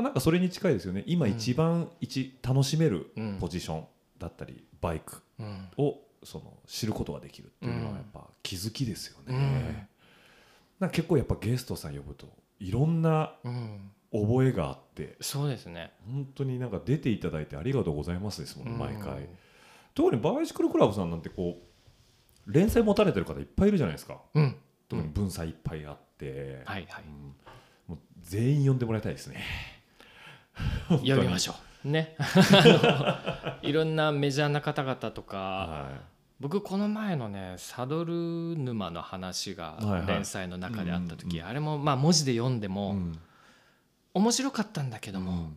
[0.00, 1.04] あ、なんかそれに近いですよね。
[1.06, 3.84] 今一番一楽しめるうんポジション
[4.18, 5.68] だったりバイクうん。
[5.76, 9.34] をその知ることができるっていうのはやっぱ気づきですよね。
[10.80, 10.86] うん。
[10.86, 12.26] な結構やっぱゲストさん呼ぶと
[12.60, 13.90] いろんなうん。
[14.12, 15.92] 覚えがあってそうですね。
[16.06, 19.00] 本当になんか出ていただいてありがとうございますですもんね毎うん。
[19.00, 19.28] 回。
[19.92, 21.73] 特にバイシクルクラブさんなんてこう
[22.46, 24.20] 連載持たれてる方いっぱいいるじゃないですか。
[24.34, 24.56] うん。
[24.88, 27.04] 特に文才いっぱいあって、はいはい。
[27.06, 27.34] うん。
[27.88, 29.42] もう全員呼んでもらいたいですね。
[30.88, 31.88] 呼びましょう。
[31.88, 32.16] ね。
[33.62, 35.90] いろんなメジャーな方々とか、は
[36.40, 38.12] 僕この前のねサドル
[38.58, 40.06] 沼の話がはいはい。
[40.06, 43.18] 連載の中であった時、うんあれもまあ文字で読んでいもうん。
[44.14, 45.56] 面白かったんだけども、うん。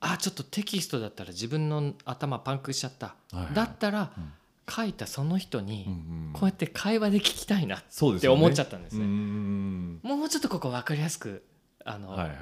[0.00, 3.54] あちょっとテキストだったら自分の頭パンクしちゃった、はいはい。
[3.54, 4.32] だったらうん
[4.70, 6.30] 書いたその人うんにうん。
[6.32, 7.82] こうやって会話で聞きたいなっ
[8.20, 9.04] て思っちゃったんですね。
[9.04, 11.44] うんもうちょっとここ分かりやすく
[11.84, 12.36] あの、はいはい。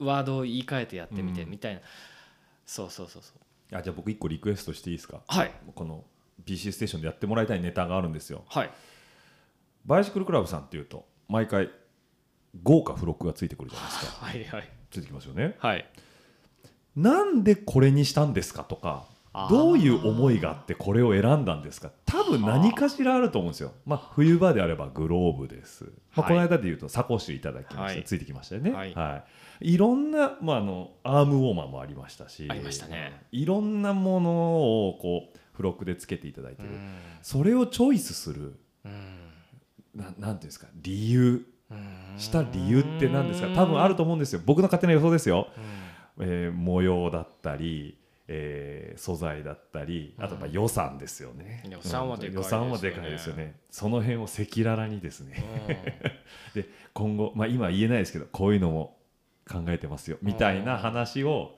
[0.00, 1.50] ワードを言い換えてやってみてうん。
[1.50, 1.80] みたいな、
[2.66, 3.76] そうそうそうそう。
[3.76, 5.20] あじゃあ僕一個リクエストしていいですか？
[5.26, 5.52] はい。
[5.74, 6.04] この
[6.44, 8.44] BC ステーションでやってもらいたいネタがあるんですよ。
[8.48, 8.70] はい。
[9.84, 11.70] バイシクルクラブさんっていうと毎回
[12.62, 14.12] 豪華付録がついてくるじゃないですか。
[14.24, 14.68] はいはい。
[14.90, 15.56] ついてきますよね。
[15.58, 15.86] はい。
[16.96, 19.06] なんでこれにしたんですかとか
[19.50, 21.90] どういう思いがあってこれを選んだんですか？
[22.06, 26.30] 多分何かしらあると思うんですよ、まあ、冬場であればグローブです、まあ、はい。
[26.30, 28.04] この間で言うとサコッシュいただきました、はい。
[28.04, 29.68] ついてきましたよね、はい。
[29.68, 33.22] い、いろんな、まあ、あのアームウォーマーもありましたしありましたね。
[33.32, 34.30] いろんなもの
[34.88, 36.96] をこう付録でつけていただいてる、うん。
[37.22, 39.18] それをチョイスするうん。
[39.94, 40.66] ななんていうんですか？
[40.74, 41.46] 理由。
[41.70, 42.14] うん。
[42.16, 43.48] した理由って何ですか？
[43.54, 44.40] 多分あると思うんですよ。
[44.44, 45.48] 僕の勝手な予想ですよ、
[46.18, 46.26] うん。
[46.26, 47.98] えー模様だったり、
[48.28, 53.58] えー素材だったりあとまあうん予算ですよね、予算はでかいうん予算はでかいですよね。
[53.70, 56.16] その辺を赤裸々にですね。
[56.92, 58.98] 今後、まあ、今は言えないですけどこういうのも
[59.48, 60.18] 考えてますよ。
[60.20, 61.56] みたいな話を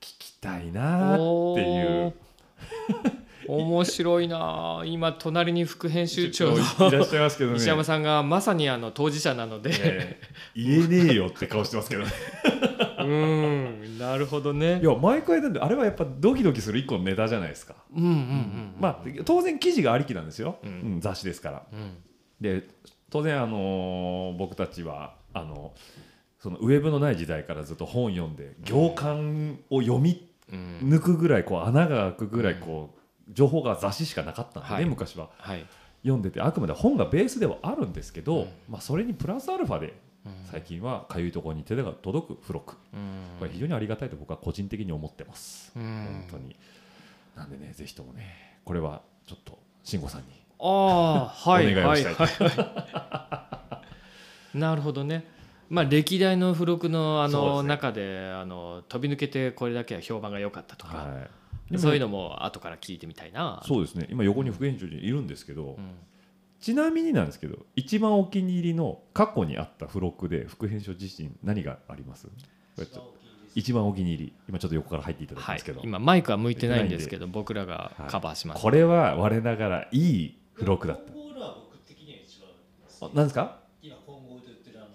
[0.00, 2.14] 聞きたいなーっていう。
[3.48, 7.58] 面白いなあ今隣に副編集長のいらっしゃいますけどね。
[7.58, 12.10] 西山さんがまさにあの当事者なので、えー言えねえよって顔してますけどね
[13.02, 13.98] うん。
[13.98, 14.80] なるほどね。
[14.80, 17.74] いや毎回なんであれはやっぱドキドキする一個のネタじゃないですか、
[18.78, 20.70] まあ当然記事がありきなんですよ、うん。
[20.70, 21.62] うん雑誌ですから。
[21.72, 21.96] うん。
[22.40, 22.66] で
[23.10, 25.72] 当然あのー僕たちはあの
[26.40, 30.78] そのウェブのない時代からずっと本読んで行間を読みうん。
[30.82, 34.84] 抜くぐらいこう穴が開くぐらいこう情報が雑誌しかなかったんでね、はい。
[34.84, 35.30] 昔は。
[35.38, 35.64] はい。
[36.02, 38.48] 読んでてあくまで本がベースではあるんですけど、うん。
[38.68, 39.94] まあ、それにプラスアルファでうん
[40.50, 43.38] 最近はかゆいところに手が届く付録うん。
[43.38, 46.26] これ非常にありがたいと僕は個人的に思ってます、うん。
[46.28, 46.56] 本当に。
[47.36, 50.26] なんでねぜひともねこれはちょっと慎吾さんに
[50.60, 53.82] ああはいお願いをしたいはいはいは
[54.54, 54.58] い。
[54.58, 55.24] なるほどね。
[55.70, 61.28] まあ歴代の付録のあの中であの飛び抜けてこれだけは評判が良かったとか、は
[61.70, 61.78] い。
[61.78, 63.62] そういうのも後から聞いてみたいな。
[63.66, 64.06] そうですね。
[64.10, 65.94] 今横に副編集長いるんですけど、うん
[66.62, 72.28] ちなみになんですけど一番お気に入りの過去にあった付録で副編集自身何があります？
[73.54, 81.12] 一番お気に入り今ちょっと横から入っていただきはいますけど、、今マイクは向いてないんですけど僕らがカバーします、これは我ながらいい付録だった。
[83.04, 83.58] あ何ですか？
[83.82, 84.88] 今混合で売ってるあの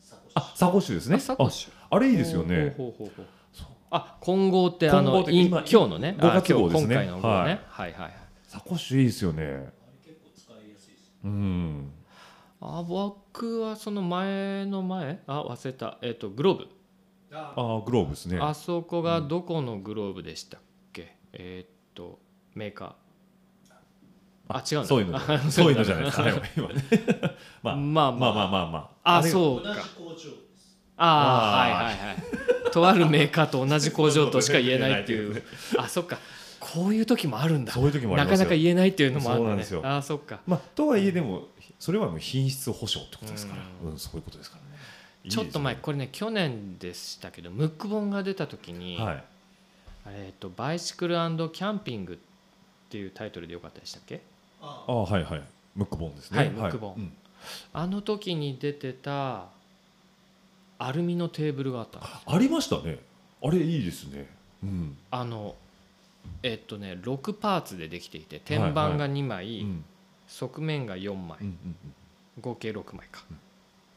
[0.00, 1.16] サコッシュあサコッシュですね。
[1.16, 1.70] あサコッシュ。
[1.90, 2.74] ああれいいですよね。
[2.76, 3.26] ほうほうほうほう。
[3.52, 6.16] そうあ混合ってあの今今今日のね。
[6.18, 6.96] 5月号ですね。
[6.96, 7.48] あ今回の号ね、はい。
[7.48, 8.12] はい、はいはい。
[8.46, 9.68] サコッシュいいですよね
[11.24, 11.92] うん。
[12.60, 15.20] あ僕はその前の前？
[15.26, 15.98] あ忘れた。
[16.02, 16.68] えっ、とグローブ、
[17.32, 18.38] あああグローブですね。
[18.40, 20.60] あそこがどこのグローブでしたっ
[20.92, 22.18] け、えっ、と
[22.54, 22.92] メーカー。
[24.48, 26.16] あ違うそういうのあ そういうのじゃないです。
[26.16, 26.84] かはい今ね。
[27.62, 28.32] まあまあまあ。
[28.32, 29.70] まあまあまあれあそうか。
[30.98, 32.16] あああーはいはいはい
[32.70, 35.42] とあるメーカーと同じ工場としか言えないっていう。
[35.78, 36.18] あそっか
[36.74, 37.72] こういう時もあるんだ。
[37.72, 38.38] そういう時もなますよ。
[38.38, 39.54] かなか言えないっていうのもあるね。
[39.54, 39.80] んですよ。
[39.84, 40.40] あーそっか。
[40.46, 41.48] まあとはいえでも
[41.78, 43.62] それはもう品質保証ってことですから。
[43.90, 43.98] うん。
[43.98, 45.30] そういうことですからね。
[45.30, 49.24] ちょっと前これね去年でしたけどムック本が出た時に、はい。
[50.08, 52.16] えっとバイシクルキャンピングっ
[52.88, 54.22] ていうタイトルでよかったでしたっけ？
[54.62, 55.42] あああはいはい。
[55.74, 56.38] ムックボンですね。
[56.38, 56.94] はいムックボン。
[56.96, 57.12] うん。
[57.72, 59.46] あの時に出てた
[60.78, 62.98] アルミのテーブルがあったのありましたね。
[63.42, 64.26] あれいいですね。
[64.62, 64.96] うん。
[65.10, 65.54] あの
[66.42, 69.84] えっとね6パーツでできていて天板が2枚、うん
[70.28, 71.76] 側面が4枚、うんうん
[72.40, 73.24] 合計6枚か、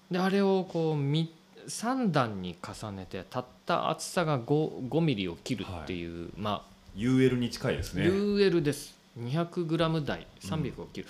[0.10, 1.34] であれをこうみ
[1.68, 8.04] 3段に重ねてたった厚さが 5, 5ミリを切るっていう、まあ UL に近いですね。
[8.04, 8.98] UL です。
[9.20, 11.08] 200g 台300を切る、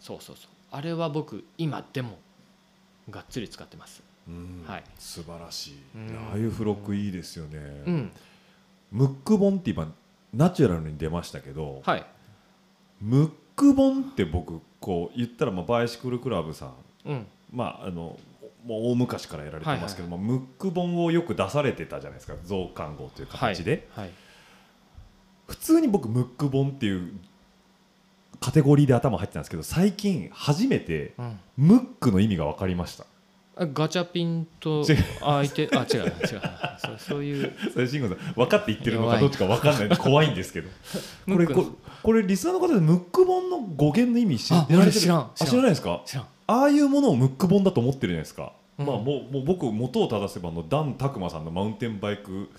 [0.00, 0.50] そうそうそう。
[0.70, 2.18] あれは僕今でも
[3.10, 4.02] がっつり使ってます。
[4.26, 4.64] うん。
[4.66, 4.84] はい。
[4.98, 5.74] 素晴らしい。
[5.94, 6.18] うん。
[6.30, 7.58] ああいう付録いいですよね。
[7.86, 8.12] うん。
[8.90, 9.92] ムック本って今
[10.32, 12.06] ナチュラルに出ましたけどはい。
[13.00, 16.74] ムック本って僕こう言ったらまあバイシクルクラブさん
[17.06, 17.26] うん。
[17.52, 18.18] まああの
[18.64, 24.10] もう大昔からやられてますけど、はまあムック本をよく出されてたじゃないですか増刊号という形で、はい
[25.48, 27.12] 普通に僕ムック本っていう
[28.40, 31.40] カテゴリーで頭入ってたんですけど最近初めてうん。
[31.58, 33.04] ムックの意味が分かりました。
[33.04, 33.06] あ
[33.66, 36.12] ガチャピンと相手あ違う違う。
[36.78, 37.52] そうそういう。
[37.72, 39.98] それ慎吾さん分かって言ってるのかどっちか分かんない。
[39.98, 40.68] 怖いんですけど。
[40.68, 40.74] こ
[41.26, 41.54] れムック。
[41.54, 41.66] こ
[42.02, 44.84] これリスナーの方でムック本の語源の意味知あられてる？
[44.84, 46.02] 俺知らないですか？
[46.46, 52.50] ああいうものをムック本だと思ってるじゃないですか、うんまあもうもう僕元を正せばあのダン・タクマさんのマウンテンバイク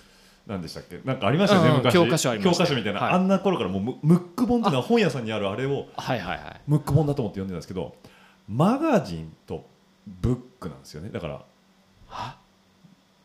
[0.46, 1.00] なんでしたっけ？
[1.04, 1.92] なんかありましたよね、うんうん昔。
[1.94, 3.12] 教科書ありました教科書みたいな、はい。
[3.12, 6.60] あんな頃からもうムムック本っていうのは本屋さんにあるあれをはいはいはい。
[6.66, 7.94] ムック本だと思って読んでたんですけど
[8.48, 9.66] マガジンと
[10.06, 11.10] ブックなんですよね。
[11.10, 11.44] だから
[12.08, 12.38] は？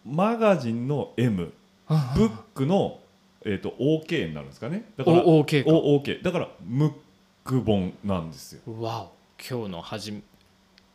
[0.06, 1.54] マガジンの M
[1.88, 3.00] ブックの、
[3.44, 4.92] えー、と OK になるんですかね。
[4.98, 5.70] だからお OK か。
[5.72, 6.94] お OK だからムッ
[7.44, 8.62] ク本なんですよ。
[8.82, 9.12] わお。
[9.40, 10.22] 今日のはじめ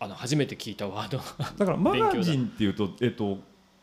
[0.01, 1.18] あの初めて聞いたワード。
[1.59, 3.39] だからマガジンっていうと,、えっと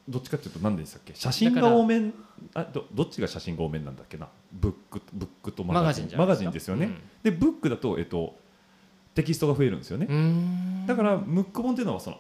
[0.10, 1.14] どっちかっていうと何でしたっけ？
[1.16, 2.14] 写真が多めん？
[2.54, 4.28] あどどっちが写真が多めなんだっけな？
[4.52, 6.10] ブックブックとマガジン。
[6.18, 6.78] マガジンですか。
[6.78, 8.36] ジンですよね、でブックだと、えっと、
[9.14, 10.08] テキストが増えるんですよね、
[10.88, 12.20] だからムック本っていうのはその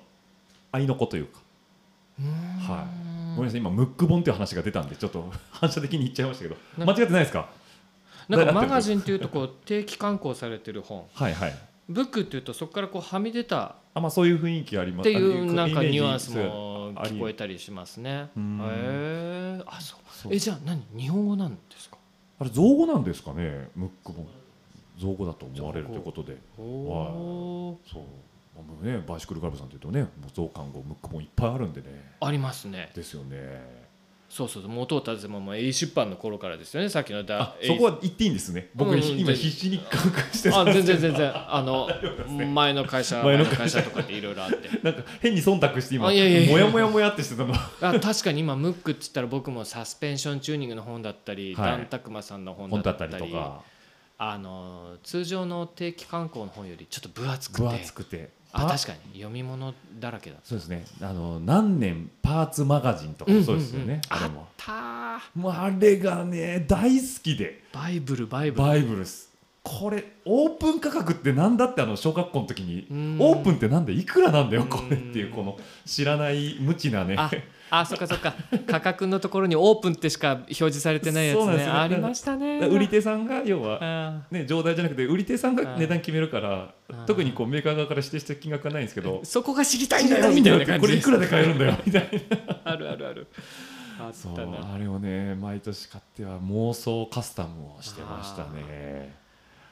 [0.71, 1.39] 愛の子というか。
[2.19, 3.35] はい。
[3.35, 6.57] ごめんなさい今ムック本っていう話が出たんでちょっと 反射的に言っちゃいましたけど。
[6.77, 7.49] な間違ってないですか？
[8.27, 11.05] なんかだマガジンっていうとこう定期刊行されてる本。
[11.13, 11.55] はいはい。
[11.89, 15.09] ブックっていうとそこからこうはみ出たあまあそういう雰囲気あります。
[15.09, 18.09] っていうなんかニュアンスも聞こえたりしますね。
[18.11, 18.59] へうん。
[18.61, 19.99] えあそう。
[20.11, 20.33] そう。
[20.33, 20.83] えじゃあ何？
[20.95, 21.97] 日本語なんですか？
[22.39, 23.69] あれ造語なんですかね？
[23.75, 24.27] ムック本
[25.01, 26.37] 造語だと思われるということで。
[26.57, 28.03] おおそう。
[28.85, 31.87] ねバイシクルクラブさんというとねもう増刊号ムック本いっぱいあるんでね。
[32.19, 32.91] ありますね。
[32.93, 33.81] ですよね。
[34.29, 34.71] そうそうそう。
[34.71, 36.87] 元を訪ねももう A 出版の頃からですよね。
[36.87, 38.69] さっきのだそこは言っていいんですね。
[38.75, 40.61] 僕、うんうん今必死に感覚してた。
[40.61, 41.31] あ全然全然。
[41.33, 41.89] あの
[42.53, 43.81] 前の会社前の会社。
[43.83, 44.69] とかっていろいろあって。
[44.83, 47.53] なんか変に忖度して今あいやいやいやもやもやもやってしてたの。
[47.53, 51.71] あ確かに今ムックって言ったら僕もサスペンションチューニングの本だったり、はい。
[51.71, 53.63] ダンタクマさんの本本だったりとか
[54.23, 57.61] あの通常の定期刊行の本よりちょっと分厚くて。
[57.63, 58.29] 分厚くて。
[58.53, 60.35] あパ確かに読み物だらけだ。
[60.43, 60.85] そうですね。
[61.01, 65.41] あの何年パーツマガジンとかもそうですよね、あれもあったー。
[65.41, 65.49] も。
[65.49, 67.63] うあれがね大好きで。
[67.73, 68.67] バイブルバイブル。
[68.67, 69.31] バイブルス
[69.63, 72.85] これオープン価格ってなんだってあの小学校の時に。
[72.91, 73.17] うん。
[73.19, 75.57] オープンってなんでいくらなんだようんこれっていうこの
[75.87, 77.17] 知らない無知なね
[77.71, 78.35] ああそっかそっか。
[78.67, 81.41] 価格のところにオープンってしか表示されてないやつね。
[81.41, 82.59] そうなんですよありましたね。
[82.67, 90.81] 売り手さんが要はあね上代じゃなくて売り手さんが値段決めるからー特にこうメーカー側から指定した金額はないんですけどそこが知りたいんだよみたいな感じ。
[90.81, 92.57] これいくらで買えるんだよみたいな。
[92.65, 93.27] あるあるある。
[93.99, 94.11] あ
[94.73, 99.15] あれをね毎年買っては妄想カスタムをしてましたね。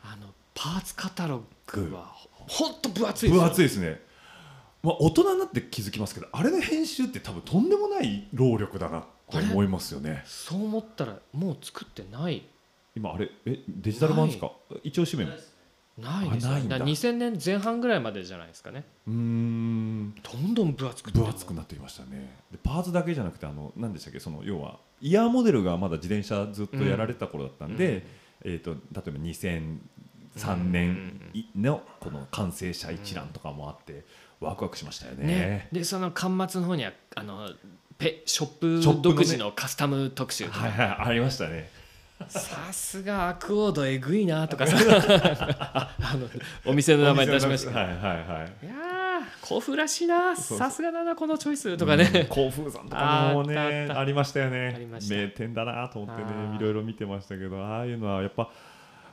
[0.03, 4.01] あのパーツカタログはほんと分厚いです分よ厚いですね
[4.83, 10.23] まあ大人になって気づきますけどあれの編集って多分とんでもない労力だなと思いますよね。
[10.25, 12.43] そう思ったらもう作ってない。
[12.95, 14.51] 今あれえデジタル版ですか？
[14.83, 15.33] 一応紙面。
[15.97, 16.43] ないです。
[16.45, 16.77] よあないんだ。
[16.77, 18.85] だから2000年前半ぐらいまでじゃないですかね。
[19.07, 20.15] うーん。
[20.15, 22.35] どんどん分厚く分厚くなってきましたね。
[22.51, 24.19] でパーツだけじゃなくてあの何でしたっけ？
[24.19, 28.05] その要はイヤーモデルがまだ自転車ずっとやられてた頃だったんで、
[28.43, 28.77] えー、と例
[29.07, 34.05] えば2003年いのこの完成車一覧とかもあって
[34.39, 35.25] ワクワクしましたよね。
[35.25, 37.49] ね、でその端末の方にはあの
[37.97, 40.59] ペショップ独自のカスタム特集とか。
[40.61, 41.69] はいはいありましたね。
[42.27, 44.67] さすがアクオードえぐいなとか。
[44.67, 46.27] さ あの
[46.65, 48.65] お店の名前出しましたはいはいはい。
[48.65, 50.35] いやー甲府らしいな。
[50.35, 54.87] さすがだなこのチョイスとかね、甲府さんとかもねありましたよね。
[55.09, 56.55] 名店だなと思ってあねー。
[56.55, 58.49] いろいろ見てましたけどああいうのはやっぱ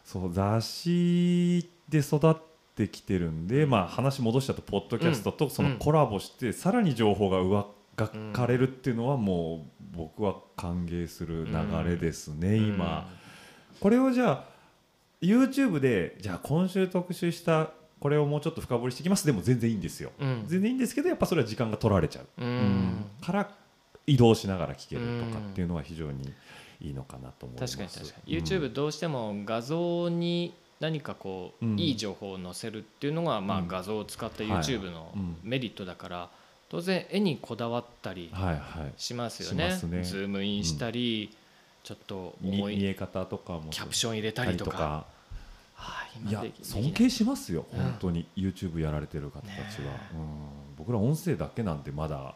[0.04, 2.55] そう雑誌で育って
[2.88, 7.64] きてるんで、まあ、話戻しちゃうとポッドキャストとそのコラボして、さらに情報が上
[7.96, 11.52] がかれるっていうのはもう僕は歓迎する流
[11.84, 13.10] れですね、今。
[13.80, 14.44] これをじゃあ
[15.22, 19.24] YouTube でじゃあ今週特集したこれをもうちょっと深掘りしていきます。
[19.24, 20.44] でも全然いいんですよ、うん。
[20.46, 22.46] 全然いいんですけどやっぱそれは時間が取られちゃう、うん。
[22.46, 23.06] うん。
[23.22, 23.50] から
[24.06, 26.32] 移動しながら聞けるとかっていうのは非常に
[26.80, 27.78] いいのかなと思います。
[27.78, 28.42] 確かに確かに。
[28.42, 31.78] YouTube どうしても画像に何かこう、うん。
[31.78, 33.68] いい情報を載せるっていうのが、まあ、うん。
[33.68, 35.36] 画像を使った YouTube のうん。
[35.42, 36.30] メリットだから
[36.68, 38.32] 当然絵にこだわったり
[38.96, 41.34] しますよね,、ズームインしたり、
[41.84, 45.06] ちょっと見重い見え方とかもキャプション入れたりとか。
[45.06, 45.16] た
[46.26, 47.66] いや尊敬しますよ。
[47.72, 47.78] うん。
[47.78, 50.76] 本当に YouTube やられてる方たちは、ねうん。
[50.76, 52.34] 僕ら音声だけなんてまだ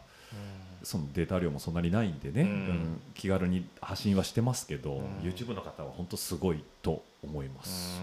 [0.83, 2.47] そのデータ量もそんなにないんでね、うん。
[2.47, 3.01] うん。
[3.13, 5.03] 気軽に発信はしてますけど、ん。
[5.21, 8.01] YouTube の方は本当すごいと思います、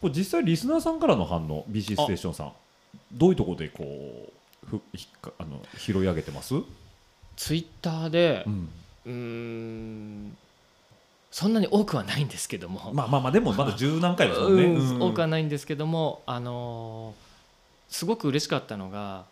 [0.00, 2.52] これ実際リスナーさんからの反応 BC ステーションさん。
[3.12, 6.54] どういうところでこうふひあの拾い上げてます、
[7.36, 8.68] ツイッターでうん。
[9.06, 10.36] うーん
[11.30, 15.02] そんなに多くはないんですけども、まあまあまあでもまだ十何回ですもんね、うんうん。
[15.02, 17.24] 多くはないんですけども、あのー
[17.94, 19.24] すごく嬉しかったのが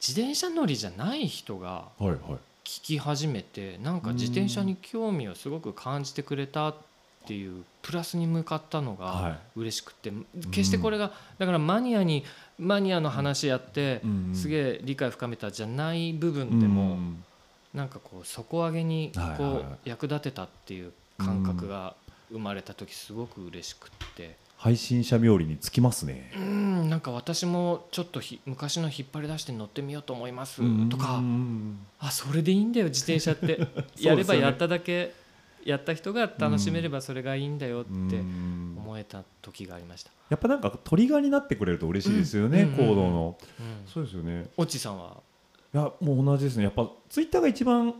[0.00, 1.86] 自転車乗りじゃない人が
[2.64, 6.76] 聞き始めてなんか自転車に興味をすごく感じてくれたっ
[7.26, 10.12] ていうプラスに向かったのはが嬉しくて
[10.50, 12.24] 決してこれがだからマニアに
[12.58, 17.24] マニアの話やってうんすげえ理解深めたじゃない部分でもうん。
[17.74, 21.94] なんかこう底上げにこはいう役立てたっていう感覚が
[22.30, 26.32] 生まれた時すごく嬉しくって配信者冥利につきますね。
[26.36, 30.62] うんなんか私もちょっとひ昔の引っ張り出して乗ってみようと思います。
[30.88, 31.78] とかうん。
[32.00, 33.46] あそれでいいんだよ自転車って。
[33.56, 33.68] ね。
[34.00, 35.14] やればやっただけ
[35.64, 38.74] やった人が楽しめればそれがいいんだよってうん。
[38.76, 40.10] 思えた時がありました。
[40.28, 43.86] やっぱなんかトリガーになってくれると嬉しいですよね、うん行動の、うん。
[43.86, 44.48] そうですよね。
[44.56, 45.18] オッチさんは？
[45.72, 46.64] いやもう同じですね。
[46.64, 47.94] やっぱツイッターが一番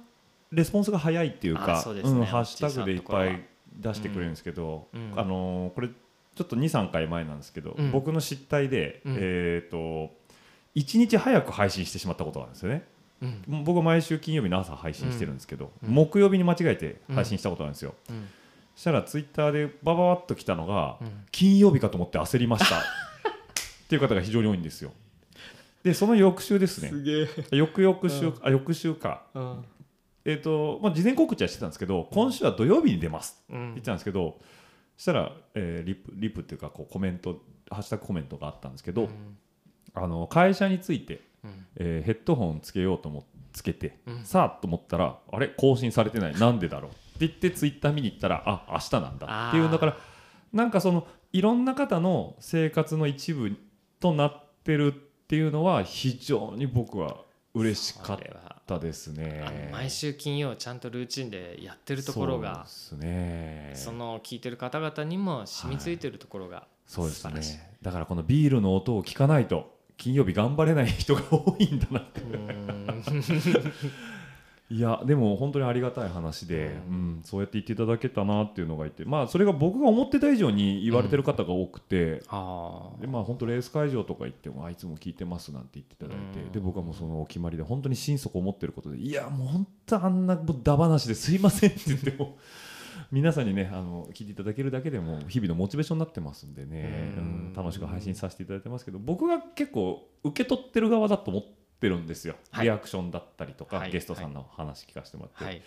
[0.51, 3.45] レスポンスが早いっていうあかそうんハッシュタグでいっぱい
[3.77, 5.13] 出してくれるんですけど、うん。
[5.15, 5.91] あのーこれ
[6.39, 7.91] ちょっと23回前なんですけど、うん。
[7.91, 9.17] 僕の失態で、うん。
[9.19, 10.11] えっ、と
[10.77, 12.85] 1日早く配信してしまったことがあるんですよね。
[13.21, 13.65] うん。
[13.65, 15.91] 僕は毎週金曜日の朝配信してるんですけど、うん。
[15.91, 18.29] 木曜日に間違えて配信したことあるんですよ、うん。
[18.77, 21.25] そしたらツイッターでバババッと来たのが、うん。
[21.33, 22.79] 金曜日かと思って焦りました。
[22.79, 22.83] っ
[23.89, 24.93] ていう方が非常に多いんですよ。
[25.83, 26.93] でその翌週ですね。
[27.51, 28.35] 翌々週、うん。
[28.43, 29.25] あ翌週か。
[29.35, 29.65] うん。
[30.25, 34.45] えっ、と、まあ、事前告知はしてたんですけど今週は土曜日に出ますってうん言ってたんですけど、そ
[34.99, 37.41] したら、えーリプリプっていうかこうコメント
[37.71, 39.09] ハッシュタグコメントがあったんですけど、うん。
[39.95, 41.67] あの会社について、うん。
[41.77, 44.25] えーヘッドホンつけようと思ってつけて、うん。
[44.25, 45.49] さあと思ったらあれ？
[45.49, 46.35] 更新されてない。
[46.35, 46.91] なんでだろう？
[46.91, 49.49] って言ってツイッター見に行ったらあ明日なんだ。
[49.49, 49.97] っていうだから
[50.53, 53.57] なんかそのいろんな方の生活の一部
[54.01, 57.17] となってるっていうのは非常に僕は
[57.59, 58.19] 嬉しかっ
[58.67, 59.71] たですね。
[59.73, 63.73] 毎週金曜ちゃんとルーチンでやってるところがそね。
[63.75, 67.77] その聞いてる方々にも染みついてるところがそうですね。
[67.83, 72.21] だからこのビールの音を聞かないと金曜日頑張れない人が多いんだなって。
[72.21, 73.05] うん
[74.71, 86.53] いやでも本当にありがたい話で、ううんそうやって言っていただけたなっていうのがいてまあそれが僕が思ってた以上に言われてる方が多くて、あでまあ本当レース会場とか行ってもあいつも聞いてますなんて言っていただいて、うん。
[86.53, 92.37] で僕はもうそのお決まりで本当に心底思ってることでいやもう本当あんなもうダ話ですいませんって言っても
[93.11, 102.65] 皆さんにねあの聞いていただけるだけでも日々のモチベーションになってますんでね、ううんん楽しく配信させていただいてますけど僕が結構受け取ってる側だと思ってるんですよ、はい。
[102.65, 103.91] リアクションだったりとか、はい。
[103.91, 105.63] ゲストさんの話聞かせてもらって、はい。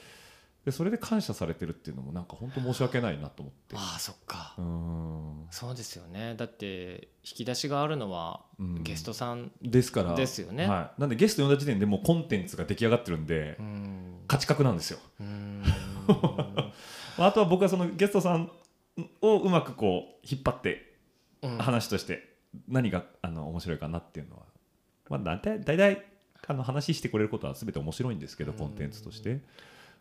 [0.66, 3.76] でそれで感謝されてるっていうのもなんか本当申し訳ないなと思って。
[3.76, 4.54] ああそっか。
[4.60, 5.48] うん。
[5.50, 6.36] そうですよね。
[6.38, 8.84] だって引き出しがあるのはうん。
[8.84, 10.14] ゲストさんですから。
[10.14, 10.68] ですよね。
[10.68, 14.20] はい、なんでゲスト呼んだ時点でもうコンテンツが出来上がってるんで、うん。
[14.28, 15.00] 価値格なんですよ。
[15.20, 15.64] うん。
[17.18, 18.52] あとは僕はそのゲストさん
[19.22, 20.96] をうまくこう引っ張って
[21.42, 21.58] うん。
[21.58, 22.38] 話として
[22.68, 24.44] 何があの面白いかなっていうのは、
[25.12, 26.06] まあ、大体大体
[26.48, 28.58] あの話してくれることは全て面白いんですけどうん。
[28.58, 29.42] コンテンツとして。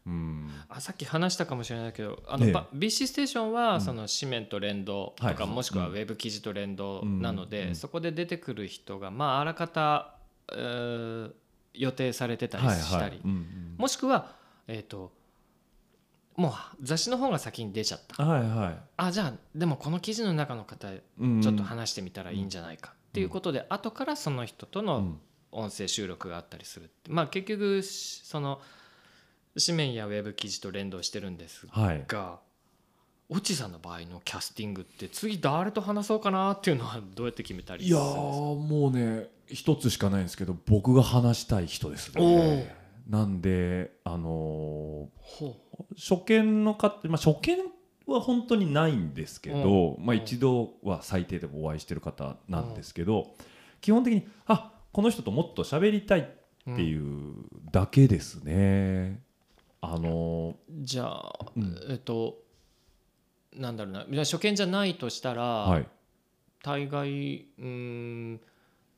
[0.07, 0.49] うん。
[0.69, 3.81] あさっき話したかもしれないけどあの、BC ステーションは、うん。
[3.81, 5.53] その紙面と連動とか、はい。
[5.53, 5.93] もしくはうん。
[5.93, 10.15] ウェブ記事と連動なので、そこで出てくる人がまああらかた、
[10.53, 11.33] えー
[11.75, 13.21] 予定されてたりしたり、
[13.77, 14.33] もしくは
[14.67, 15.13] えっ、と
[16.37, 16.53] もう
[16.83, 18.25] 雑誌の方が先に出ちゃった。
[18.25, 18.79] はいはい。
[18.97, 20.89] あじゃあでもこの記事の中の方
[21.19, 21.43] うん。
[21.43, 25.21] ちょっと話してみたらいいんじゃないかっていうことで、後からその人とのうん。
[25.53, 28.61] 音声収録があったりするまあ結局しその
[29.59, 32.05] 紙面やウェブ記事と連動してるんですはい。
[32.07, 32.39] が
[33.29, 38.23] オチさんの場合のキャスティングって次誰と話そうかなっていうのはどうやって決めたりいやするんですか？
[38.23, 42.77] ーもうね一つしかないんですけど僕が話したい人ですね。
[43.09, 45.53] なんであのほー
[45.99, 47.59] 初見の方、まあ、初見
[48.11, 50.19] は本当にないんですけど、まあ、うん。
[50.19, 53.35] うん一度は最低でもお会いしてる方なんですけど、
[53.81, 56.21] 基本的にあこの人ともっと喋りたい
[56.67, 57.35] うっていう
[57.73, 59.23] だけですね。
[59.81, 61.77] あのじゃあ、うん。
[61.89, 62.39] えっと
[63.57, 64.05] なんだろうな。
[64.25, 65.87] 初見じゃないとしたら、はい、
[66.63, 68.41] 大概うーん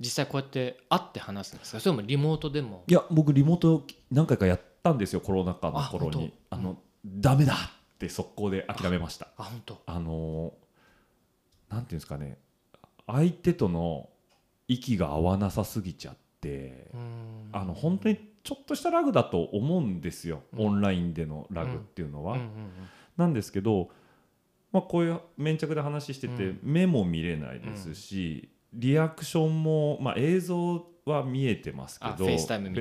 [0.00, 1.80] 実際こうやって会って話すんですか？
[1.80, 2.82] それともリモートでも？
[2.88, 6.32] いや僕リモート何回かやったんですよコロナ禍の頃に。
[6.50, 6.68] ああ本当。
[6.68, 7.56] の、ダメだ
[8.04, 9.28] って速攻で諦めました。
[9.36, 9.82] あ本当。
[9.86, 12.36] あのーなんていうんですかね。
[13.06, 14.10] 相手との
[14.68, 16.90] 息が合わなさすぎちゃって
[17.52, 20.66] あの本当にちょっとしたラグだと思うんですよ、うん。
[20.66, 22.40] オンラインでのラグっていうのは、うん。
[22.40, 22.48] うん。
[23.16, 23.88] なんですけど、
[24.70, 26.60] まあ、こういう遠隔で話してて、うん。
[26.62, 32.80] 目も見れないですし、リアクションも、まあ、映像は見えてますけどあフェイスタイムみた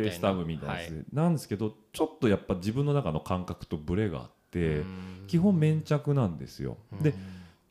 [0.66, 5.24] いななんですけどちょっとやっぱ自分の中の感覚とブレがあって、うん。
[5.28, 6.78] 基本遠隔なんですよ。
[6.92, 7.04] うん。
[7.04, 7.14] で、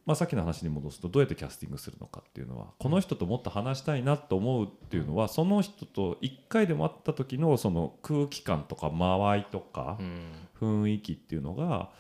[0.06, 10.32] まあ、さっきの話に戻すとどうやってキャスティングするのかっていうのはこの人ともっと話したいなと思うっていうのはその人と1回でも会った時のその空気感とか間合いとかうん。
[10.60, 11.90] 雰囲気っていうのが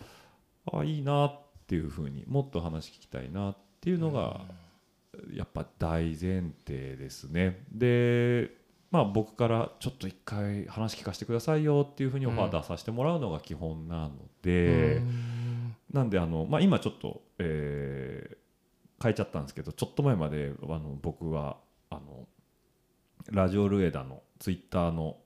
[0.72, 4.40] あいいなっていうふうにもっと話聞きたいなっていうのが
[5.32, 7.64] やっぱ大前提ですね。
[7.72, 8.50] で
[8.90, 14.12] まあ僕からちょっと一回話聞かせてくださいよっていうふうにオファー出させてもらうのが基本なの
[14.42, 14.96] で。
[14.96, 15.76] うん。
[15.92, 18.36] なんであの、まあ、今ちょっと、えー
[19.02, 21.56] 変えちゃったんですけどちょっと前まであの僕は
[21.88, 22.28] あの
[23.30, 25.16] ラジオルエダのツイッターの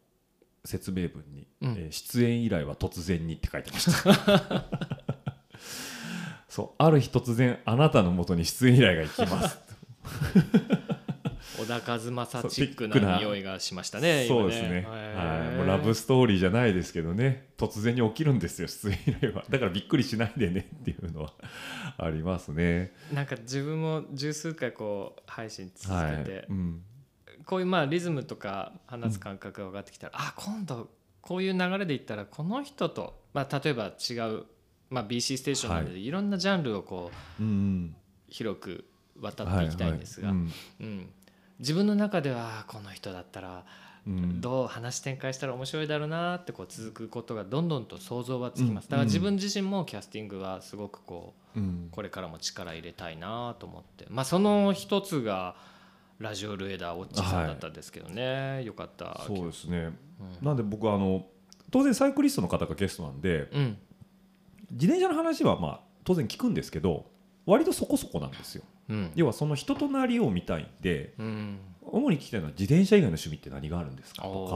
[0.64, 1.70] 説明文に、うん。
[1.72, 4.64] えー出演依頼は突然に」って書いてました。
[6.48, 9.58] そうある日突然あなたのもとに出演依頼が行きます
[11.64, 17.48] 小田和正チックなな匂いがしましたね今そうですね、はい、もうラブストーリーじゃないですけどね。
[17.56, 19.44] 突然に起きるんですよ出演依頼は。
[19.48, 21.32] だからびっくりしないでねっていうのは
[21.96, 22.92] ありますね。
[23.12, 26.16] なんか自分も十数回こう配信続はい。
[26.18, 26.82] けて、うん。
[27.46, 30.90] こういうまあリズムとか話す感覚が分かってきたら、あ今度
[31.20, 34.44] こういう流れでいったらこの人と、まあ、例えば違う、
[34.90, 36.10] まあ、BC ステーションなので、、はい。
[36.10, 37.10] ろんなジャンルをこ
[37.40, 37.96] ううん
[38.28, 38.84] 広く
[39.20, 40.46] 渡っていきたいんですが、はいはい。
[40.80, 41.10] うん
[41.58, 43.64] 自分の中ではあこの人だったら
[44.06, 44.40] うん。
[44.40, 48.84] どう話展開したら面白いだろうなってこう続くことがどんどんと想像はつきます。
[48.84, 48.90] うん。
[48.90, 51.88] だから自分自身もキャスティングはすごくこううん。
[51.90, 54.06] これからも力入れたいなと思って。
[54.10, 55.56] まあその一つが
[56.18, 59.22] ラジオルエダーオッチさんだったんですけどね、よかった。
[59.26, 59.78] そうですね。
[60.20, 60.46] うん。
[60.46, 61.26] なんで僕はあの
[61.70, 63.78] 当然サイクリストの方がゲストなんでうん。
[64.70, 67.06] 自転車の話はまあ当然聞くんですけど
[67.46, 69.12] 割とそこそこなんですようん。
[69.14, 71.58] 要はその人となりを見たいんでうん。
[71.86, 74.22] 主に聞きたいのは自転車以外の趣味って何があるんですか？
[74.22, 74.48] とお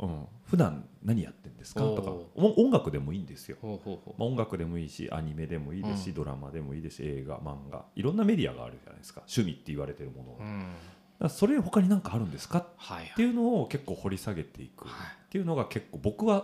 [0.00, 1.80] か、うん、普段何やってんですか？
[1.80, 2.12] とか。
[2.42, 3.70] 音楽でもいいんですよ、ま
[4.18, 6.14] あ、音楽でもいいしアニメでもいいですし、うん。
[6.14, 7.84] ドラマでもいいですし映画漫画。
[7.94, 9.22] いろんなメディアがあるじゃないですか。
[9.22, 12.58] 趣味って言われてるもの、う、うん、それ他に何かあるんですか？
[12.58, 14.86] いはいていうのを結構掘り下げていく。
[14.86, 15.30] っはい。
[15.30, 16.40] ていうのが結構僕は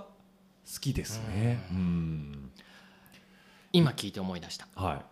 [0.73, 1.67] 好きですね。
[1.73, 2.51] ううん。
[3.73, 4.69] 今聞いて思い出した。
[4.77, 5.03] は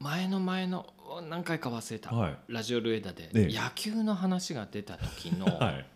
[0.00, 0.86] 前の前の
[1.28, 2.36] 何回か忘れた、いはい。
[2.48, 3.58] ラジオルエダでええ。
[3.58, 5.86] 野球の話が出た時のはい。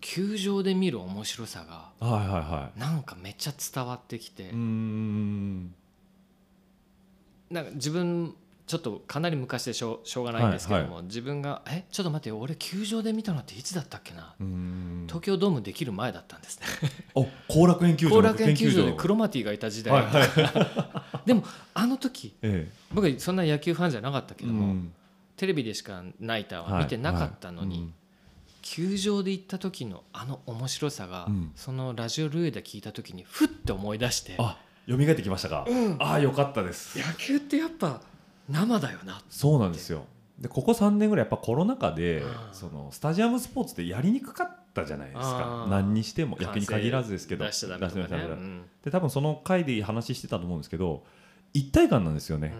[0.00, 4.52] 球場で見る面白さがはいはいはなんかめっちゃ伝わってきて。
[4.52, 4.58] な
[7.62, 8.36] んか自分
[8.68, 14.34] ちょっとかなり昔でしょうしょうがないんですけども、自分が「えちょっと待ってよ俺球場で見たのっていつだったっけな?
[15.06, 16.66] 東京ドームできる前だったんですね。
[17.14, 20.28] お後楽園球場後楽園球場でのクロマティがいた時代、はいはい。
[21.24, 24.92] でもあの時え僕はそんな野球ファンじゃなかったけえども、うん。
[25.36, 27.92] テレビでしかナイターは見てなかったのに、はいはい。
[28.60, 31.52] 球場で行った時のあの面白さが、うん。
[31.56, 34.36] そのラジオルエダ聞いた時にふって思い出して。
[34.36, 34.58] うんあ
[34.88, 35.96] 蘇ってきましたか、うん。
[36.00, 36.98] ああよかったです。
[36.98, 38.00] 野球ってやっぱ
[38.48, 39.22] 生だよな。
[39.28, 40.06] そうなんですよ。
[40.38, 45.66] でここ3年ぐらいやっぱコロナ禍でうんそのスタジアムスポーツってやりにくかったじゃないですか。
[45.68, 46.36] 何にしても。
[46.40, 47.44] 野球に限らずですけど。
[47.44, 47.88] 出しちゃダメ
[48.84, 51.04] で多分その回で話してたと思うんですけど
[51.52, 52.54] 一体感なんですよね、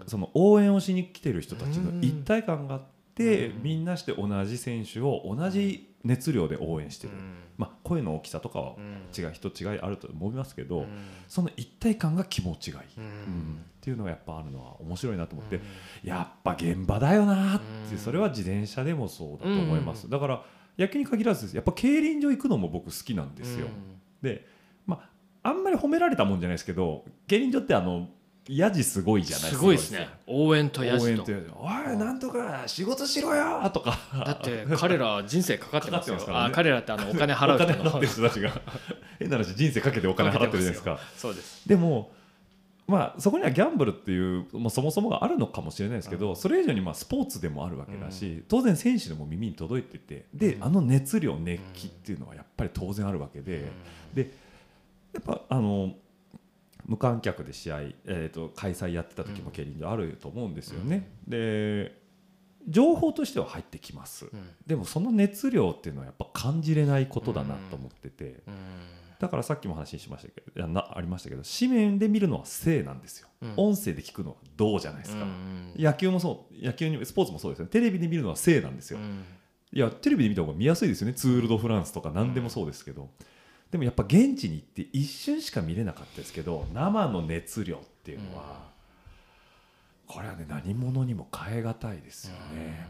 [0.00, 0.08] うん。
[0.08, 2.00] その応援をしに来てる人たちうん。
[2.00, 2.82] の一体感があっ
[3.14, 3.62] て、うん。
[3.62, 7.34] みんなして同じ選手を同じ熱量で応援してる、うん。
[7.58, 9.24] まあ、声の大きさとかはうん。
[9.24, 10.86] 違い人違いあると思いますけど、うん。
[11.28, 12.88] その一体感が気持ちがいい、っ
[13.80, 15.62] ていうのがやっぱあるのは面白いなと思って、うん。
[16.08, 17.98] やっぱ現場だよなって、うん。
[17.98, 20.10] それは自転車でもそうだと思います、うん。
[20.10, 20.42] だから
[20.78, 23.98] 野球に限らずやっぱ競輪場行くのも僕好きなんですよ、うん。
[24.22, 24.46] で
[24.86, 25.00] ま
[25.42, 28.08] ああんまり褒められたもんじゃないですけど競輪場ってあの
[28.48, 30.08] ヤジすごいじゃないすごいですね。
[30.26, 31.04] 応援とヤジと。
[31.04, 33.68] 応援とやじおいなんとか仕事しろよ。
[33.72, 36.18] とかだって彼ら人生かかってますよ。
[36.28, 37.90] あ彼らってあのお金払う人の。
[37.90, 38.50] 払ってる人たちが。
[39.18, 40.98] 変な話人生かけてお金払ってるじゃないですか。
[41.16, 41.68] そうです。
[41.68, 42.12] でも
[42.86, 50.64] まあそこにはギャンブルっていう、まあ、そもそもがあるのかもしれないですけど、それ以上にまあスポーツでもあるわけだし、当然選手でも耳に届いててで、うん。
[50.64, 53.64] あの熱量熱気っていうのはやっぱり当然あるわけで、
[54.14, 54.30] で
[55.12, 55.94] やっぱあの
[56.86, 61.10] 無観客で試合、えー、と開催やってた時も競輪場あると思うんですよね。
[61.26, 62.06] で
[62.68, 64.50] 情報としては入ってきます、うん。
[64.66, 68.54] でもその熱量っていうのはやっぱ感じれないことだなと思ってて、うん。
[69.20, 73.54] だからさっきも話しましたけどいやなありましたけど紙面で見るのは正なんですよ、うん。
[73.56, 77.70] 音声で聞くのはどうじゃないですか、うん野球もそう野球にスポーツもそうですよね。
[77.70, 79.24] テレビで見るのは正なんですよ、うん。
[79.72, 81.14] いやテレビで見た方が見やすいですよね。
[81.14, 83.10] ツール・ド・フランスとか何でもそうですけど、
[83.70, 88.70] でもやっぱ現地に行って一瞬しか見れなかったですけど生の熱量っていうのは、
[90.06, 92.88] これはね何者にも代え難いですよね、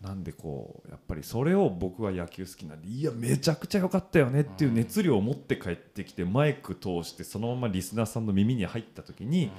[0.00, 9.52] なんでこうやっぱりそれを僕は野球好きなんでいやめちゃくちゃ良かったよねっていう熱量を持って帰ってきてマイク通してそのままリスナーさんの耳に入った時に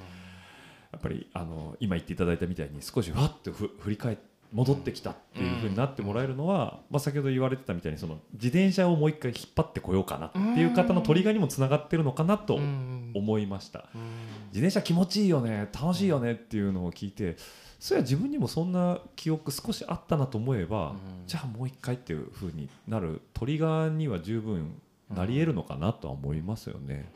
[0.92, 13.90] やっぱりあの今言っていただいたみたいに少しわっとふ振り返って戻ってきたっていう風になってもらえるのは、まあ、先ほど言われてたみたいにその自転車をもう一回引っ張ってこようかなっていう方のトリガーにもつながってるのかなとうん思いました。
[13.94, 14.00] うん。
[14.48, 17.36] 自転車気持ちいいよね楽しいよねっていうのを聞いて
[17.78, 20.96] それは自分にもそんな記憶少しあったなと思えば、うん。
[21.26, 24.80] じゃあもう一回っていう風になるトリガーには十分
[25.10, 27.10] なり得るのかなとは思いますよね、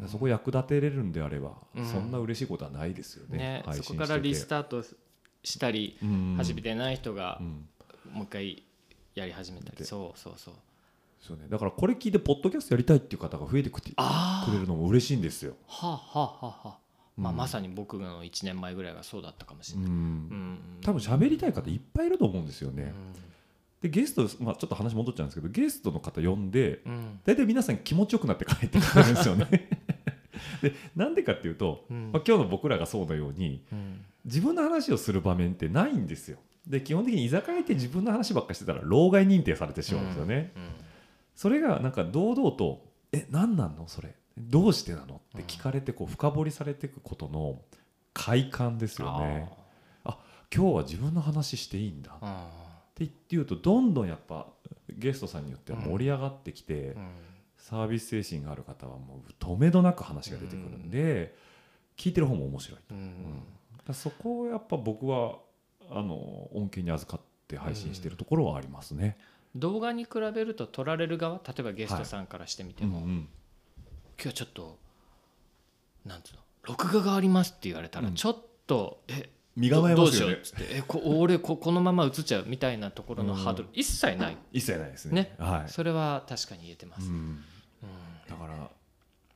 [0.00, 0.08] うん。
[0.08, 1.86] そこ役立てれるんであれば、うん。
[1.86, 3.38] そんな嬉しいことはないですよね。
[3.38, 4.82] ねそこからリスータート
[5.44, 6.06] したりト
[6.36, 7.68] 始めてない人がうん。
[8.12, 8.62] もう一回
[9.14, 9.76] やり始めたり。
[9.76, 10.54] でそうそうそう。
[11.20, 15.54] そうね、だからこれ聞いてポッドキャストやりたいっていう方が増えてくってあくれるのも嬉しいんですよ。
[15.66, 16.78] はあはあはあはあ。
[17.16, 17.38] まあ、うん。
[17.38, 19.90] まさに僕の1年前ぐらいがそうだったかもしうれない。
[19.90, 19.96] うん。
[19.96, 20.58] ん。
[20.82, 22.82] 多分喋りたい方いっぱいいると思うんですよね。
[22.82, 22.90] うん。
[23.80, 27.20] でゲスト、まあ、ちょっと話戻っちゃうんですけどゲストの方呼んでうん。
[27.24, 29.68] 大体皆さん気持ちよくなって帰ってくるんですよね。
[30.62, 32.12] でなんでかっていうと、うん。
[32.12, 34.04] まあ、今日の僕らがそうのようにうん。
[34.24, 36.38] 自分の話をする場面ってないんですよ。
[36.66, 40.52] で基本的に居酒屋って自分の話ばっかりしてたら老害認定されてしまうんですよね。
[40.56, 40.70] うん。
[41.34, 43.86] それがなんか堂々と「え何なんの？
[43.88, 44.14] それ。
[44.38, 47.60] どうしてなの?」って聞かれてこう深掘りされていくことの
[48.12, 49.48] 快感ですよね。
[50.54, 52.12] 今日は自分の話していいんだ。
[52.12, 52.48] っあ
[52.94, 54.46] て言うとどんどんやっぱ
[54.88, 56.96] ゲストさんによっては盛り上がってきて、
[57.64, 61.34] サービス精神がある方はもう止めどなく話が出てくるんで、
[61.96, 62.80] 聞いてる方も面白い。
[62.90, 62.96] うん。
[62.98, 63.42] うん。
[63.88, 65.38] だそこをやっぱ僕は
[65.88, 66.14] あの
[66.52, 69.16] 恩恵に預かって配信しているところはありますね。
[69.54, 73.10] 動画に比べると撮られる側例えばゲストさんからしてみても、うんうん。
[73.10, 73.28] 今
[74.18, 74.78] 日はちょっと
[76.04, 78.14] なんつうの録画がありますって言われたらうん。
[78.14, 80.32] ちょっと、え身構えどうしますよね。
[80.32, 85.14] ようっつってえこ俺ここのまま映っちゃうみたいなところのハードル一切ない、一切ないですね。
[85.22, 85.34] ね。
[85.38, 85.70] はい。
[85.70, 87.44] それは確かに言えてます、うんうん
[88.28, 88.70] だから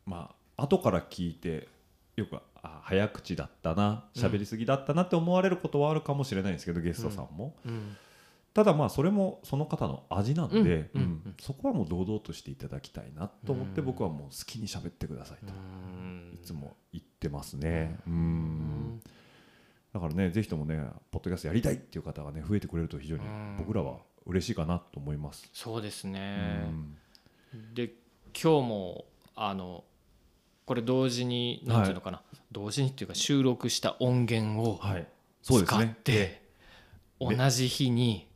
[0.07, 1.69] まあ後から聞いて
[2.17, 7.97] よくあ早口だったな喋りすぎだったなって思われることはあるかもしれないんですけど、ゲストさんも、うん。
[8.55, 10.91] ただまあそれもその方の味なんで、
[11.41, 13.87] そこはもう堂々としていただきたいなと思ってうん。
[13.87, 16.33] 僕はもう好きに喋ってくださいとうん。
[16.35, 17.99] いつも言ってますね。
[18.07, 19.01] うん。
[19.93, 25.49] だからねぜひともねポッドキャストやりたいっていう方がね増えてくれると非常にうん僕らは嬉しいかなと思います。
[25.53, 26.97] そうですうね、ん。
[27.75, 27.93] で
[28.35, 29.85] 今日もあの
[30.65, 32.23] これ同時になんていうのかな、
[32.53, 35.07] 同時にっていうか収録した音源をはい、
[35.43, 35.97] そうです使っね。
[36.05, 36.43] て
[37.21, 38.29] 同じ日に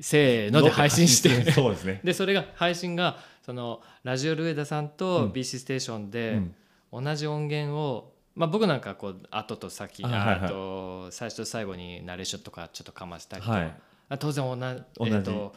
[0.00, 1.50] せーので配信して。
[1.52, 2.00] そうですね。
[2.04, 6.54] でそれが配信がそのラジオルエダさんうとん BC ステーションうでん。
[6.92, 10.44] 同じ音源を、まあ、僕なんかこう後と先あはいはい。
[10.46, 13.74] あと最初と最後にナレーションとかちょっとかましたりとか、はい、
[14.08, 15.10] あ当然同じ同じ。
[15.12, 15.54] えーと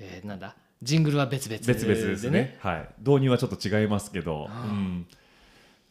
[0.00, 0.56] えーなんだ？
[0.84, 1.58] ジングルは別々。
[1.66, 2.58] 別々ですね。
[2.60, 5.06] はい、導入はちょっと違いますけど、うん、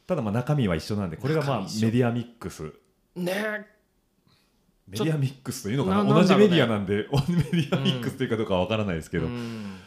[0.08, 2.72] ただまあ中身は一緒なんでこれがまあメディアミックス。
[3.16, 3.68] ね。
[4.88, 6.04] メディアミックスというのかな？
[6.04, 9.78] な同じメディアななんで メディアミックスというかどうかわからないですけど、うん。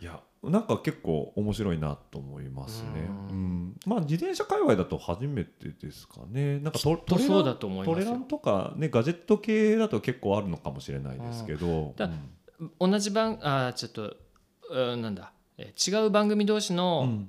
[0.00, 2.88] いやなんか結構面白いなと思いますね、
[3.30, 3.68] ううん。
[3.68, 6.58] んまあ自転車界隈だと初めてですかね。
[6.58, 7.94] なんかトレランそうだと思いますよ。
[7.94, 12.90] トレランとかねガジェット系だと結構あるのかもしれないですけど、だうん。
[12.90, 14.16] 同じ番あーちょっと
[14.72, 15.32] うんなんだ。
[15.58, 17.28] えー違う番組同士うの,、ん。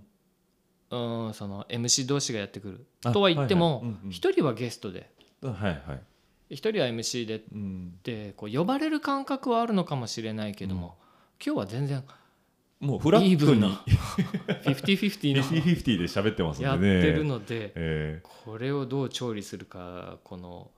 [0.91, 2.85] うん、その MC 同士がやってくる。
[3.03, 5.09] あとは言っても一人はゲストで。
[5.41, 5.53] はい
[5.85, 10.95] はい、一人は MC でっうん、てこう呼ばれる感覚はあるのかもしれないけども、
[11.45, 12.03] 今日は全然
[12.79, 13.31] もうフラットに。
[13.33, 13.67] イーブンな
[14.63, 20.69] 50-50の50-50で喋ってますやってるのでえこれをどう調理するかこの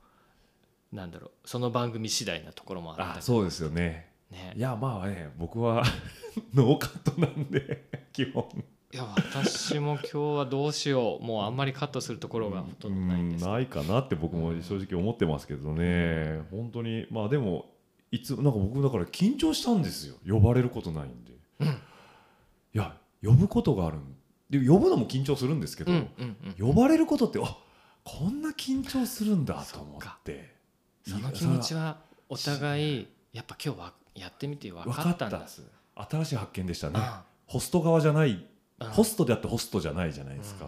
[0.92, 4.52] なんだろうその番組次第なところもあーったそうですよねね。
[4.56, 5.84] いやまあね僕は
[6.54, 8.44] ノーカットなんで 基本。
[8.92, 11.24] いや私も今日はどうしよう。
[11.24, 13.44] もうあんまりカットするところがほとんどないんです。
[13.44, 16.40] うんないかなって僕も正直思ってますけどね。
[16.50, 17.06] 本当に。
[17.10, 17.66] まあでも
[18.10, 20.16] いつなんか僕だから緊張したんですよ。
[20.26, 21.68] 呼ばれることないんで、うん。
[21.68, 21.72] い
[22.72, 24.14] や呼ぶことがあるん
[24.48, 26.68] で呼ぶのも緊張するんですけど、うんうんうん。
[26.68, 27.58] 呼ばれることってあ
[28.04, 30.54] こんな緊張するんだと思って。
[31.02, 31.98] その気持ちは
[32.28, 35.30] お互いやっぱ今日はやってみて分分かった。
[35.30, 35.62] たんです。
[35.94, 36.94] 新しい発見でしたね。
[36.98, 38.44] あホスト側じゃない。
[38.78, 40.66] あホストであってホストじゃないじゃないですか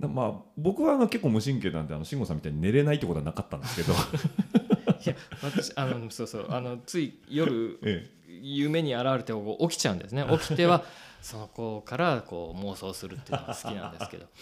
[0.00, 0.14] うんうん。
[0.14, 3.92] まあ僕はあの結構無神経なんであの慎吾さんみたいに寝れないってことはなかったんですけど、
[5.04, 10.26] いや私あのそうそうあのつい夜え夢に現れて起きちゃうんですね。
[10.30, 10.84] 起きては
[11.22, 14.26] その子からこう妄想するっていうのが好きなんですけど。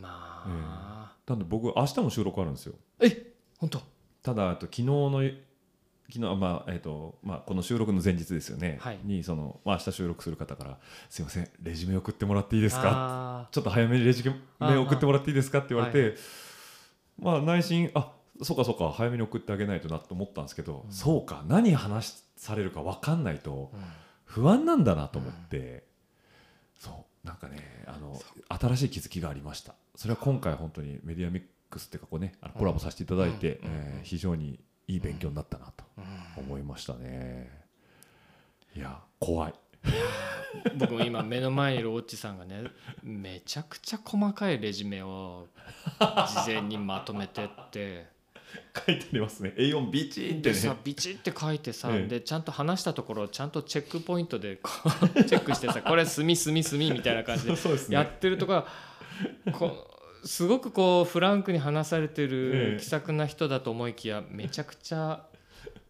[0.00, 2.74] まあ、え、なんで僕明日も収録あるんですよ。
[3.00, 3.80] え本当？
[4.22, 5.22] ただあと昨日の
[6.12, 8.98] 昨日まあえっ、とまあこの収録の前日ですよね、はい。
[9.04, 10.78] にそのまあ明日収録する方から
[11.08, 12.82] すいませんレジュメ送ってもらっていいですか？
[12.82, 15.58] かちょっと早めにレジュメ送ってもらっていいですか？
[15.58, 16.16] って言われて、
[17.18, 18.12] まあ内心あ
[18.42, 20.92] そうかそうか早めに送ってあげないとなと思ったんですけど、うん。
[20.92, 23.80] そうか何話されるか分かんないとうん。
[24.24, 25.84] 不安なんだなと思って、
[26.78, 29.74] そうなんかねあの新しい気づきがありました。
[29.94, 33.68] それは今回本当にメディアミックスっていうかこうねコラボさせていただいて、うん。
[33.68, 33.74] うん。
[33.74, 36.00] えー非常にいい勉強になったなとう
[36.40, 37.50] ん思いましたね、
[38.74, 39.54] いや怖い。
[40.76, 42.64] 僕も今目の前にいるオッチさんがね
[43.02, 45.48] めちゃくちゃ細かいレジュメを
[45.98, 48.12] 事前にまとめてって。
[48.86, 49.54] 書いてありますね。
[49.56, 52.06] A4 ビチンってでさねビチって書いてさ、ええ。
[52.06, 54.58] でちゃんと話したところをちゃんとチェックポイントで
[55.26, 57.54] チェックしてさこれ墨墨墨みたいな感じで
[57.88, 58.66] やってるとか
[59.52, 59.91] こ
[60.24, 65.26] すごくこうフランクに話されてえるえ気さくな人だと思いきやめちゃくちゃ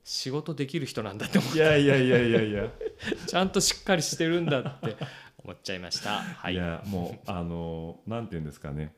[0.04, 2.68] 仕事できる人なんだって思ういやいやいやいやいや。
[3.26, 4.96] ちゃんとしっかりしてるんだって
[5.44, 6.20] 思っちゃいました。
[6.20, 6.54] はい。
[6.54, 6.56] い。
[6.56, 8.94] やもうあのなんていうんですかね。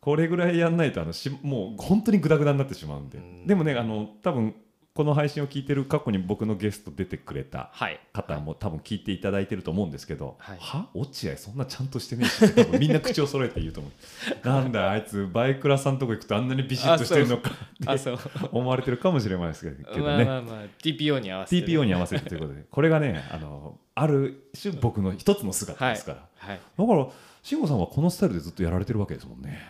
[0.00, 3.18] これぐらいやんないとあのしもう本当にグダグダになってしまうんで。
[3.18, 3.46] うん。
[3.46, 4.54] でもねあの多分
[4.96, 8.00] この配信を聞いてる過去に僕のゲスト出てくれたはい。
[8.12, 10.88] 方も多分聞いていただいてると思うんですけど、はいは？
[10.94, 12.28] 落合そんなちゃんとしてねえ
[12.74, 13.92] しみんな口を揃えて言うと思う
[14.48, 17.50] なんだあいつバイクラさんのとこ行くとあんなにビシッとしてるのか
[17.86, 18.18] あ、そう。
[18.52, 21.66] 思われてるかもしれないですけどね、 まあまあまあ TPO に合わせて。
[21.66, 26.60] TPO に合わせてということでこれがねあのある種僕の一つの姿ですから、はい。
[26.78, 27.06] だから
[27.42, 29.60] 慎吾さんはこのスタイルでずっとやられてるわけですもんね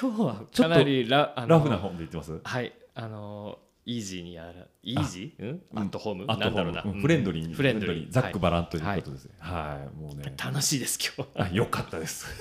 [0.00, 2.40] 今日はかなりララフな本で言ってます？
[2.42, 2.72] はい。
[2.94, 4.52] あのイージーにやら
[4.82, 5.42] イージー？
[5.42, 5.62] うん？
[5.72, 6.26] うんアットホーム？
[6.26, 6.82] なんだろうな。
[6.82, 8.10] うんフレンドリーにフレンドリー。
[8.10, 11.30] ざっくばららんということですねはい、もうね楽しいです今日。
[11.40, 12.26] あよかったです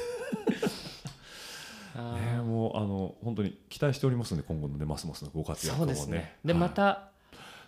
[1.96, 6.36] あね、もうあの本当に期待しておりますので今後のねますますのごー活躍もねそうですね。
[6.44, 7.12] ではいまた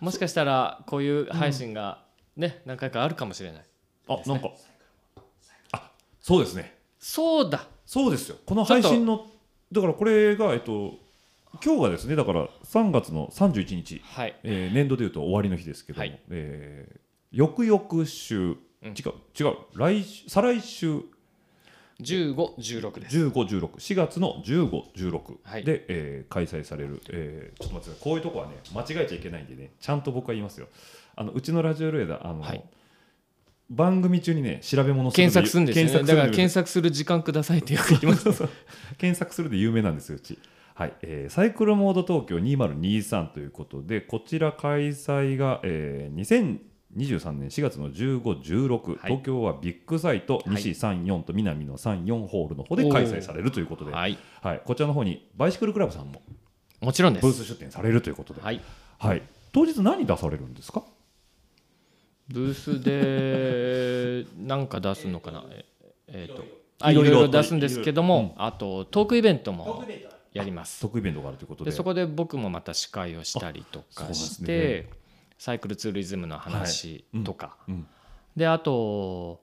[0.00, 2.02] もしかしたらこういう配信が
[2.36, 3.64] ね何回かあるかもしれない。
[4.08, 4.50] あなんか
[5.72, 5.90] あ
[6.20, 7.68] そうですねそうだ。
[7.84, 9.26] そうですよこの配信の
[9.70, 10.98] だからこれがえっと
[11.64, 14.36] 今日がですねだから3月の31日、はい。
[14.42, 16.20] えー年度でいうと終わりの日ですけども、はい。
[16.30, 16.98] えー
[17.32, 18.88] 翌々週、うん。
[18.88, 21.00] 違う違う来週再来週。
[22.00, 23.18] 15、16です。
[23.18, 25.64] 1516月の1516はい。
[25.64, 28.04] で、えー開催される、えーちょっと待ってください。
[28.04, 30.68] こういうとこはね間違えちゃいけないんでねちゃんと僕は言いますよ。
[31.14, 32.62] あのうちのラジオレーダーあの、はい。
[33.68, 35.92] 番組中にね調べ物検索するんですよね。
[35.92, 38.30] だから検検索する時間くださいってよく言います。
[38.98, 40.38] 検索するで有名なんですようち。
[40.78, 46.66] はいえーサイクルモード東京2023ということでこちら開催が、えー
[46.98, 48.98] 2023年4月の15、16、はい。
[49.04, 54.16] 東京はビッグサイト西34と南の34ホールの方で開催されるということで、はい。
[54.40, 54.62] はい。
[54.64, 56.22] こちらの方にバイシクルクラブさんも
[56.80, 57.22] もちろんです。
[57.26, 58.60] ブース出店されるということで、はい。
[58.98, 59.22] はい、
[59.52, 60.84] 当日何出されるんですか？
[62.28, 65.44] ブースで なんか出すのかな？
[65.50, 65.64] え
[66.08, 66.44] えーと。
[66.80, 69.84] あいろいろ出すんですけども、あとトークイベントも
[70.36, 70.80] やります。
[70.80, 71.70] 特イベントがあるということで。
[71.70, 74.88] でそこで僕もまた司会をしたりとかして、
[75.38, 77.86] サイクルツーリズムの話とか、うん。
[78.36, 79.40] であと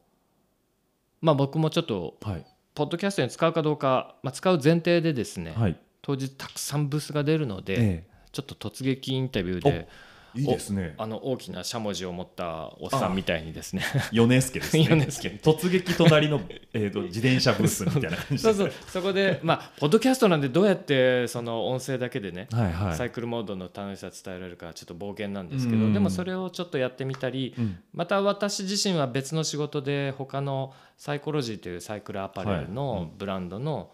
[1.22, 2.46] まあ僕もちょっとはい。
[2.76, 5.80] ポッドキャストに使うかどうか、まあ、使う前提でですね、はい。
[6.02, 9.88] 当日たくさんブースが出るので、えちょっと突撃インタビューでえ
[10.36, 10.96] いいですね。
[10.98, 13.84] あの大きなしゃもじを持ったおっさんみたいにですね。
[14.12, 14.88] 米助ですね。
[14.88, 16.42] 米助突撃隣の、
[16.74, 18.18] えー、と自転車ブースみたいな。
[18.18, 18.72] 感じでそうそう。
[18.88, 22.96] そ こでまあポッドキャストなんでどうやってその音声だけでね、はいはい。
[22.96, 25.94] サイクルモードの楽しさ伝えられるかちょっと冒険なんですけど、うん。
[25.94, 27.80] でもそれをちょっとやってみたり、うん。
[27.94, 32.68] また私自身は別の仕事で他のサイコロジーというサイクルアパレルはい。
[32.70, 33.92] のブランドの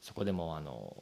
[0.00, 0.96] そこでもあの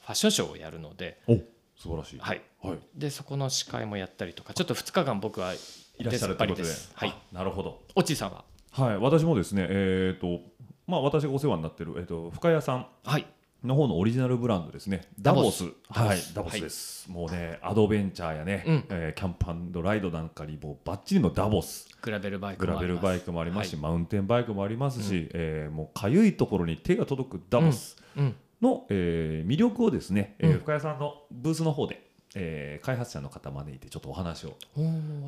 [0.00, 1.38] ファッションショーをやるので、お
[1.80, 2.18] 素晴らしい。
[2.20, 2.78] はい、はい。
[2.94, 5.56] でそこの司会もやったりとかちょっと2日間僕はい
[6.04, 6.68] らっしゃるということで。
[6.94, 7.08] はい。
[7.08, 7.80] あなるほど。
[7.94, 8.44] おちいさんは？
[8.72, 8.98] はい。
[8.98, 10.40] 私もですねえっ、と
[10.86, 13.26] まあ私がお世話になってる、えー、と深谷さんはい。
[13.64, 15.02] の方のオリジナルブランドですね。
[15.18, 15.64] ダボス。
[15.88, 16.18] はい。
[16.34, 18.84] ダボスです、もうねアドベンチャーやね、うん。
[18.88, 21.86] えーキャンプライドなんかにもうバッチリのダボス。
[22.00, 23.00] グラベルバイクグラもあります。
[23.00, 23.82] ベルバイクもありますし、はい。
[23.82, 27.96] マウンテンバイクもありますし、えーもうかゆいところに手が届くダボス。
[28.16, 30.58] うんの、えー魅力をですね、えーうん。
[30.58, 32.02] 深谷さんのブースの方で、
[32.34, 34.56] えー開発者の方招いてちょっとお話を。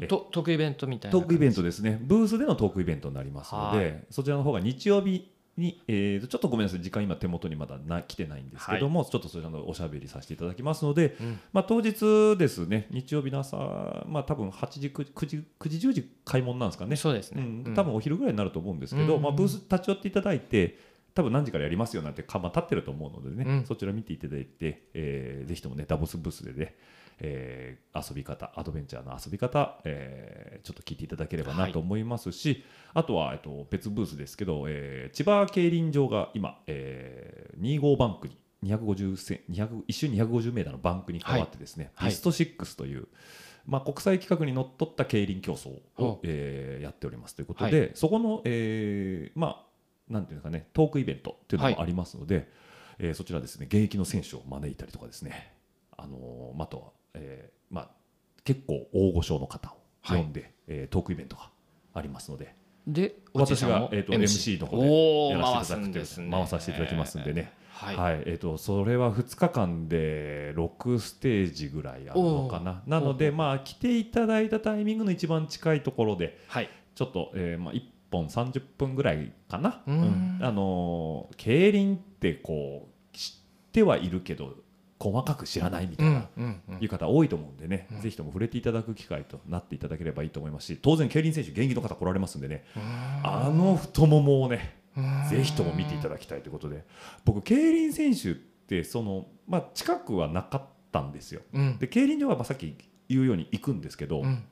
[0.09, 1.99] とトークイベントみたいなトークイベントでですね。
[2.03, 11.41] ブースでのトークイベントになりますので、はいそちらの方が日曜日に、えーとちょっとごめんなさい時間今手元にまだな来てないんですけども、ちょっとそちらのおしゃべりさせていただきますので、うん。
[11.53, 13.57] まあ、当日ですね日曜日の朝
[14.09, 16.97] まあ多分8時9時9時9時10時開門なんですかね。
[16.97, 17.65] そうですね、うん。
[17.67, 17.75] うん。
[17.75, 19.23] 多分お昼ぐらいになると思うんですけど、うん。
[19.23, 20.79] まあ、ブース立ち寄っていただいて
[21.15, 23.67] 多分何時からやりますよなんて看板立ってると思うのでね、うん。
[23.67, 26.75] そちら見ていただいて、えーぜひともねダボスブースでね、
[27.21, 32.65] えー遊び方アドベンチャーの遊び方、えーちょっと聞いていただければなと思いますし、
[32.95, 42.11] あとは、えっと、別ブースですけど、えー千葉競輪場が今、えー、2号バンクに250せ200一周250メーターのバンクに変わってですね、はい。
[42.11, 43.09] ピスト6という、
[43.67, 49.72] まあ、国際規格にのっとった競輪競争をほ、えーやっておりますということで、そこの、えーまあ、
[50.13, 52.49] なんていうんですかね、トークイベントっていうのもありますので、
[52.99, 55.55] えーそちらですね、現役の選手を招いたりとかですね、
[55.97, 56.85] あのーまああとは、
[57.15, 57.89] えーまあ、
[58.45, 59.77] 結構大御所の方を
[60.09, 61.51] 呼んで、えートークイベントが
[61.95, 62.55] ありますので、
[62.87, 66.31] で私が、えー、と MC の方でおやらせていただくといね。
[66.31, 67.53] 回させていただきますんでね。
[67.71, 72.83] はい、はい、えっ、とそれは2日間で6ステージぐらいあるのかな。
[72.87, 76.69] なのでまあ来ていただいたタイミングの一番近いところではい。
[76.95, 80.39] ちょっと、えーまあ、一本30分ぐらいかな、うん。
[80.43, 84.55] あのー競輪ってこう知ってはいるけど
[84.99, 86.29] 細かく知らないみたいな、
[86.81, 88.01] いう方多いと思うんでね、うん。
[88.01, 92.65] ぜひとも触れていただく機会となっていただければいいと思いますし当然競輪選手現役の方来られますんでね
[93.25, 94.77] あの太ももをね
[95.31, 96.85] ぜひとも見ていただきたいということで。
[97.25, 100.63] 僕競輪選手ってその、まあ、近くはなかっ
[100.93, 101.41] たんですよ。
[101.53, 101.79] うん。
[101.79, 102.77] で競輪場はまあさっき
[103.09, 104.45] 言うように行くんですけど、うん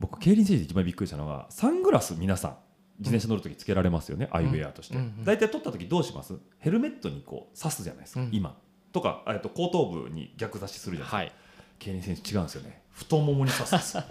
[0.00, 2.56] 僕競輪選手で一番びっくりしたのがサングラス皆さん
[2.98, 6.34] 自転車乗るときつけられますよね、アイウェアとして、大体取った時どうします？
[6.60, 8.28] ヘルメットにこう刺すじゃないですか、うん。
[8.32, 8.56] 今。
[8.92, 11.72] とかえっと後頭部に逆差しするじゃないですか、はい。
[11.80, 12.82] 競輪選手違うんですよね。
[12.92, 13.98] 太ももに刺すんです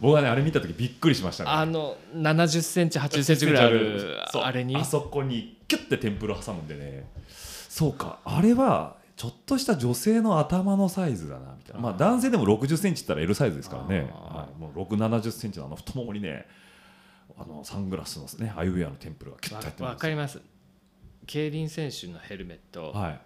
[0.00, 1.50] 僕はねあれ見た時びっくりしましたね。
[1.50, 4.76] あの70センチ80センチぐらいあるあれに？
[4.76, 7.08] あそこにキュッてテンプル挟むんでね。
[7.28, 8.18] そうか。
[8.24, 11.80] あれはちょっとした女性の頭のサイズだなみたいな。
[11.80, 16.46] まあ男性でも60センチって言ったら L サイズですからね、はい、もう6 7 0センチのあの太ももにね
[17.38, 19.96] あのサングラスのねアイウェアのテンプルがキュッと入ってわます。
[19.96, 20.40] わかります。
[21.26, 23.20] 競輪選手のヘルメット、はい。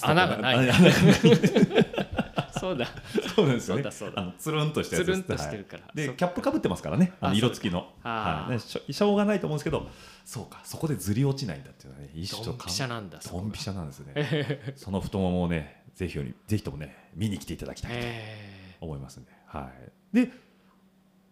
[0.00, 0.56] 穴がない。
[0.70, 2.21] 穴がない
[2.62, 2.86] そうだ。
[3.34, 3.82] そうなんですよね。
[3.82, 4.22] そうだそうだ。
[4.22, 7.12] あのつるんとしたやつるんとしてるから、でキャップかぶってますからね。
[7.20, 8.52] あのあ色付きの、はい。
[8.52, 9.88] ね、しょうがないと思うんですけど
[10.24, 10.60] そうか。
[10.62, 14.74] そこでずり落ちないんだっていうのはね一種ドンピシャなんだドンピシャなんですね。
[14.76, 19.68] その太ももをねぜひよりぜひともね見に来ていただきたいえと思いますんで、は
[20.14, 20.30] い、で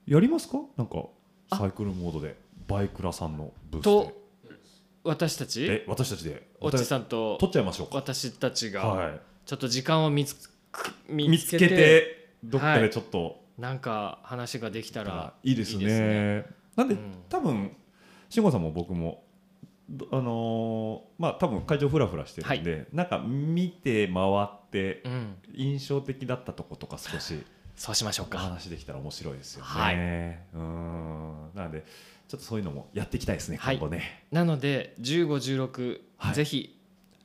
[0.08, 0.58] やりますか？
[0.76, 1.04] なんか
[1.54, 2.36] サイクルモードで
[2.66, 4.12] バイクラさんのブースと
[5.04, 5.60] 私たち？
[5.60, 6.50] でえ私たちで。
[6.60, 7.96] おちさんと撮っちゃいましょうか。
[7.96, 8.86] 私たちが。
[8.86, 9.20] はい。
[9.46, 10.36] ちょっと時間を見つ
[11.08, 12.90] 見見つけてどっかではい。
[12.90, 15.82] ちょっと、なんか話ができたらいいですね。
[15.82, 17.12] いいですなんで、うん。
[17.28, 17.76] 多分
[18.28, 19.24] 慎吾さんも僕も
[19.88, 25.36] どあのーまあ多分会場フラフラしてるんで、なんか見て回ってうん。
[25.52, 27.44] 印象的だったとことか少し
[27.74, 29.66] そうしましょうおか話できたら面白いですよね。
[29.68, 29.96] はい。
[30.54, 31.50] うん。
[31.54, 31.84] なので
[32.28, 33.78] ちょっとそういうのもやっていきたいですね、はい。
[33.78, 34.24] 今後ね。
[34.30, 36.34] なので1516、はい。
[36.34, 36.79] ぜひ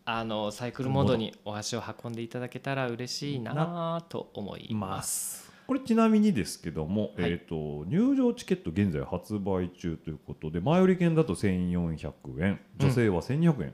[0.07, 5.51] あのサイクルモードにお足を運んでいただけたら嬉しいなと思います。
[5.65, 7.31] これちなみにですけども、はい。
[7.31, 13.73] えー、と入場チケット現在発売中ということで前売り券だと1400円女性は1200円、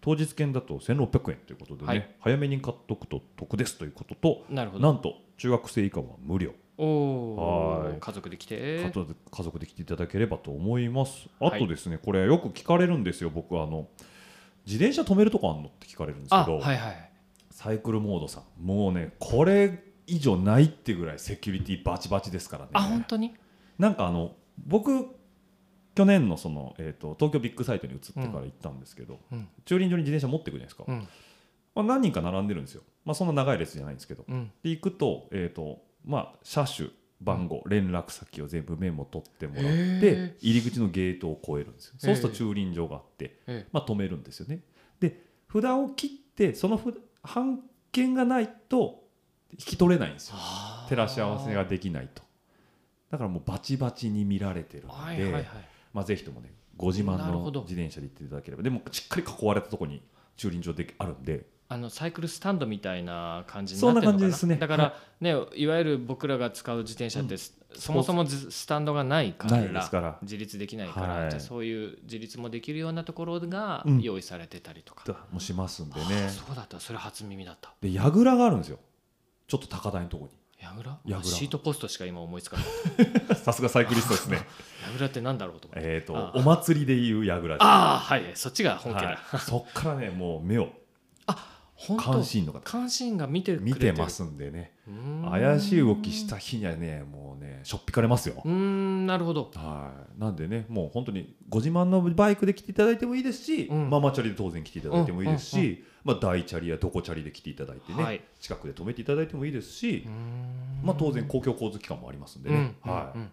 [0.00, 2.16] 当日券だと1600円ということでね、はい。
[2.18, 4.92] 早めに買っとくと得ですということとなるほど。
[4.92, 6.50] なんと中学生以下は無料。
[6.78, 8.00] はい。
[8.00, 8.90] 家族で来て。
[8.90, 9.42] 家。
[9.44, 11.28] 族で来ていただければと思います。
[11.38, 11.60] あはい。
[11.60, 13.86] とですね、これよく聞かれるんですよ僕あの
[14.66, 15.68] 自転車止めるとこあんの？
[15.68, 17.10] って聞かれるんですあけど、はいはい。
[17.50, 18.64] サイクルモードさん。
[18.64, 22.70] もうねこれ以上ないってぐらいセキュリティバチバチですからね。
[22.74, 23.34] あ本当に？
[23.78, 24.34] なんかあの
[24.66, 25.06] 僕
[25.94, 29.48] 去年のその、えー、と東京ビッグサイトに移ってから行ったんですけど、うん。
[29.64, 31.08] 駐輪場に自転車持っていくじゃないですか、うん。
[31.74, 34.24] まあ、何人か並んでるんですよ、まあ、そんな長い列じゃないんですけど。
[34.28, 34.50] うん。
[34.62, 36.88] で行くと,、えーとまあ、車種
[37.20, 40.34] 番号、連絡先を全部メモ取ってもらって、へー。
[40.40, 41.94] 入り口のゲートを越えるんですよ。
[41.98, 44.60] そうすると駐輪場があって、えまあ、止めるんですよね。
[45.00, 45.22] で
[45.52, 47.60] 札を切ってその札半
[47.92, 49.02] 券がないと
[49.52, 50.36] 引き取れないんですよ。
[50.88, 52.22] 照らし合わせができないと。
[53.10, 55.44] だからもうバチバチに見られてるので、はいはいはい。
[55.92, 58.62] まあ、ぜひともねご自慢の自転車で行っていただければ。
[58.62, 60.02] でもしっかり囲われたところに
[60.36, 64.18] 駐輪場であるんであのサイクルスタンドみたいな感じになってるのかな？
[64.18, 64.56] そんな感じですね。
[64.56, 67.36] だから、ねいわゆる僕らが使う自転車って、
[67.78, 71.30] そもそもずスタンドがないから自立できないから、はい。
[71.30, 74.00] じゃあそういう自立もできるようなところがうん。
[74.00, 76.80] 用意されてたりとか、もしますんであねそうだった。
[76.80, 77.72] それ初耳だった。
[77.80, 78.80] で櫓があるんですよ。
[79.46, 82.68] ちょっと高台のところやぐら櫓シートポストしか今思いつかなか
[83.24, 84.38] っにさすがサイクリストですね。
[84.38, 84.42] た
[84.88, 85.88] やぐらってなんだろうと思って。
[85.88, 88.24] えっとあお祭りでいう櫓ああはい。
[88.34, 90.68] そっちが本家だ、はい、そっからねもう目を
[91.88, 92.78] 監視員の方。
[92.78, 94.72] 監視員が見て見てますんでね。
[95.30, 98.42] 怪しい動きした日にはねもうねしょっぴかれますよ。
[98.44, 99.50] うーんなるほど。
[99.54, 103.88] はい、なんでねもう本当にご自慢のバイクで来ていただいてもいいですし、うん。
[103.90, 108.22] ママチャリで当然来ていただいてもいいですし、うんうんまあ、大チャリやどこチャリで来ていただいてね、はい。
[108.40, 110.06] 近くで止めていただいてもいいですし
[110.82, 113.30] まあ、当然公共交通機関もありますんでうんね、はうん。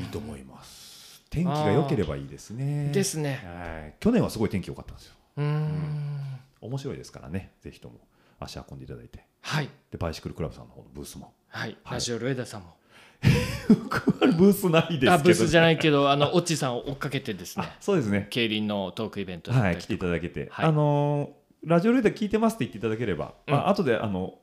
[0.00, 1.22] い、いいと思います。
[1.30, 2.90] 天気が良ければいいですね。
[2.92, 3.40] ですね。
[3.44, 3.94] はい。
[3.98, 5.14] 去年はすごい天気良かったんですよ。
[5.38, 7.52] うーん面白いですからね。
[7.60, 8.00] ぜひとも。
[8.40, 9.24] 足運んでいただいて。
[9.42, 9.68] はい。
[9.90, 11.32] でバイシクルクラブさんの方のブースも。
[11.48, 11.94] はい、はい。
[11.94, 12.74] ラジオルエダさんも。
[14.36, 17.64] ブースないですけどあブースじゃないけどあのオッチーさんを追っかけてですね。
[17.66, 18.26] あ そうですね。
[18.30, 20.66] 競輪のトークイベントはい、り来ていただけて、はい。
[20.66, 23.54] あのーラジオレーダー聞いてますって言っていただければ、うん。
[23.54, 24.34] あ後であの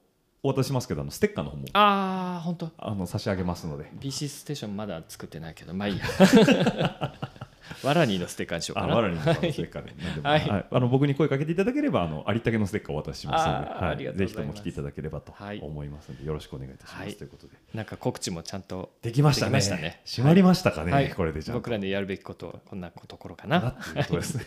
[0.41, 1.65] お渡ししますけどあのステッカーの方も。
[1.73, 2.71] ああ本当。
[2.77, 3.91] あの差し上げますので。
[3.99, 6.05] BC ステーションまだ作ってないけどまあいいや
[7.83, 8.93] ワラニーのステッカーにしようかな。
[8.93, 9.93] あわらにのステッカーで
[10.23, 10.47] はい。
[10.47, 10.65] はい。
[10.69, 14.17] あの僕に声かけていただければあのありったけのステッカーをお渡ししますので、はい。
[14.17, 17.13] ぜひとも来ていただければとはい思いますので、よろしくお願いいたします、はい。
[17.15, 17.53] ということで。
[17.73, 19.51] なんか告知もちゃんとできましたね。
[19.51, 20.01] ましたね。
[20.05, 21.09] 閉まりましたかね、はい。
[21.11, 23.75] これでじゃあ僕らでやるべきことこんなところかな。
[24.07, 24.45] とですね。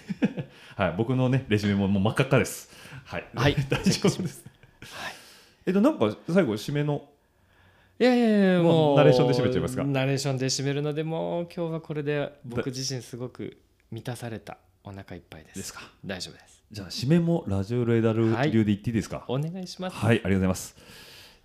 [0.76, 0.94] はい。
[0.96, 2.70] 僕のねレジュメももう真っ赤っかです。
[3.04, 3.56] はい、はい。
[3.68, 4.44] 大丈夫です。
[5.66, 7.08] えっとなんか最後締めの
[7.98, 8.94] いやいやいやももう。
[8.94, 9.84] うナレーションで締めちゃいますか？
[9.84, 13.56] ナレーションで締めるのでもう今日はこれで僕自身すごく
[13.90, 15.58] 満たされたお腹いっぱいです。
[15.58, 15.80] ですか？
[16.04, 16.62] 大丈夫です。
[16.72, 18.50] じゃあ締めもラジオレーダルはい。
[18.50, 19.96] 流で言っていいですか、お願いします。
[19.96, 20.76] はい、ありがとうございます。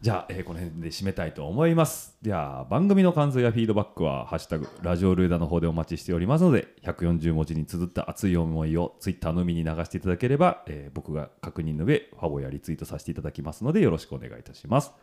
[0.02, 2.18] じゃあ、えーこの辺で締めたいと思います。
[2.22, 14.94] では、番組の感想やフィードバックは、ハッシュタグ、ラジオルーダの方でお待ちしておりますので、140文字に綴った熱い思いをツイッターのみに流していただければ、えー僕が確認の上、ファボやリツイートさせていただきますので、よろしくお願いいたします。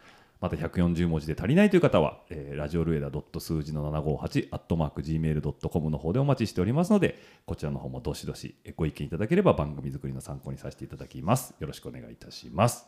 [0.40, 11.54] また140文字で足りないという方は、えーラジオルエダ数字の758、アットマーク Gmail.com の方でお待ちしておりますので、こちらの方もどしどしえご意見いただければ番組作りの参考にさせていただきます。
[11.58, 12.86] よろしくお願いいたします。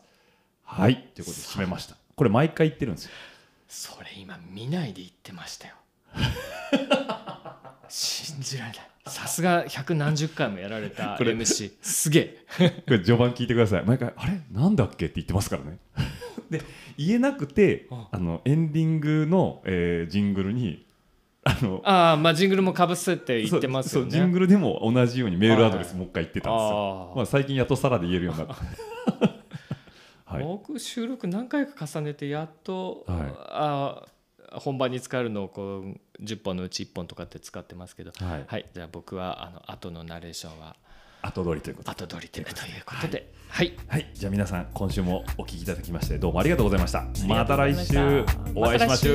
[0.63, 1.95] はい、ということで締めました。
[2.15, 3.11] これ毎回言ってるんですよ。
[3.67, 5.75] それ今見ないで言ってましたよ
[7.87, 12.19] 信じられないさすが百何十回もやられたこれ MC すげ
[12.59, 13.85] えこれ序盤聞いてください。
[13.85, 14.41] 毎回、あれ？
[14.51, 15.05] なんだっけ？
[15.05, 15.77] って言ってますからね。
[16.49, 16.61] で、
[16.97, 20.85] 言えなくてうん、あの、エンディングの、えージングルに、
[21.43, 24.11] あの、ああまあジングルもかぶせて言ってますよね。
[24.11, 27.09] ジングルでも同じようにメールアドレスもう一回言ってたんですよ。
[27.11, 27.15] あー。
[27.15, 29.35] まあ、最近やっとさらで言えるようになった。
[30.33, 33.19] はい、僕収録何回か重ねてやっと、はい。
[33.37, 34.09] あー
[34.51, 38.11] 本番に使えるのをこう10本のうち1本とかって使ってますけど。
[38.11, 38.45] はい。
[38.47, 40.75] はい、じゃあ僕はあの後のナレーションは
[41.21, 42.03] 後取りということで。
[42.03, 42.45] 後取りという
[42.85, 43.31] ことで。
[43.49, 47.05] はい、はい、じゃあ皆さん今週もお聞きいただきましてどうもありがとうございました。
[47.27, 47.57] また。
[47.57, 47.93] 来週。
[47.93, 49.13] たお会いしましょ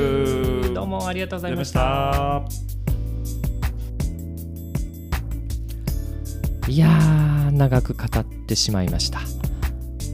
[0.70, 0.74] う。
[0.74, 2.42] どうもありがとうございました。
[6.66, 9.20] いやー長く語ってしまいました。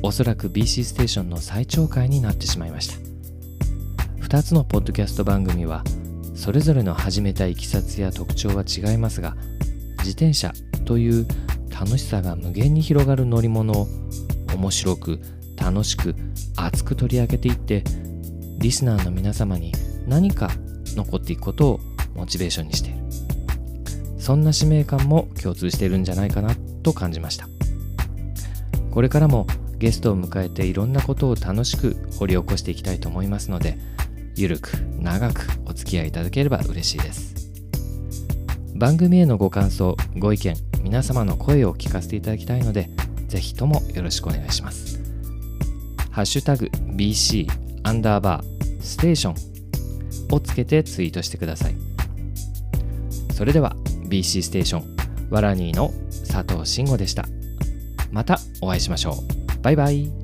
[0.03, 3.11] おそらく BC ステーションの最長回になってしまいました。
[4.27, 5.83] 2つのポッドキャスト番組は
[6.35, 9.37] それぞれの始めたいきさつや特徴は違いますが
[9.99, 10.53] 自転車
[10.85, 11.27] という
[11.81, 13.87] 楽しさが無限に広がる乗り物を
[14.55, 15.21] 面白く
[15.57, 16.15] 楽しく
[16.55, 17.85] 熱く取り上げていって
[18.59, 19.73] リスナーの皆様に
[20.07, 20.51] 何か
[20.95, 21.81] 残っていくことを
[22.15, 23.01] モチベーションにしている。
[24.19, 27.49] そんな使命感も共通しているんじゃないかなと感じました。
[28.91, 29.47] これからも
[29.79, 33.79] ゲストを迎えていろんなことを楽しく掘り起こしていきたいと思いますので
[34.37, 37.51] ゆるく長くお付き合いいただければ嬉しいです。
[38.75, 42.91] 番組へのご感想ご意見皆様の声を聞かせていただきたいので
[43.29, 45.01] ぜひともよろしくお願いします。
[46.11, 46.67] ハッシュタグ
[46.97, 47.47] BC
[47.85, 51.77] アンダーバーステーションをつけてツイートしてください。
[53.33, 53.75] それでは
[54.09, 54.97] BC ステーション
[55.31, 55.93] ワラニーの
[56.29, 57.27] 佐藤慎吾でした。
[58.11, 59.63] またお会いしましょう。
[59.63, 60.20] バイバイ。